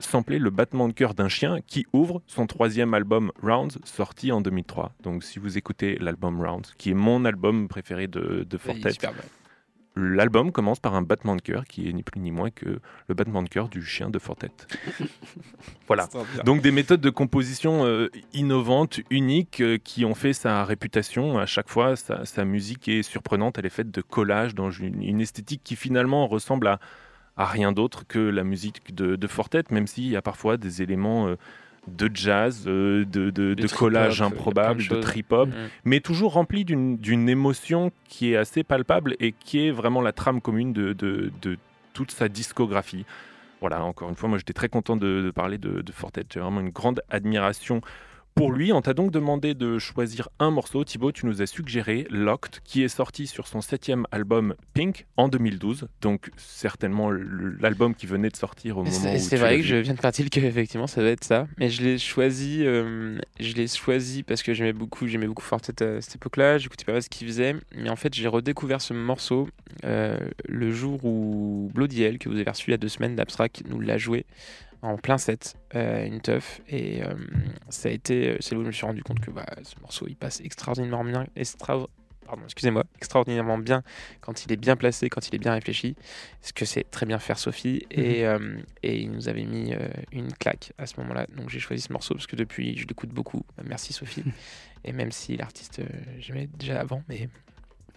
sampler 0.06 0.40
le 0.40 0.50
battement 0.50 0.88
de 0.88 0.94
cœur 0.94 1.14
d'un 1.14 1.30
chien 1.30 1.60
qui 1.66 1.86
ouvre 1.94 2.22
son 2.28 2.48
troisième 2.48 2.94
album 2.94 3.32
Rounds 3.42 3.78
sorti 3.84 4.32
en 4.32 4.42
2003. 4.42 4.94
Donc 5.02 5.24
si 5.24 5.40
vous 5.40 5.58
écoutez 5.58 5.98
l'album 6.00 6.42
Rounds, 6.42 6.74
qui 6.78 6.92
est 6.92 6.96
mon 6.96 7.26
album 7.26 7.68
préféré 7.68 8.08
de, 8.08 8.46
de 8.50 8.58
Fortet, 8.58 8.92
l'album 9.96 10.52
commence 10.52 10.80
par 10.80 10.96
un 10.96 11.02
battement 11.02 11.36
de 11.36 11.42
cœur 11.42 11.66
qui 11.66 11.88
est 11.88 11.94
ni 11.94 12.04
plus 12.04 12.20
ni 12.20 12.32
moins 12.32 12.50
que 12.50 12.80
le 13.08 13.16
battement 13.16 13.44
de 13.44 13.50
cœur 13.50 13.70
du 13.70 13.84
chien 13.84 14.10
de 14.10 14.20
Fortet. 14.20 14.52
voilà. 15.88 16.10
Donc 16.46 16.62
des 16.62 16.72
méthodes 16.72 17.02
de 17.02 17.10
composition 17.10 17.86
euh, 17.86 18.10
innovantes, 18.34 19.00
uniques, 19.10 19.62
euh, 19.62 19.78
qui 19.78 20.06
ont 20.06 20.16
fait 20.16 20.34
sa 20.34 20.66
réputation. 20.66 21.38
À 21.38 21.46
chaque 21.46 21.70
fois, 21.70 21.96
sa, 21.96 22.26
sa, 22.26 22.46
musique 22.46 22.88
est 22.88 23.04
surprenante. 23.04 23.58
Elle 23.58 23.66
est 23.66 23.70
faite 23.70 23.92
de 23.92 24.02
collages 24.02 24.56
dans 24.56 24.72
une, 24.72 25.04
une 25.04 25.22
esthétique 25.22 25.62
qui 25.64 25.76
finalement 25.76 26.28
ressemble 26.28 26.68
à 26.68 26.80
à 27.38 27.46
rien 27.46 27.72
d'autre 27.72 28.06
que 28.08 28.20
la 28.20 28.44
musique 28.44 28.94
de, 28.94 29.16
de 29.16 29.28
Fortet, 29.28 29.64
même 29.72 29.88
s'il 29.88 30.08
y 30.08 30.16
a 30.16 30.22
parfois 30.22 30.58
des 30.58 30.82
éléments 30.82 31.28
euh, 31.28 31.36
de 31.88 32.10
jazz, 32.14 32.64
euh, 32.68 33.06
de, 33.06 33.30
de, 33.30 33.54
de 33.54 33.68
collage 33.68 34.22
improbable, 34.22 34.88
de 34.88 35.02
trip-hop, 35.02 35.50
mmh. 35.50 35.54
mais 35.86 36.00
toujours 36.00 36.34
rempli 36.34 36.64
d'une 36.66 37.30
émotion 37.30 37.92
qui 38.06 38.34
est 38.34 38.38
assez 38.38 38.64
palpable 38.64 39.16
et 39.20 39.32
qui 39.32 39.68
est 39.68 39.72
vraiment 39.72 40.02
la 40.02 40.12
trame 40.12 40.42
commune 40.42 40.74
de, 40.74 40.94
de 40.94 41.58
toute 41.94 42.12
sa 42.12 42.30
discographie. 42.30 43.06
Voilà, 43.64 43.82
encore 43.86 44.10
une 44.10 44.16
fois, 44.16 44.28
moi 44.28 44.38
j'étais 44.38 44.52
très 44.52 44.68
content 44.68 44.98
de, 44.98 45.32
parler 45.34 45.58
de, 45.58 45.82
Fortet. 45.94 46.26
J'ai 46.30 46.42
vraiment 46.42 46.60
une 46.60 46.72
grande 46.72 47.02
admiration 47.10 47.80
Pour 48.36 48.52
lui, 48.52 48.74
on 48.74 48.82
t'a 48.82 48.94
donc 48.94 49.12
demandé 49.12 49.54
de 49.54 49.78
choisir 49.78 50.30
un 50.40 50.50
morceau. 50.50 50.84
Thibaut, 50.84 51.12
tu 51.12 51.28
nous 51.28 51.44
as 51.44 51.46
suggéré 51.46 52.08
Locked, 52.10 52.62
qui 52.64 52.84
est 52.84 52.88
sorti 52.88 53.28
sur 53.28 53.48
son 53.48 53.62
septième 53.62 54.08
album 54.12 54.56
Pink 54.74 55.06
en 55.18 55.28
2012. 55.28 55.88
Donc 56.02 56.32
certainement 56.36 57.12
l'album 57.12 57.94
qui 57.94 58.08
venait 58.08 58.30
de 58.30 58.36
sortir 58.36 58.80
au 58.80 58.84
moment 58.84 58.96
où 58.96 59.20
C'est 59.20 59.36
vrai 59.38 59.58
que 59.58 59.64
je 59.64 59.76
viens 59.76 59.94
de 59.94 60.00
partir 60.00 60.30
que 60.32 60.40
effectivement 60.40 60.88
ça 60.88 61.02
doit 61.02 61.12
être 61.12 61.24
ça. 61.24 61.48
Mais 61.60 61.70
je 61.70 61.84
l'ai 61.84 62.00
choisi, 62.00 62.66
euh, 62.66 63.20
je 63.40 63.54
l'ai 63.54 63.68
choisi 63.68 64.24
parce 64.24 64.42
que 64.42 64.54
j'aimais 64.54 64.74
beaucoup, 64.74 65.08
j'aimais 65.08 65.28
beaucoup 65.28 65.44
Fortet 65.44 65.84
à 65.84 66.02
cette 66.02 66.16
époque-là. 66.16 66.58
J'écoutais 66.58 66.86
pas 66.86 66.94
mal 66.94 67.04
ce 67.04 67.10
qu'il 67.10 67.28
faisait. 67.28 67.56
Mais 67.76 67.90
en 67.90 67.96
fait, 67.96 68.14
j'ai 68.16 68.28
redécouvert 68.28 68.82
ce 68.82 68.94
morceau 68.94 69.48
euh, 69.84 70.18
le 70.48 70.72
jour 70.72 71.04
où 71.06 71.70
Bloody 71.74 72.04
Hell, 72.04 72.18
que 72.18 72.30
vous 72.30 72.36
avez 72.36 72.50
reçu 72.50 72.70
il 72.70 72.72
y 72.72 72.74
a 72.74 72.78
deux 72.78 72.90
semaines 72.90 73.16
d'Abstract, 73.16 73.64
nous 73.70 73.80
l'a 73.80 73.98
joué 73.98 74.26
en 74.84 74.98
plein 74.98 75.18
set, 75.18 75.56
euh, 75.76 76.06
une 76.06 76.20
teuf. 76.20 76.62
Et 76.68 77.02
euh, 77.04 77.16
ça 77.70 77.90
a 77.90 77.92
été, 77.92 78.30
euh, 78.30 78.38
c'est 78.42 78.54
là 78.54 78.60
où 78.60 78.64
je 78.64 78.68
me 78.68 78.72
suis 78.72 78.86
rendu 78.86 79.02
compte 79.02 79.22
que 79.22 79.32
bah, 79.32 79.46
ce 79.64 79.80
morceau 79.82 80.06
il 80.08 80.16
passe 80.16 80.42
extraordinairement 80.42 81.06
bien, 81.06 81.26
extra, 81.38 81.88
pardon, 82.26 82.44
excusez-moi, 82.44 82.84
extraordinairement 82.98 83.58
bien 83.58 83.82
quand 84.20 84.46
il 84.46 84.52
est 84.52 84.58
bien 84.58 84.76
placé, 84.76 85.10
quand 85.10 85.26
il 85.30 85.36
est 85.36 85.40
bien 85.40 85.54
réfléchi. 85.54 85.96
Ce 86.42 86.52
que 86.52 86.66
c'est 86.66 86.84
très 86.92 87.06
bien 87.06 87.18
faire 87.18 87.40
Sophie. 87.40 87.88
Et, 87.92 88.28
mhm. 88.28 88.64
et 88.84 89.00
il 89.00 89.12
nous 89.12 89.30
avait 89.30 89.46
mis 89.46 89.74
une 90.12 90.34
claque 90.34 90.74
à 90.78 90.86
ce 90.86 91.00
moment-là. 91.00 91.28
Donc 91.36 91.50
j'ai 91.50 91.60
choisi 91.60 91.82
ce 91.82 91.94
morceau 91.94 92.14
parce 92.16 92.28
que 92.28 92.36
depuis 92.36 92.78
je 92.78 92.86
l'écoute 92.86 93.10
beaucoup. 93.10 93.46
Merci 93.64 93.94
Sophie. 93.94 94.26
et 94.84 94.92
même 94.92 95.14
si 95.14 95.38
l'artiste 95.38 95.82
j'aimais 96.20 96.48
déjà 96.58 96.82
avant, 96.82 97.04
mais 97.08 97.30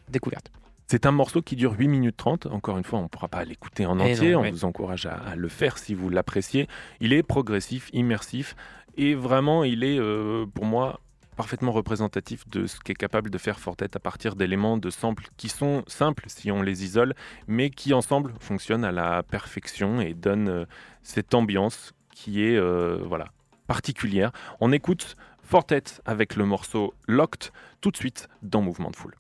découverte. 0.09 0.53
C'est 0.89 1.05
un 1.05 1.11
morceau 1.11 1.43
qui 1.43 1.57
dure 1.57 1.75
8 1.77 1.89
minutes 1.89 2.17
30. 2.17 2.47
Encore 2.47 2.79
une 2.79 2.85
fois, 2.85 3.01
on 3.01 3.05
ne 3.05 3.09
pourra 3.09 3.27
pas 3.27 3.45
l'écouter 3.45 3.87
en 3.87 3.99
eh 3.99 4.13
entier. 4.13 4.37
on 4.37 4.49
vous 4.49 4.65
encourage 4.65 5.07
à, 5.07 5.35
le 5.35 5.49
faire 5.49 5.79
si 5.79 5.95
vous 5.95 6.09
l'appréciez. 6.11 6.69
Il 7.01 7.13
est 7.13 7.25
progressif, 7.25 7.91
immersif 7.93 8.55
et 8.97 9.15
vraiment, 9.15 9.65
il 9.65 9.83
est 9.83 9.99
euh, 9.99 10.47
pour 10.47 10.65
moi 10.65 11.01
parfaitement 11.35 11.73
représentatif 11.73 12.49
de 12.49 12.67
ce 12.67 12.79
qu'est 12.79 12.95
capable 12.95 13.31
de 13.31 13.37
faire 13.37 13.59
Fortet 13.59 13.95
à 13.97 13.99
partir 13.99 14.37
d'éléments 14.37 14.79
de 14.79 14.89
samples 14.89 15.29
qui 15.37 15.49
sont 15.49 15.83
simples 15.89 16.25
si 16.29 16.53
on 16.53 16.63
les 16.63 16.85
isole, 16.85 17.15
mais 17.49 17.71
qui 17.71 17.93
ensemble 17.93 18.33
fonctionnent 18.39 18.85
à 18.85 18.93
la 18.93 19.25
perfection 19.25 20.01
et 20.01 20.15
donnent 20.15 20.49
euh, 20.49 20.65
cette 21.03 21.35
ambiance 21.35 21.93
qui 22.15 22.45
est 22.45 22.57
euh, 22.57 23.01
voilà 23.05 23.27
particulière. 23.67 24.31
On 24.61 24.71
écoute 24.71 25.17
Fortet 25.43 25.83
avec 26.05 26.37
le 26.37 26.47
morceau 26.47 26.95
Locked 27.09 27.51
tout 27.81 27.91
de 27.91 27.97
suite 27.97 28.29
dans 28.43 28.63
Mouvement 28.63 28.91
de 28.91 28.97
Foule. 28.97 29.17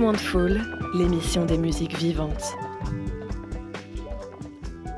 Foule, 0.00 0.62
l'émission 0.94 1.44
des 1.44 1.58
musiques 1.58 1.94
vivantes. 1.98 2.54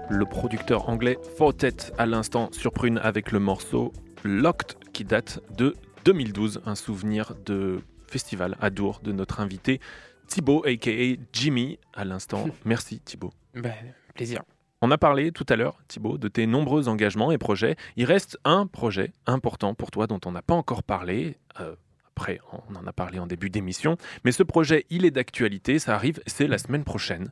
Le 0.08 0.24
producteur 0.24 0.88
anglais 0.88 1.18
Fortet 1.36 1.74
à 1.98 2.06
l'instant 2.06 2.50
sur 2.52 2.72
Prune 2.72 2.98
avec 2.98 3.32
le 3.32 3.40
morceau 3.40 3.92
Locked 4.22 4.76
qui 4.92 5.04
date 5.04 5.40
de 5.56 5.74
2012, 6.04 6.62
un 6.66 6.76
souvenir 6.76 7.34
de 7.44 7.80
festival 8.06 8.56
à 8.60 8.70
Dour 8.70 9.00
de 9.02 9.10
notre 9.10 9.40
invité 9.40 9.80
Thibaut 10.28 10.64
aka 10.64 11.20
Jimmy 11.32 11.80
à 11.94 12.04
l'instant. 12.04 12.46
Merci 12.64 13.00
Thibaut. 13.00 13.32
Ben, 13.54 13.74
plaisir. 14.14 14.42
On 14.82 14.92
a 14.92 14.98
parlé 14.98 15.32
tout 15.32 15.46
à 15.48 15.56
l'heure, 15.56 15.78
Thibaut, 15.88 16.16
de 16.16 16.28
tes 16.28 16.46
nombreux 16.46 16.86
engagements 16.86 17.32
et 17.32 17.38
projets. 17.38 17.74
Il 17.96 18.04
reste 18.04 18.38
un 18.44 18.68
projet 18.68 19.12
important 19.26 19.74
pour 19.74 19.90
toi 19.90 20.06
dont 20.06 20.20
on 20.26 20.30
n'a 20.30 20.42
pas 20.42 20.54
encore 20.54 20.84
parlé. 20.84 21.38
Euh, 21.60 21.74
après, 22.16 22.40
on 22.68 22.76
en 22.76 22.86
a 22.86 22.92
parlé 22.92 23.18
en 23.18 23.26
début 23.26 23.50
d'émission. 23.50 23.96
Mais 24.24 24.32
ce 24.32 24.42
projet, 24.42 24.84
il 24.90 25.04
est 25.04 25.10
d'actualité. 25.10 25.78
Ça 25.78 25.94
arrive, 25.94 26.20
c'est 26.26 26.46
la 26.46 26.58
semaine 26.58 26.84
prochaine. 26.84 27.30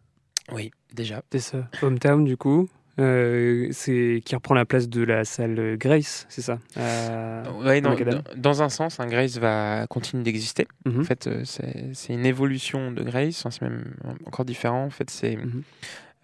Oui, 0.53 0.71
déjà. 0.95 1.23
C'est 1.31 1.39
ça. 1.41 1.69
Hometown, 1.83 2.25
du 2.25 2.37
coup. 2.37 2.69
euh, 2.99 3.69
c'est 3.73 4.21
qui 4.25 4.35
reprend 4.35 4.55
la 4.55 4.65
place 4.65 4.89
de 4.89 5.03
la 5.03 5.25
salle 5.25 5.77
Grace, 5.79 6.27
c'est 6.29 6.43
ça 6.43 6.59
Ouais, 6.77 7.81
Macadam. 7.81 8.23
dans, 8.35 8.37
dans 8.37 8.63
un 8.63 8.69
sens, 8.69 9.01
un 9.01 9.07
Grace 9.07 9.39
va 9.39 9.87
continuer 9.89 10.23
d'exister. 10.25 10.67
Mhm. 10.87 11.01
En 11.01 11.05
fait, 11.05 11.27
euh, 11.27 11.43
c'est 11.45 12.13
une 12.13 12.27
évolution 12.27 12.91
de 12.93 13.03
Grace. 13.03 13.39
Enfin, 13.41 13.51
c'est 13.51 13.63
même 13.63 13.95
encore 14.27 14.45
différent. 14.45 14.85
En 14.85 14.91
fait, 14.91 15.09
c'est 15.11 15.37
Mhm. 15.37 15.63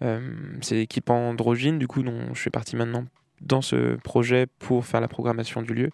euh, 0.03 0.19
c'est 0.61 0.75
l'équipe 0.75 1.09
Androgyne, 1.09 1.79
du 1.79 1.87
coup, 1.87 2.03
dont 2.03 2.33
je 2.33 2.41
fais 2.41 2.49
partie 2.51 2.75
maintenant 2.75 3.05
dans 3.41 3.61
ce 3.61 3.95
projet 3.97 4.47
pour 4.59 4.85
faire 4.85 5.01
la 5.01 5.07
programmation 5.07 5.61
du 5.61 5.73
lieu, 5.73 5.89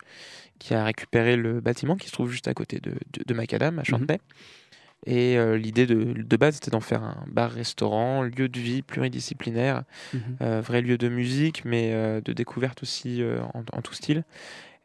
qui 0.60 0.74
a 0.74 0.84
récupéré 0.84 1.36
le 1.36 1.60
bâtiment 1.60 1.96
qui 1.98 2.08
se 2.08 2.14
trouve 2.14 2.32
juste 2.32 2.48
à 2.48 2.54
côté 2.54 2.80
de, 2.80 2.91
de, 2.91 3.24
de 3.26 3.34
Macadam, 3.34 3.80
à 3.80 3.84
Chantenay. 3.84 4.20
Et 5.06 5.38
euh, 5.38 5.58
l'idée 5.58 5.86
de, 5.86 6.14
de 6.14 6.38
base, 6.38 6.56
c'était 6.56 6.72
d'en 6.72 6.80
faire 6.80 7.04
un 7.04 7.26
bar-restaurant, 7.28 8.22
lieu 8.22 8.48
de 8.48 8.60
vie 8.60 8.82
pluridisciplinaire, 8.82 9.84
Mhm. 10.14 10.22
euh, 10.41 10.62
vrai 10.62 10.82
lieu 10.82 10.98
de 10.98 11.10
musique, 11.10 11.66
mais 11.66 11.91
euh, 11.94 12.22
de 12.22 12.32
découverte 12.32 12.82
aussi 12.84 13.22
en, 13.54 13.64
en 13.78 13.82
tout 13.82 13.94
style, 13.94 14.24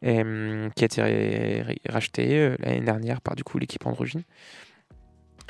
et, 0.03 0.21
hum, 0.23 0.71
qui 0.75 0.83
a 0.85 0.87
été 0.87 1.65
racheté 1.89 2.57
l'année 2.59 2.81
dernière 2.81 3.21
par 3.21 3.37
du 3.37 3.45
coup 3.45 3.59
l'équipe 3.59 3.87
Androgyne, 3.87 4.23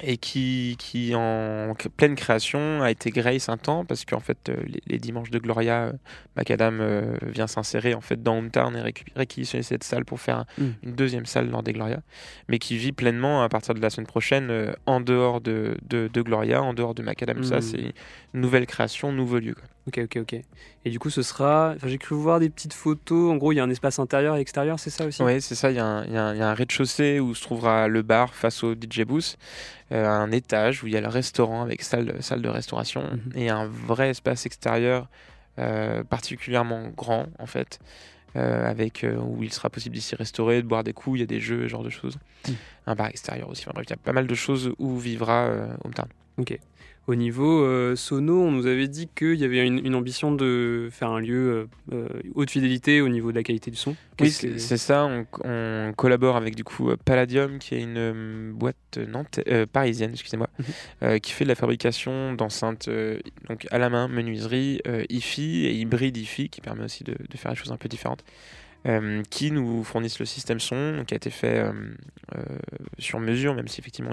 et 0.02 0.16
qui, 0.16 0.76
qui 0.78 1.12
en 1.14 1.74
pleine 1.96 2.14
création 2.14 2.82
a 2.82 2.90
été 2.90 3.10
Grace 3.10 3.48
un 3.48 3.56
temps, 3.56 3.84
parce 3.84 4.04
qu'en 4.04 4.20
fait 4.20 4.48
euh, 4.48 4.56
les, 4.66 4.80
les 4.86 4.98
dimanches 4.98 5.30
de 5.30 5.38
Gloria, 5.38 5.84
euh, 5.86 5.92
Macadam 6.36 6.78
euh, 6.80 7.16
vient 7.22 7.46
s'insérer 7.46 7.94
en 7.94 8.00
fait 8.00 8.22
dans 8.22 8.38
Hometown 8.38 8.76
et 8.76 8.92
réquisitionner 9.16 9.62
cette 9.62 9.84
salle 9.84 10.04
pour 10.04 10.20
faire 10.20 10.44
Mm. 10.58 10.64
une 10.84 10.92
deuxième 10.94 11.26
salle 11.26 11.50
lors 11.50 11.62
des 11.62 11.72
Gloria, 11.72 12.00
mais 12.48 12.58
qui 12.58 12.76
vit 12.76 12.92
pleinement 12.92 13.42
à 13.42 13.48
partir 13.48 13.74
de 13.74 13.80
la 13.80 13.90
semaine 13.90 14.06
prochaine 14.06 14.50
euh, 14.50 14.72
en 14.86 15.00
dehors 15.00 15.40
de, 15.40 15.76
de, 15.88 16.08
de 16.12 16.22
Gloria, 16.22 16.62
en 16.62 16.74
dehors 16.74 16.94
de 16.94 17.02
Macadam. 17.02 17.42
Ça 17.42 17.58
Mm. 17.58 17.62
c'est 17.62 17.94
une 18.34 18.40
nouvelle 18.40 18.66
création, 18.66 19.12
nouveau 19.12 19.38
lieu. 19.38 19.54
quoi. 19.54 19.64
Ok, 19.88 20.00
ok, 20.04 20.18
ok. 20.22 20.40
Et 20.88 20.90
du 20.90 20.98
coup, 20.98 21.10
ce 21.10 21.20
sera. 21.20 21.74
Enfin, 21.76 21.86
j'ai 21.86 21.98
cru 21.98 22.14
voir 22.14 22.40
des 22.40 22.48
petites 22.48 22.72
photos. 22.72 23.30
En 23.30 23.36
gros, 23.36 23.52
il 23.52 23.56
y 23.56 23.60
a 23.60 23.62
un 23.62 23.68
espace 23.68 23.98
intérieur 23.98 24.36
et 24.36 24.40
extérieur, 24.40 24.80
c'est 24.80 24.88
ça 24.88 25.04
aussi? 25.04 25.22
Oui, 25.22 25.38
c'est 25.42 25.54
ça. 25.54 25.70
Il 25.70 25.76
y 25.76 25.80
a 25.80 25.84
un, 25.86 26.54
rez-de-chaussée 26.54 27.20
où 27.20 27.34
se 27.34 27.42
trouvera 27.42 27.88
le 27.88 28.00
bar 28.00 28.32
face 28.32 28.64
au 28.64 28.74
DJ 28.74 29.02
booth, 29.02 29.36
euh, 29.92 30.06
un 30.08 30.32
étage 30.32 30.82
où 30.82 30.86
il 30.86 30.94
y 30.94 30.96
a 30.96 31.02
le 31.02 31.08
restaurant 31.08 31.60
avec 31.60 31.82
salle, 31.82 32.16
salle 32.20 32.40
de 32.40 32.48
restauration 32.48 33.02
Mhm. 33.02 33.32
et 33.34 33.50
un 33.50 33.66
vrai 33.66 34.08
espace 34.08 34.46
extérieur 34.46 35.08
euh, 35.58 36.02
particulièrement 36.04 36.88
grand 36.96 37.26
en 37.38 37.46
fait. 37.46 37.78
euh, 38.36 38.70
avec 38.70 39.04
euh, 39.04 39.16
où 39.16 39.42
il 39.42 39.52
sera 39.52 39.68
possible 39.70 39.96
d'y 39.96 40.14
restaurer, 40.14 40.62
de 40.62 40.66
boire 40.68 40.84
des 40.84 40.92
coups, 40.92 41.16
il 41.18 41.20
y 41.20 41.22
a 41.22 41.26
des 41.26 41.40
jeux, 41.40 41.62
ce 41.64 41.68
genre 41.68 41.82
de 41.82 41.90
choses. 41.90 42.16
Mhm. 42.46 42.54
Un 42.86 42.94
bar 42.94 43.08
extérieur 43.08 43.48
aussi. 43.48 43.62
Enfin, 43.64 43.72
bref, 43.74 43.86
il 43.88 43.90
y 43.90 43.94
a 43.94 43.96
pas 43.96 44.12
mal 44.12 44.26
de 44.26 44.34
choses 44.34 44.72
où 44.78 44.98
vivra 44.98 45.46
euh, 45.46 45.66
Hometown. 45.84 46.08
Ok. 46.38 46.58
Au 47.08 47.14
niveau 47.14 47.64
euh, 47.64 47.96
sono, 47.96 48.42
on 48.42 48.50
nous 48.52 48.66
avait 48.66 48.86
dit 48.86 49.08
qu'il 49.16 49.36
y 49.36 49.44
avait 49.44 49.66
une, 49.66 49.84
une 49.84 49.94
ambition 49.94 50.30
de 50.30 50.90
faire 50.92 51.08
un 51.08 51.20
lieu 51.20 51.66
euh, 51.92 51.94
euh, 51.94 52.08
haute 52.34 52.50
fidélité 52.50 53.00
au 53.00 53.08
niveau 53.08 53.30
de 53.30 53.36
la 53.36 53.42
qualité 53.42 53.70
du 53.70 53.78
son. 53.78 53.96
Oui, 54.20 54.30
c'est 54.30 54.48
que- 54.50 54.76
ça. 54.76 55.06
On, 55.06 55.24
on 55.44 55.94
collabore 55.96 56.36
avec 56.36 56.54
du 56.54 56.64
coup 56.64 56.90
Palladium, 57.06 57.58
qui 57.60 57.76
est 57.76 57.80
une 57.82 57.96
euh, 57.96 58.52
boîte 58.52 58.98
nantais- 58.98 59.44
euh, 59.50 59.64
parisienne, 59.64 60.10
excusez-moi, 60.12 60.50
Mhm. 61.00 61.18
qui 61.20 61.32
fait 61.32 61.44
de 61.44 61.48
la 61.48 61.54
fabrication 61.54 62.34
d'enceintes 62.34 62.90
donc 63.48 63.66
à 63.70 63.78
la 63.78 63.88
main, 63.88 64.06
menuiserie, 64.08 64.82
hi-fi 65.08 65.64
et 65.64 65.72
hybride 65.72 66.14
hi-fi, 66.16 66.50
qui 66.50 66.60
permet 66.60 66.84
aussi 66.84 67.04
de, 67.04 67.12
de 67.12 67.36
faire 67.38 67.52
des 67.52 67.56
choses 67.56 67.72
un 67.72 67.78
peu 67.78 67.88
différentes. 67.88 68.22
Euh, 68.88 69.22
qui 69.28 69.50
nous 69.50 69.84
fournissent 69.84 70.18
le 70.18 70.24
système 70.24 70.60
son, 70.60 71.04
qui 71.06 71.12
a 71.12 71.16
été 71.16 71.28
fait 71.28 71.58
euh, 71.58 71.72
euh, 72.34 72.42
sur 72.98 73.20
mesure, 73.20 73.54
même 73.54 73.68
si 73.68 73.80
effectivement 73.80 74.12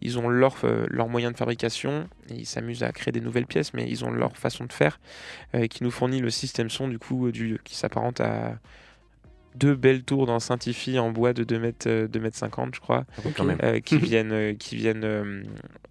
ils, 0.00 0.18
ont 0.18 0.28
leur, 0.28 0.56
leur 0.88 1.08
moyen 1.08 1.30
de 1.30 1.36
fabrication, 1.36 2.08
et 2.30 2.34
ils 2.34 2.46
s'amusent 2.46 2.82
à 2.82 2.92
créer 2.92 3.12
des 3.12 3.20
nouvelles 3.20 3.46
pièces, 3.46 3.74
mais 3.74 3.86
ils 3.86 4.04
ont 4.04 4.10
leur 4.10 4.36
façon 4.36 4.64
de 4.64 4.72
faire, 4.72 4.98
qui 5.68 5.82
nous 5.82 5.90
fournit 5.90 6.20
le 6.20 6.30
système 6.30 6.70
son 6.70 6.88
du 6.88 6.98
coup 6.98 7.30
qui 7.64 7.76
s'apparente 7.76 8.20
à 8.20 8.58
deux 9.54 9.74
belles 9.74 10.02
tours 10.02 10.26
d'enceinte 10.26 10.66
hi-fi 10.66 10.98
en 10.98 11.10
bois 11.10 11.32
de 11.32 11.44
2 11.44 11.58
mètres, 11.58 11.88
euh, 11.88 12.08
2 12.08 12.20
mètres 12.20 12.36
50 12.36 12.74
je 12.74 12.80
crois, 12.80 13.04
Quand 13.36 13.44
même. 13.44 13.58
euh, 13.62 13.80
qui 13.80 13.98
viennent, 13.98 14.32
euh, 14.32 14.54
qui 14.54 14.76
viennent 14.76 15.04
euh, 15.04 15.42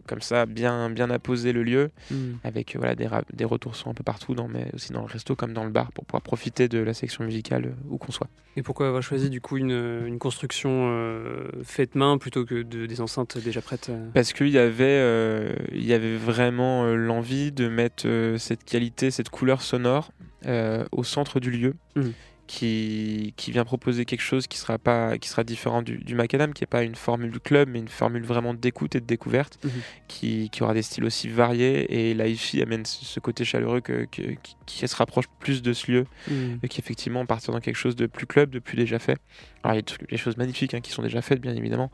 comme 0.07 0.21
ça 0.21 0.45
bien, 0.45 0.89
bien 0.89 1.09
apposer 1.09 1.53
le 1.53 1.63
lieu, 1.63 1.91
Hmm. 2.11 2.33
avec 2.43 2.75
euh, 2.75 2.79
voilà, 2.79 2.95
des, 2.95 3.07
des 3.33 3.45
retours 3.45 3.75
son 3.77 3.91
un 3.91 3.93
peu 3.93 4.03
partout, 4.03 4.35
dans, 4.35 4.47
mais 4.49 4.67
aussi 4.73 4.91
dans 4.91 4.99
le 5.01 5.07
resto 5.07 5.35
comme 5.35 5.53
dans 5.53 5.63
le 5.63 5.69
bar, 5.69 5.91
pour 5.93 6.05
pouvoir 6.05 6.21
profiter 6.21 6.67
de 6.67 6.79
la 6.79 6.93
section 6.93 7.23
musicale 7.23 7.65
euh, 7.67 7.73
où 7.89 7.97
qu'on 7.97 8.11
soit. 8.11 8.27
Et 8.57 8.61
pourquoi 8.63 8.87
avoir 8.87 9.01
choisi 9.01 9.29
du 9.29 9.39
coup 9.41 9.57
une, 9.57 9.71
une 10.05 10.19
construction 10.19 10.89
euh, 10.91 11.47
faite 11.63 11.95
main 11.95 12.17
plutôt 12.17 12.45
que 12.45 12.61
de, 12.63 12.85
des 12.85 13.01
enceintes 13.01 13.37
déjà 13.37 13.61
prêtes 13.61 13.87
euh? 13.89 14.09
Parce 14.13 14.33
qu'il 14.33 14.49
y 14.49 14.57
avait, 14.59 14.83
euh, 14.99 15.55
il 15.71 15.85
y 15.85 15.93
avait 15.93 16.17
vraiment 16.17 16.83
euh, 16.85 16.95
l'envie 16.95 17.51
de 17.51 17.67
mettre 17.69 18.03
euh, 18.07 18.37
cette 18.37 18.63
qualité, 18.65 19.09
cette 19.09 19.29
couleur 19.29 19.61
sonore 19.61 20.11
euh, 20.45 20.83
au 20.91 21.03
centre 21.05 21.39
du 21.39 21.49
lieu, 21.49 21.75
Mhm. 21.95 22.11
Qui, 22.47 23.33
qui 23.37 23.51
vient 23.51 23.63
proposer 23.65 24.05
quelque 24.05 24.21
chose 24.21 24.47
qui 24.47 24.57
sera, 24.57 24.77
pas, 24.77 25.17
qui 25.17 25.29
sera 25.29 25.43
différent 25.43 25.81
du, 25.81 25.97
du 25.97 26.13
macadam, 26.15 26.53
qui 26.53 26.63
n'est 26.63 26.67
pas 26.67 26.83
une 26.83 26.95
formule 26.95 27.31
du 27.31 27.39
club, 27.39 27.69
mais 27.69 27.79
une 27.79 27.87
formule 27.87 28.23
vraiment 28.23 28.53
d'écoute 28.53 28.95
et 28.95 28.99
de 28.99 29.05
découverte, 29.05 29.57
Mhm. 29.63 29.71
qui, 30.07 30.49
qui 30.51 30.63
aura 30.63 30.73
des 30.73 30.81
styles 30.81 31.05
aussi 31.05 31.29
variés. 31.29 32.09
Et 32.09 32.13
la 32.13 32.27
hi-fi 32.27 32.61
amène 32.61 32.85
ce 32.85 33.19
côté 33.19 33.45
chaleureux 33.45 33.81
que, 33.81 34.05
que- 34.11 34.33
qui, 34.43 34.55
qui 34.65 34.87
se 34.87 34.95
rapproche 34.95 35.25
plus 35.39 35.61
de 35.61 35.73
ce 35.73 35.91
lieu, 35.91 36.05
Hmm. 36.29 36.57
et 36.63 36.67
qui 36.67 36.79
effectivement 36.79 37.25
partir 37.25 37.53
dans 37.53 37.59
quelque 37.59 37.75
chose 37.77 37.95
de 37.95 38.05
plus 38.07 38.25
club, 38.27 38.49
de 38.49 38.59
plus 38.59 38.75
déjà 38.77 38.99
fait. 38.99 39.17
Alors 39.63 39.75
il 39.75 39.77
y 39.77 39.79
a 39.79 39.81
des 39.81 39.85
trucs- 39.85 40.17
choses 40.17 40.37
magnifiques 40.37 40.73
hein, 40.73 40.81
qui 40.81 40.91
sont 40.91 41.01
déjà 41.01 41.21
faites, 41.21 41.39
bien 41.41 41.55
évidemment. 41.55 41.91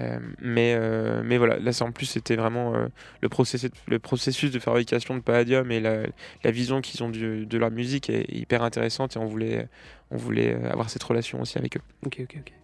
Euh, 0.00 0.18
mais, 0.40 0.74
euh, 0.76 1.22
mais 1.24 1.38
voilà, 1.38 1.58
là 1.58 1.70
en 1.80 1.92
plus 1.92 2.06
c'était 2.06 2.36
vraiment 2.36 2.74
euh, 2.74 2.88
le, 3.20 3.28
processus, 3.28 3.70
le 3.86 3.98
processus 3.98 4.50
de 4.50 4.58
fabrication 4.58 5.16
de 5.16 5.20
Palladium 5.20 5.70
et 5.70 5.80
la, 5.80 6.02
vision 6.44 6.80
qu'ils 6.80 7.02
ont 7.02 7.10
du- 7.10 7.46
de 7.46 7.58
leur 7.58 7.70
musique 7.70 8.10
est 8.10 8.26
hyper 8.28 8.62
intéressante 8.62 9.16
et 9.16 9.18
on 9.18 9.26
voulait, 9.26 9.68
on 10.10 10.16
voulait 10.16 10.54
avoir 10.64 10.90
cette 10.90 11.02
relation 11.02 11.40
aussi 11.40 11.58
avec 11.58 11.76
eux. 11.76 11.82
Ok, 12.04 12.18
ok, 12.22 12.36
ok. 12.40 12.61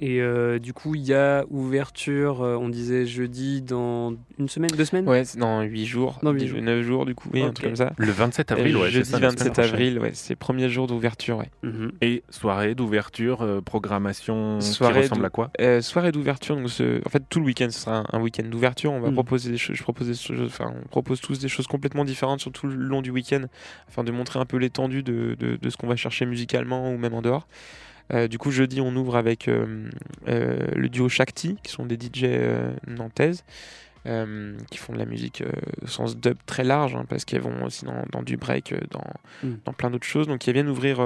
Et 0.00 0.20
euh, 0.20 0.58
du 0.60 0.72
coup, 0.72 0.94
il 0.94 1.02
y 1.02 1.12
a 1.12 1.44
ouverture, 1.50 2.42
euh, 2.42 2.54
on 2.56 2.68
disait 2.68 3.04
jeudi 3.04 3.62
dans 3.62 4.14
une 4.38 4.48
semaine, 4.48 4.70
deux 4.70 4.84
semaines 4.84 5.08
Ouais, 5.08 5.24
dans 5.36 5.62
8 5.62 5.86
jours, 5.86 6.18
Dans 6.22 6.30
huit 6.32 6.42
10 6.42 6.46
jours. 6.48 6.62
9 6.62 6.82
jours 6.82 7.04
du 7.04 7.14
coup, 7.16 7.28
oui, 7.32 7.42
un 7.42 7.50
truc 7.52 7.66
comme 7.66 7.76
ça. 7.76 7.92
Le 7.96 8.12
27 8.12 8.52
avril, 8.52 8.76
Euh, 8.76 8.78
ouais, 8.78 8.84
c'est 8.86 8.90
jeudi 8.92 9.10
ça, 9.10 9.18
la 9.18 9.30
semaine 9.30 9.38
27 9.48 9.52
prochaine. 9.54 9.74
avril, 9.74 9.98
ouais, 9.98 10.10
c'est 10.14 10.36
premier 10.36 10.68
jour 10.68 10.86
d'ouverture, 10.86 11.38
ouais. 11.38 11.50
Mhm. 11.64 11.90
Et 12.00 12.22
soirée 12.30 12.76
d'ouverture, 12.76 13.42
euh, 13.42 13.60
programmation 13.60 14.60
Soirée 14.60 15.00
qui 15.00 15.08
ressemble 15.08 15.24
à 15.26 15.30
quoi? 15.30 15.50
Euh, 15.60 15.80
soirée 15.80 16.12
d'ouverture, 16.12 16.54
donc 16.56 16.70
ce- 16.70 17.00
en 17.04 17.10
fait 17.10 17.24
tout 17.28 17.40
le 17.40 17.46
week-end 17.46 17.68
ce 17.70 17.80
sera 17.80 17.98
un, 17.98 18.04
un 18.12 18.20
week-end 18.20 18.44
d'ouverture. 18.48 18.92
On 18.92 19.00
va 19.00 19.10
Mm. 19.10 19.14
proposer 19.14 19.50
des 19.50 19.58
choses, 19.58 19.76
je 19.76 19.82
propose 19.82 20.06
des 20.06 20.14
choses, 20.14 20.40
enfin 20.46 20.72
on 20.84 20.86
propose 20.88 21.20
tous 21.20 21.38
des 21.40 21.48
choses 21.48 21.66
complètement 21.66 22.04
différentes 22.04 22.38
sur 22.40 22.52
tout 22.52 22.66
le 22.68 22.74
long 22.76 23.02
du 23.02 23.10
week-end, 23.10 23.42
afin 23.88 24.04
de 24.04 24.12
montrer 24.12 24.38
un 24.38 24.44
peu 24.46 24.58
l'étendue 24.58 25.02
de, 25.02 25.36
de- 25.38 25.56
de 25.56 25.70
ce 25.70 25.76
qu'on 25.76 25.88
va 25.88 25.96
chercher 25.96 26.24
musicalement 26.24 26.92
ou 26.92 26.98
même 26.98 27.14
en 27.14 27.22
dehors. 27.22 27.48
Euh, 28.14 28.26
du 28.28 28.38
coup 28.38 28.50
jeudi 28.50 28.80
on 28.80 28.94
ouvre 28.96 29.16
avec 29.16 29.48
euh, 29.48 29.88
euh, 30.28 30.66
le 30.74 30.88
duo 30.88 31.08
Shakti, 31.08 31.56
qui 31.62 31.70
sont 31.72 31.84
des 31.86 31.96
DJ 31.96 32.24
nantaises. 32.86 33.44
euh, 34.06 34.56
qui 34.70 34.78
font 34.78 34.94
de 34.94 34.98
la 34.98 35.04
musique 35.04 35.42
euh, 35.42 35.50
au 35.82 35.86
sens 35.86 36.16
dub 36.16 36.38
très 36.46 36.64
large, 36.64 36.94
hein, 36.94 37.04
parce 37.08 37.24
qu'elles 37.26 37.42
vont 37.42 37.64
aussi 37.64 37.84
dans, 37.84 38.04
dans 38.10 38.22
du 38.22 38.36
break, 38.38 38.72
euh, 38.72 38.78
dans, 38.90 39.04
Mm. 39.42 39.54
dans 39.66 39.72
plein 39.74 39.90
d'autres 39.90 40.06
choses. 40.06 40.26
Donc, 40.28 40.46
elles 40.48 40.54
viennent 40.54 40.68
ouvrir 40.70 40.98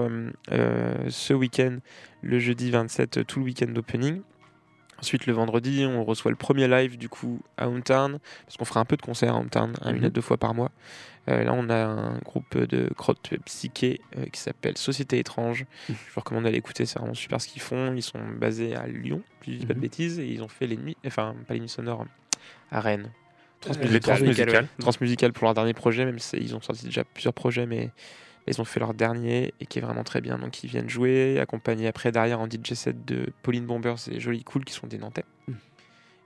ce 1.08 1.32
week-end, 1.34 1.78
le 2.22 2.38
jeudi 2.38 2.70
27, 2.70 3.16
euh, 3.18 3.24
tout 3.24 3.40
le 3.40 3.46
week-end 3.46 3.66
d'opening. 3.72 4.20
Ensuite, 5.02 5.26
le 5.26 5.32
vendredi, 5.32 5.84
on 5.86 6.04
reçoit 6.04 6.30
le 6.30 6.36
premier 6.36 6.68
live 6.68 6.96
du 6.96 7.08
coup 7.08 7.40
à 7.56 7.68
Hometown, 7.68 8.18
parce 8.46 8.56
qu'on 8.56 8.64
fera 8.64 8.80
un 8.80 8.84
peu 8.84 8.96
de 8.96 9.02
concerts 9.02 9.34
à 9.34 9.38
Hometown, 9.38 9.74
un 9.82 9.90
Mhm. 9.92 9.96
une 9.98 10.04
à 10.04 10.10
deux 10.10 10.20
fois 10.20 10.36
par 10.36 10.54
mois. 10.54 10.70
Euh, 11.28 11.44
là, 11.44 11.52
on 11.54 11.68
a 11.70 11.84
un 11.84 12.18
groupe 12.18 12.56
de 12.56 12.88
crotte 12.96 13.30
psyché 13.44 14.00
euh, 14.16 14.26
qui 14.26 14.40
s'appelle 14.40 14.76
Société 14.78 15.18
étrange. 15.18 15.66
Mhm. 15.88 15.96
Je 16.08 16.14
vous 16.14 16.20
recommande 16.20 16.44
d'aller 16.44 16.58
écouter, 16.58 16.86
c'est 16.86 16.98
vraiment 16.98 17.14
super 17.14 17.40
ce 17.40 17.48
qu'ils 17.48 17.62
font. 17.62 17.94
Ils 17.94 18.02
sont 18.02 18.20
basés 18.38 18.74
à 18.76 18.86
Lyon, 18.86 19.22
si 19.44 19.54
je 19.54 19.58
dis 19.58 19.66
pas 19.66 19.74
de 19.74 19.78
Mhm. 19.78 19.82
bêtises, 19.82 20.18
et 20.20 20.26
ils 20.26 20.42
ont 20.42 20.48
fait 20.48 20.66
les 20.66 20.76
nuits, 20.76 20.96
enfin 21.06 21.34
pas 21.46 21.54
les 21.54 21.60
nuits 21.60 21.68
sonores, 21.68 22.06
à 22.70 22.80
Rennes. 22.80 23.10
Euh, 23.68 23.74
Les 23.84 24.00
transmusicales. 24.00 24.50
ouais. 24.64 24.68
Transmusical 24.80 25.32
pour 25.32 25.44
leur 25.44 25.54
dernier 25.54 25.74
projet, 25.74 26.04
même 26.04 26.18
si 26.18 26.36
ils 26.36 26.54
ont 26.56 26.60
sorti 26.60 26.84
déjà 26.86 27.04
plusieurs 27.04 27.34
projets, 27.34 27.66
mais 27.66 27.90
ils 28.46 28.60
ont 28.60 28.64
fait 28.64 28.78
leur 28.80 28.94
dernier 28.94 29.54
et 29.60 29.66
qui 29.66 29.78
est 29.78 29.82
vraiment 29.82 30.04
très 30.04 30.20
bien. 30.20 30.38
Donc 30.38 30.62
ils 30.64 30.70
viennent 30.70 30.88
jouer, 30.88 31.38
accompagnés 31.40 31.86
après 31.86 32.10
derrière 32.12 32.40
en 32.40 32.46
DJ 32.46 32.72
set 32.74 33.04
de 33.04 33.26
Pauline 33.42 33.66
Bombers 33.66 33.98
et 34.10 34.20
Joli 34.20 34.42
Cool 34.44 34.64
qui 34.64 34.72
sont 34.72 34.86
des 34.86 34.96
Nantais. 34.98 35.24
Mm. 35.48 35.52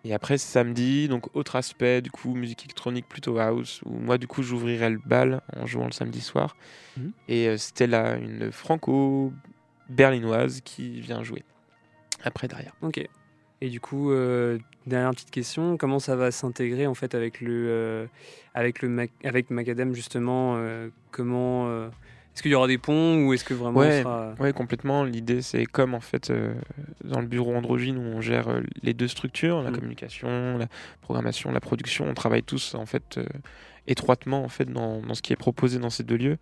Et 0.04 0.14
après 0.14 0.38
samedi, 0.38 1.08
donc 1.08 1.34
autre 1.34 1.56
aspect, 1.56 2.00
du 2.00 2.12
coup 2.12 2.36
musique 2.36 2.64
électronique 2.64 3.08
plutôt 3.08 3.40
house, 3.40 3.80
où 3.84 3.98
moi 3.98 4.18
du 4.18 4.28
coup 4.28 4.44
j'ouvrirai 4.44 4.90
le 4.90 5.00
bal 5.04 5.40
en 5.56 5.66
jouant 5.66 5.86
le 5.86 5.92
samedi 5.92 6.20
soir. 6.20 6.56
Mhm. 6.96 7.10
Et 7.26 7.48
euh, 7.48 7.56
Stella, 7.56 8.16
une 8.16 8.52
franco-berlinoise 8.52 10.60
qui 10.60 11.00
vient 11.00 11.24
jouer 11.24 11.42
après 12.22 12.46
derrière. 12.46 12.76
Ok. 12.82 13.04
Et 13.62 13.68
du 13.70 13.80
coup, 13.80 14.10
euh, 14.12 14.58
dernière 14.86 15.10
petite 15.12 15.30
question, 15.30 15.76
comment 15.78 15.98
ça 15.98 16.14
va 16.14 16.30
s'intégrer 16.30 16.86
en 16.86 16.94
fait 16.94 17.14
avec 17.14 17.40
le, 17.40 17.66
euh, 17.68 18.06
avec 18.54 18.82
le 18.82 18.88
Mac- 18.88 19.10
avec 19.24 19.50
Macadam 19.50 19.94
justement 19.94 20.54
euh, 20.56 20.88
Comment 21.10 21.86
est-ce 22.34 22.42
qu'il 22.42 22.52
y 22.52 22.54
aura 22.54 22.66
des 22.66 22.76
ponts 22.76 23.24
ou 23.24 23.32
est-ce 23.32 23.44
que 23.44 23.54
vraiment 23.54 23.78
Ouais. 23.80 24.02
sera... 24.02 24.34
Ouais, 24.38 24.52
complètement. 24.52 25.04
L'idée, 25.04 25.40
c'est 25.40 25.64
comme 25.64 25.94
en 25.94 26.00
fait 26.00 26.30
dans 27.02 27.20
le 27.22 27.26
bureau 27.26 27.54
Androgyne 27.54 27.96
où 27.96 28.02
on 28.02 28.20
gère 28.20 28.60
les 28.82 28.92
deux 28.92 29.08
structures, 29.08 29.62
la 29.62 29.70
Mm. 29.70 29.74
communication, 29.74 30.58
la 30.58 30.66
programmation, 31.00 31.50
la 31.50 31.60
production. 31.60 32.06
On 32.06 32.12
travaille 32.12 32.42
tous 32.42 32.74
en 32.74 32.84
fait 32.84 33.18
étroitement 33.86 34.44
en 34.44 34.48
fait 34.48 34.70
dans, 34.70 35.00
dans 35.00 35.14
ce 35.14 35.22
qui 35.22 35.32
est 35.32 35.36
proposé 35.36 35.78
dans 35.78 35.88
ces 35.88 36.02
deux 36.02 36.16
lieux. 36.18 36.36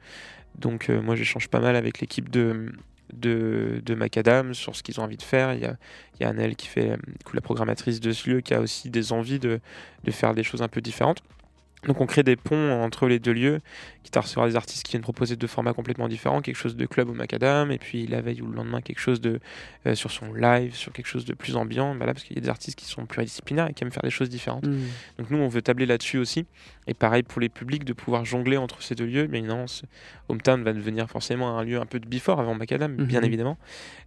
Donc 0.58 0.88
moi, 0.88 1.14
j'échange 1.14 1.46
pas 1.46 1.60
mal 1.60 1.76
avec 1.76 2.00
l'équipe 2.00 2.28
de 2.28 2.72
de, 3.14 3.94
Macadam 3.94 4.54
sur 4.54 4.76
ce 4.76 4.82
qu'ils 4.82 5.00
ont 5.00 5.04
envie 5.04 5.16
de 5.16 5.22
faire. 5.22 5.54
Il 5.54 5.60
y 5.60 5.66
a, 5.66 5.76
il 6.20 6.26
Annelle 6.26 6.56
qui 6.56 6.66
fait 6.66 6.90
euh, 6.90 6.96
la 7.32 7.40
programmatrice 7.40 8.00
de 8.00 8.12
ce 8.12 8.30
lieu 8.30 8.40
qui 8.40 8.54
a 8.54 8.60
aussi 8.60 8.90
des 8.90 9.12
envies 9.12 9.38
de 9.38 9.60
faire 10.10 10.34
des 10.34 10.42
choses 10.42 10.62
un 10.62 10.68
peu 10.68 10.80
différentes. 10.80 11.22
Donc 11.86 12.00
on 12.00 12.06
crée 12.06 12.22
des 12.22 12.36
ponts 12.36 12.82
entre 12.82 13.06
les 13.08 13.18
deux 13.18 13.32
lieux, 13.32 13.60
quitte 14.02 14.16
à 14.16 14.20
recevoir 14.20 14.46
des 14.46 14.56
artistes 14.56 14.82
qui 14.84 14.92
viennent 14.92 15.02
proposer 15.02 15.36
deux 15.36 15.46
formats 15.46 15.72
complètement 15.72 16.08
différents, 16.08 16.40
quelque 16.42 16.56
chose 16.56 16.76
de 16.76 16.86
club 16.86 17.08
au 17.10 17.14
macadam, 17.14 17.70
et 17.70 17.78
puis 17.78 18.06
la 18.06 18.20
veille 18.20 18.40
ou 18.42 18.46
le 18.46 18.54
lendemain 18.56 18.80
quelque 18.80 18.98
chose 19.00 19.20
de 19.20 19.40
euh, 19.86 19.94
sur 19.94 20.10
son 20.10 20.32
live, 20.32 20.74
sur 20.74 20.92
quelque 20.92 21.06
chose 21.06 21.24
de 21.24 21.34
plus 21.34 21.56
ambiant, 21.56 21.94
bah 21.94 22.06
là, 22.06 22.14
parce 22.14 22.24
qu'il 22.24 22.36
y 22.36 22.38
a 22.38 22.42
des 22.42 22.48
artistes 22.48 22.78
qui 22.78 22.86
sont 22.86 23.06
pluridisciplinaires 23.06 23.68
et 23.68 23.74
qui 23.74 23.84
aiment 23.84 23.92
faire 23.92 24.02
des 24.02 24.10
choses 24.10 24.28
différentes. 24.30 24.66
Hmm. 24.66 24.78
Donc 25.18 25.30
nous 25.30 25.38
on 25.38 25.48
veut 25.48 25.62
tabler 25.62 25.86
là-dessus 25.86 26.18
aussi, 26.18 26.46
et 26.86 26.94
pareil 26.94 27.22
pour 27.22 27.40
les 27.40 27.48
publics 27.48 27.84
de 27.84 27.92
pouvoir 27.92 28.24
jongler 28.24 28.56
entre 28.56 28.82
ces 28.82 28.94
deux 28.94 29.06
lieux. 29.06 29.26
Bien 29.26 29.40
évidemment, 29.40 29.66
ce- 29.66 29.84
Hometown 30.28 30.62
va 30.62 30.72
devenir 30.72 31.08
forcément 31.10 31.58
un 31.58 31.64
lieu 31.64 31.78
un 31.80 31.86
peu 31.86 32.00
de 32.00 32.06
before 32.06 32.40
avant 32.40 32.54
macadam, 32.54 32.94
bien 32.96 33.20
Mhm. 33.20 33.26
évidemment. 33.26 33.58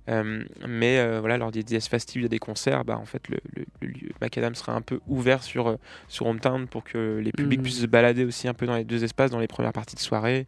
Euh, 0.10 0.44
mais 0.68 1.00
euh, 1.00 1.20
voilà, 1.20 1.38
lors 1.38 1.52
des 1.52 1.64
DS 1.64 1.88
festives, 1.90 2.22
il 2.22 2.24
y 2.24 2.26
a 2.26 2.30
des 2.30 2.40
concerts, 2.40 2.86
bah 2.86 2.98
en 2.98 3.06
fait 3.06 3.28
le, 3.30 3.38
le- 3.56 3.66
le 3.82 3.88
lieu 3.90 4.10
macadam 4.22 4.56
sera 4.56 4.74
un 4.74 4.82
peu 4.82 5.00
ouvert 5.08 5.44
sur 5.44 5.78
sur 6.08 6.26
Hometown 6.28 6.68
pour 6.68 6.84
que 6.86 7.20
les 7.22 7.32
publics. 7.32 7.60
Se 7.72 7.86
balader 7.86 8.26
aussi 8.26 8.47
un 8.47 8.53
peu 8.53 8.65
dans 8.65 8.76
les 8.76 8.84
deux 8.84 9.03
espaces, 9.03 9.32
dans 9.32 9.39
les 9.39 9.47
premières 9.47 9.74
parties 9.74 9.95
de 9.95 10.01
soirée. 10.01 10.45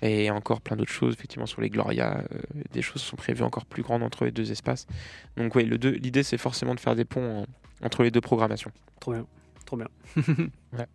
Et 0.00 0.30
encore 0.30 0.60
plein 0.60 0.76
d'autres 0.76 0.92
choses, 0.92 1.14
effectivement, 1.14 1.46
sur 1.46 1.60
les 1.60 1.70
Gloria. 1.70 2.18
euh, 2.32 2.38
des 2.72 2.82
choses 2.82 3.02
sont 3.02 3.16
prévues 3.16 3.42
encore 3.42 3.64
plus 3.66 3.82
grandes 3.82 4.04
entre 4.04 4.24
les 4.24 4.30
deux 4.30 4.52
espaces. 4.52 4.86
Donc, 5.36 5.54
oui, 5.56 5.64
l'idée, 5.64 6.22
c'est 6.22 6.38
forcément 6.38 6.74
de 6.76 6.80
faire 6.80 6.94
des 6.94 7.04
ponts 7.04 7.40
en- 7.42 7.46
entre 7.84 8.04
les 8.04 8.10
deux 8.12 8.20
programmations. 8.20 8.70
Trop 9.00 9.12
bien, 9.12 9.26
trop 9.66 9.76
bien. 9.76 9.88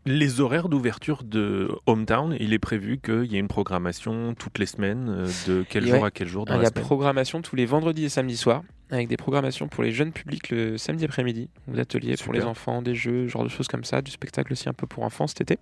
Les 0.06 0.40
horaires 0.40 0.70
d'ouverture 0.70 1.24
de 1.24 1.70
Hometown, 1.86 2.38
il 2.40 2.54
est 2.54 2.60
prévu 2.60 3.00
qu'il 3.00 3.26
y 3.26 3.36
ait 3.36 3.40
une 3.40 3.48
programmation 3.48 4.36
toutes 4.36 4.60
les 4.60 4.66
semaines, 4.68 5.08
euh, 5.10 5.28
de 5.48 5.66
quel 5.68 5.84
Et 5.86 5.88
jour 5.88 6.02
ouais. 6.02 6.08
à 6.08 6.12
quel 6.12 6.28
jour 6.28 6.46
dans 6.46 6.54
Il 6.54 6.60
y 6.60 6.62
la 6.62 6.68
a 6.68 6.72
semaine? 6.72 6.84
programmation 6.86 7.42
tous 7.42 7.56
les 7.56 7.66
vendredis 7.66 8.06
et 8.06 8.10
samedis 8.10 8.38
soirs, 8.38 8.64
avec 8.90 9.08
des 9.08 9.18
programmations 9.18 9.68
pour 9.68 9.84
les 9.84 9.92
jeunes 9.92 10.12
publics 10.12 10.50
le 10.50 10.78
samedi 10.78 11.06
après-midi, 11.06 11.50
des 11.68 11.80
ateliers 11.80 12.16
pour 12.24 12.34
les 12.34 12.44
enfants, 12.44 12.82
des 12.82 12.96
jeux, 12.96 13.28
genre 13.28 13.44
de 13.44 13.50
choses 13.50 13.68
comme 13.68 13.84
ça, 13.84 14.02
du 14.02 14.12
spectacle 14.12 14.52
aussi 14.54 14.70
un 14.70 14.74
peu 14.74 14.88
pour 14.88 15.04
enfants 15.04 15.28
cet 15.28 15.42
été. 15.42 15.60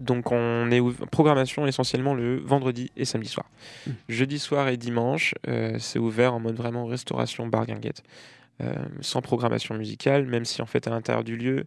Donc 0.00 0.32
on 0.32 0.70
est 0.70 0.80
programmation 1.10 1.66
essentiellement 1.66 2.14
le 2.14 2.38
vendredi 2.38 2.90
et 2.96 3.04
samedi 3.04 3.28
soir. 3.28 3.46
Mm. 3.86 3.90
Jeudi 4.08 4.38
soir 4.38 4.68
et 4.68 4.76
dimanche, 4.76 5.34
euh, 5.48 5.76
c'est 5.78 5.98
ouvert 5.98 6.34
en 6.34 6.40
mode 6.40 6.56
vraiment 6.56 6.86
restauration 6.86 7.46
bar 7.46 7.66
guinguette, 7.66 8.02
euh, 8.62 8.74
sans 9.00 9.22
programmation 9.22 9.74
musicale, 9.76 10.26
même 10.26 10.44
si 10.44 10.60
en 10.60 10.66
fait 10.66 10.86
à 10.86 10.90
l'intérieur 10.90 11.24
du 11.24 11.36
lieu, 11.36 11.66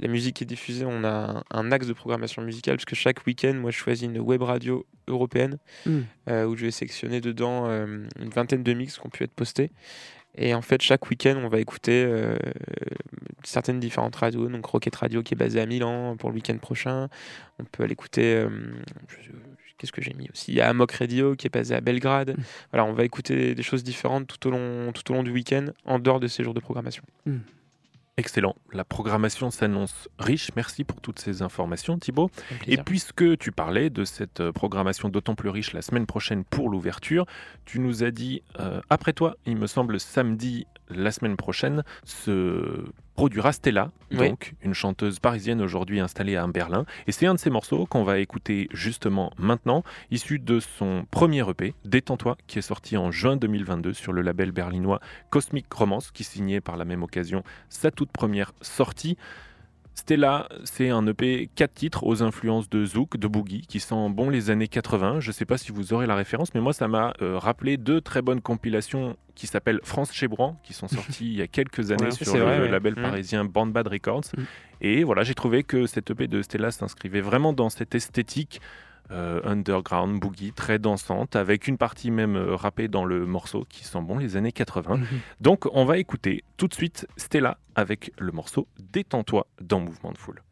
la 0.00 0.08
musique 0.08 0.40
est 0.42 0.46
diffusée, 0.46 0.84
on 0.86 1.04
a 1.04 1.44
un, 1.50 1.72
axe 1.72 1.86
de 1.86 1.92
programmation 1.92 2.42
musicale, 2.42 2.76
parce 2.76 2.86
que 2.86 2.96
chaque 2.96 3.26
week-end, 3.26 3.54
moi 3.54 3.70
je 3.70 3.76
choisis 3.76 4.04
une 4.08 4.18
web 4.18 4.42
radio 4.42 4.86
européenne 5.06 5.58
Mm. 5.86 6.00
euh, 6.28 6.46
où 6.46 6.56
je 6.56 6.66
vais 6.66 6.70
sectionner 6.70 7.20
dedans 7.20 7.66
euh, 7.66 8.06
une 8.18 8.30
vingtaine 8.30 8.62
de 8.62 8.72
mix 8.72 8.98
qui 8.98 9.06
ont 9.06 9.10
pu 9.10 9.24
être 9.24 9.32
postés. 9.32 9.70
Et 10.36 10.54
en 10.54 10.62
fait, 10.62 10.80
chaque 10.80 11.10
week-end, 11.10 11.40
on 11.42 11.48
va 11.48 11.58
écouter 11.58 12.04
euh, 12.06 12.36
certaines 13.42 13.80
différentes 13.80 14.14
radios. 14.14 14.48
Donc, 14.48 14.64
Rocket 14.64 14.94
Radio 14.94 15.22
qui 15.22 15.34
est 15.34 15.36
basée 15.36 15.60
à 15.60 15.66
Milan 15.66 16.16
pour 16.16 16.30
le 16.30 16.36
week-end 16.36 16.56
prochain. 16.58 17.08
On 17.58 17.64
peut 17.64 17.82
aller 17.82 17.92
écouter. 17.92 18.46
Qu'est-ce 19.76 19.92
que 19.92 20.02
j'ai 20.02 20.14
mis 20.14 20.28
aussi? 20.32 20.52
Il 20.52 20.54
y 20.54 20.60
a 20.60 20.68
Amok 20.68 20.92
Radio 20.92 21.34
qui 21.34 21.48
est 21.48 21.52
basé 21.52 21.74
à 21.74 21.80
Belgrade. 21.80 22.36
Voilà, 22.70 22.84
on 22.84 22.92
va 22.92 23.04
écouter 23.04 23.56
des 23.56 23.62
choses 23.62 23.82
différentes 23.82 24.28
tout 24.28 24.46
au 24.46 24.50
long, 24.52 24.92
tout 24.92 25.10
au 25.10 25.14
long 25.14 25.24
du 25.24 25.32
week-end, 25.32 25.66
en 25.84 25.98
dehors 25.98 26.20
de 26.20 26.28
ces 26.28 26.44
jours 26.44 26.54
de 26.54 26.60
programmation. 26.60 27.02
Excellent. 28.16 28.54
La 28.72 28.84
programmation 28.84 29.50
s'annonce 29.50 30.08
riche. 30.18 30.50
Merci 30.54 30.84
pour 30.84 31.00
toutes 31.00 31.18
ces 31.18 31.42
informations, 31.42 31.98
Thibaut. 31.98 32.30
Un 32.50 32.56
Et 32.66 32.76
puisque 32.76 33.38
tu 33.38 33.50
parlais 33.50 33.88
de 33.88 34.04
cette 34.04 34.40
euh, 34.40 34.52
programmation 34.52 35.08
d'autant 35.08 35.34
plus 35.34 35.48
riche 35.48 35.72
la 35.72 35.80
semaine 35.80 36.06
prochaine 36.06 36.44
pour 36.44 36.68
l'ouverture, 36.68 37.24
tu 37.64 37.78
nous 37.78 38.04
as 38.04 38.10
dit, 38.10 38.42
euh, 38.58 38.80
après 38.90 39.12
toi, 39.12 39.36
il 39.46 39.56
me 39.56 39.66
semble 39.66 39.98
samedi, 39.98 40.66
la 40.94 41.10
semaine 41.10 41.36
prochaine, 41.36 41.82
se 42.04 42.84
produira 43.14 43.52
Stella, 43.52 43.90
Oui. 44.12 44.30
donc 44.30 44.54
une 44.62 44.72
chanteuse 44.72 45.18
parisienne 45.18 45.60
aujourd'hui 45.60 46.00
installée 46.00 46.36
à 46.36 46.46
Berlin. 46.46 46.86
Et 47.06 47.12
c'est 47.12 47.26
un 47.26 47.34
de 47.34 47.38
ces 47.38 47.50
morceaux 47.50 47.84
qu'on 47.86 48.02
va 48.02 48.18
écouter 48.18 48.68
justement 48.72 49.30
maintenant, 49.36 49.84
issu 50.10 50.38
de 50.38 50.58
son 50.58 51.04
premier 51.10 51.48
EP, 51.48 51.74
Détends-toi, 51.84 52.38
qui 52.46 52.58
est 52.58 52.62
sorti 52.62 52.96
en 52.96 53.10
juin 53.10 53.36
2022 53.36 53.92
sur 53.92 54.12
le 54.12 54.22
label 54.22 54.52
berlinois 54.52 55.00
Cosmic 55.28 55.70
Romance, 55.72 56.10
qui 56.10 56.24
signait 56.24 56.60
par 56.62 56.76
la 56.76 56.84
même 56.84 57.02
occasion 57.02 57.42
sa 57.68 57.90
toute 57.90 58.10
première 58.10 58.52
sortie. 58.62 59.18
Stella, 60.00 60.48
c'est 60.64 60.88
un 60.88 61.06
EP 61.06 61.50
4 61.54 61.74
titres 61.74 62.04
aux 62.04 62.22
influences 62.22 62.70
de 62.70 62.84
Zouk, 62.86 63.18
de 63.18 63.28
Boogie, 63.28 63.60
qui 63.68 63.80
sent 63.80 64.08
bon 64.10 64.30
les 64.30 64.48
années 64.50 64.66
80. 64.66 65.20
Je 65.20 65.28
ne 65.28 65.32
sais 65.32 65.44
pas 65.44 65.58
si 65.58 65.72
vous 65.72 65.92
aurez 65.92 66.06
la 66.06 66.14
référence, 66.16 66.54
mais 66.54 66.60
moi, 66.62 66.72
ça 66.72 66.88
m'a 66.88 67.12
euh, 67.20 67.38
rappelé 67.38 67.76
deux 67.76 68.00
très 68.00 68.22
bonnes 68.22 68.40
compilations 68.40 69.16
qui 69.34 69.46
s'appellent 69.46 69.80
France 69.84 70.12
Chebran, 70.12 70.58
qui 70.64 70.72
sont 70.72 70.88
sorties 70.88 71.26
il 71.26 71.36
y 71.38 71.42
a 71.42 71.46
quelques 71.46 71.90
années 71.92 72.04
Ouais, 72.04 72.10
sur 72.12 72.34
le 72.34 72.40
vrai, 72.42 72.68
label 72.68 72.94
Mm. 72.96 73.02
parisien 73.02 73.44
Band 73.44 73.66
Bad 73.66 73.88
Records. 73.88 74.24
Mm. 74.36 74.42
Et 74.80 75.04
voilà, 75.04 75.22
j'ai 75.22 75.34
trouvé 75.34 75.62
que 75.64 75.86
cet 75.86 76.10
EP 76.10 76.26
de 76.26 76.40
Stella 76.40 76.70
s'inscrivait 76.70 77.20
vraiment 77.20 77.52
dans 77.52 77.68
cette 77.68 77.94
esthétique 77.94 78.60
euh, 79.10 79.40
underground, 79.44 80.20
boogie, 80.20 80.52
très 80.52 80.78
dansante, 80.78 81.36
avec 81.36 81.66
une 81.66 81.78
partie 81.78 82.10
même 82.10 82.36
euh, 82.36 82.54
rappée 82.54 82.88
dans 82.88 83.04
le 83.04 83.26
morceau 83.26 83.66
qui 83.68 83.84
sent 83.84 84.00
bon 84.02 84.18
les 84.18 84.36
années 84.36 84.52
80. 84.52 84.96
Mhm. 84.96 85.06
Donc 85.40 85.66
on 85.72 85.84
va 85.84 85.98
écouter 85.98 86.44
tout 86.56 86.68
de 86.68 86.74
suite 86.74 87.06
Stella 87.16 87.58
avec 87.74 88.12
le 88.18 88.32
morceau 88.32 88.68
Détends-toi 88.78 89.46
dans 89.60 89.80
Mouvement 89.80 90.12
de 90.12 90.18
Foule. 90.18 90.42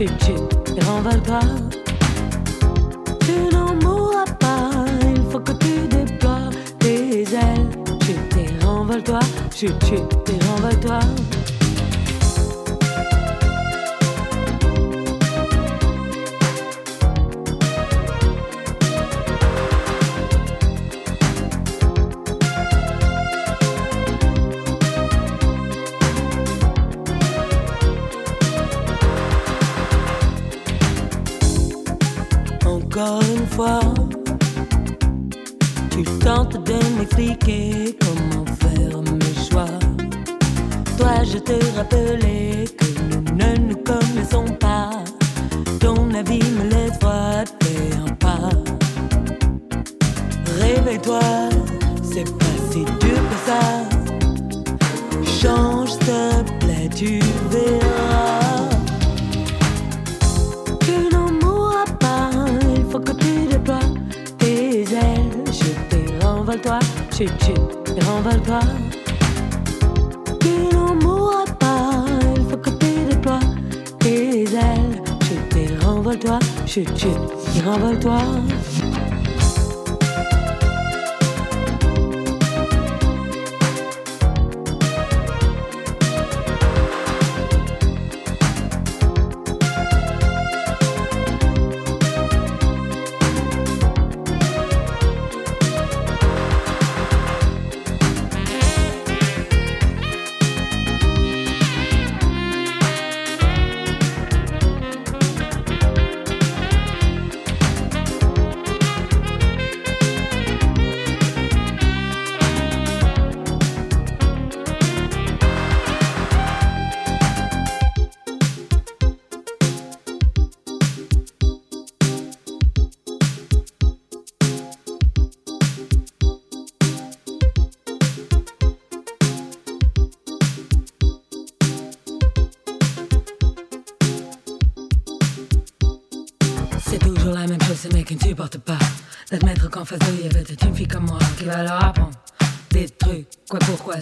Chut 0.00 0.24
chut 0.24 0.78
et 0.78 0.84
renvole-toi. 0.84 1.40
Tu 3.20 3.54
n'en 3.54 3.74
mourras 3.74 4.24
pas, 4.38 4.70
il 5.02 5.22
faut 5.30 5.40
que 5.40 5.52
tu 5.52 5.86
déploies 5.88 6.48
tes 6.78 7.22
ailes. 7.22 7.70
Chut 8.04 8.36
et 8.38 8.64
renvole-toi, 8.64 9.20
chut 9.54 9.74
chut 9.84 10.00
et 10.30 10.44
renvole-toi. 10.46 11.00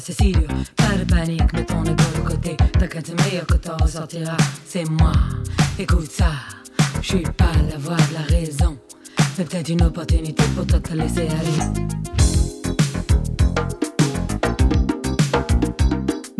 C'est 0.09 0.25
si 0.25 0.33
dur. 0.33 0.49
Pas 0.77 0.97
de 0.97 1.05
panique, 1.05 1.53
mets 1.53 1.67
ton 1.67 1.85
ego 1.85 2.05
de 2.17 2.21
côté. 2.27 2.57
T'inquiète, 2.79 3.09
c'est 3.09 3.27
meilleur 3.27 3.47
que 3.47 3.55
t'en 3.55 3.77
ressortiras. 3.77 4.39
C'est 4.67 4.89
moi, 4.89 5.13
écoute 5.79 6.11
ça. 6.11 6.33
Je 7.03 7.09
suis 7.09 7.23
pas 7.23 7.53
la 7.71 7.77
voix 7.77 7.97
de 7.97 8.15
la 8.15 8.21
raison. 8.21 8.79
Mais 9.37 9.45
peut-être 9.45 9.69
une 9.69 9.83
opportunité 9.83 10.43
pour 10.55 10.67
toi 10.67 10.79
de 10.79 10.89
te 10.89 10.95
laisser 10.95 11.29
aller. 11.29 11.59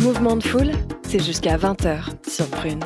Mouvement 0.03 0.37
de 0.37 0.43
foule, 0.43 0.73
c'est 1.07 1.23
jusqu'à 1.23 1.59
20h 1.59 1.99
sur 2.27 2.47
Prune. 2.49 2.81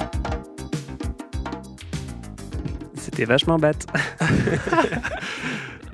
C'était 2.97 3.24
vachement 3.24 3.59
batte. 3.59 3.87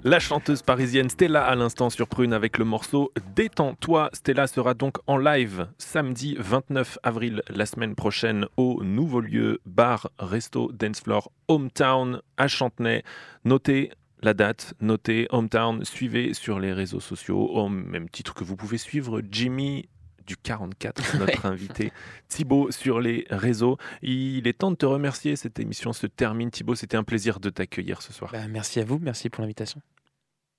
La 0.08 0.20
chanteuse 0.20 0.62
parisienne 0.62 1.10
Stella 1.10 1.44
à 1.44 1.54
l'instant 1.54 1.90
sur 1.90 2.08
Prune 2.08 2.32
avec 2.32 2.56
le 2.56 2.64
morceau 2.64 3.12
Détends-toi. 3.36 4.08
Stella 4.14 4.46
sera 4.46 4.72
donc 4.72 4.96
en 5.06 5.18
live 5.18 5.68
samedi 5.76 6.34
29 6.38 6.98
avril 7.02 7.42
la 7.50 7.66
semaine 7.66 7.94
prochaine 7.94 8.46
au 8.56 8.82
nouveau 8.82 9.20
lieu 9.20 9.60
bar 9.66 10.10
resto 10.18 10.72
dance 10.72 11.02
floor 11.02 11.30
Hometown 11.48 12.22
à 12.38 12.48
Chantenay. 12.48 13.02
Notez 13.44 13.90
la 14.22 14.32
date, 14.32 14.72
notez 14.80 15.26
Hometown, 15.28 15.84
suivez 15.84 16.32
sur 16.32 16.58
les 16.58 16.72
réseaux 16.72 17.00
sociaux 17.00 17.46
au 17.46 17.68
même 17.68 18.08
titre 18.08 18.32
que 18.32 18.44
vous 18.44 18.56
pouvez 18.56 18.78
suivre 18.78 19.20
Jimmy 19.30 19.90
du 20.26 20.38
44, 20.38 21.16
notre 21.18 21.44
invité 21.44 21.92
Thibaut 22.28 22.70
sur 22.70 23.00
les 23.00 23.26
réseaux. 23.28 23.76
Il 24.00 24.48
est 24.48 24.56
temps 24.56 24.70
de 24.70 24.76
te 24.76 24.86
remercier. 24.86 25.36
Cette 25.36 25.60
émission 25.60 25.92
se 25.92 26.06
termine. 26.06 26.50
Thibaut, 26.50 26.74
c'était 26.74 26.96
un 26.96 27.04
plaisir 27.04 27.40
de 27.40 27.50
t'accueillir 27.50 28.00
ce 28.00 28.14
soir. 28.14 28.30
Bah, 28.32 28.48
merci 28.48 28.80
à 28.80 28.84
vous, 28.84 28.98
merci 28.98 29.28
pour 29.28 29.42
l'invitation. 29.42 29.82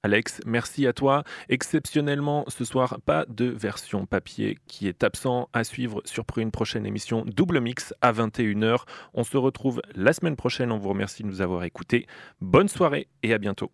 Alex, 0.01 0.39
merci 0.45 0.87
à 0.87 0.93
toi. 0.93 1.25
Exceptionnellement, 1.49 2.45
ce 2.47 2.63
soir, 2.63 2.99
pas 3.05 3.25
de 3.27 3.45
version 3.45 4.05
papier 4.05 4.57
qui 4.65 4.87
est 4.87 5.03
absent 5.03 5.49
à 5.51 5.65
suivre 5.65 6.01
sur 6.05 6.23
une 6.37 6.51
prochaine 6.51 6.85
émission 6.85 7.25
Double 7.25 7.59
Mix 7.59 7.93
à 8.01 8.13
21h. 8.13 8.83
On 9.13 9.25
se 9.25 9.35
retrouve 9.35 9.81
la 9.95 10.13
semaine 10.13 10.37
prochaine. 10.37 10.71
On 10.71 10.77
vous 10.77 10.87
remercie 10.87 11.23
de 11.23 11.27
nous 11.27 11.41
avoir 11.41 11.65
écoutés. 11.65 12.07
Bonne 12.39 12.69
soirée 12.69 13.09
et 13.23 13.33
à 13.33 13.37
bientôt. 13.39 13.71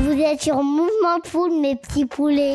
Vous 0.00 0.22
êtes 0.22 0.40
sur 0.40 0.62
Mouvement 0.62 1.18
de 1.22 1.26
Foule, 1.26 1.60
mes 1.60 1.76
petits 1.76 2.06
poulets. 2.06 2.54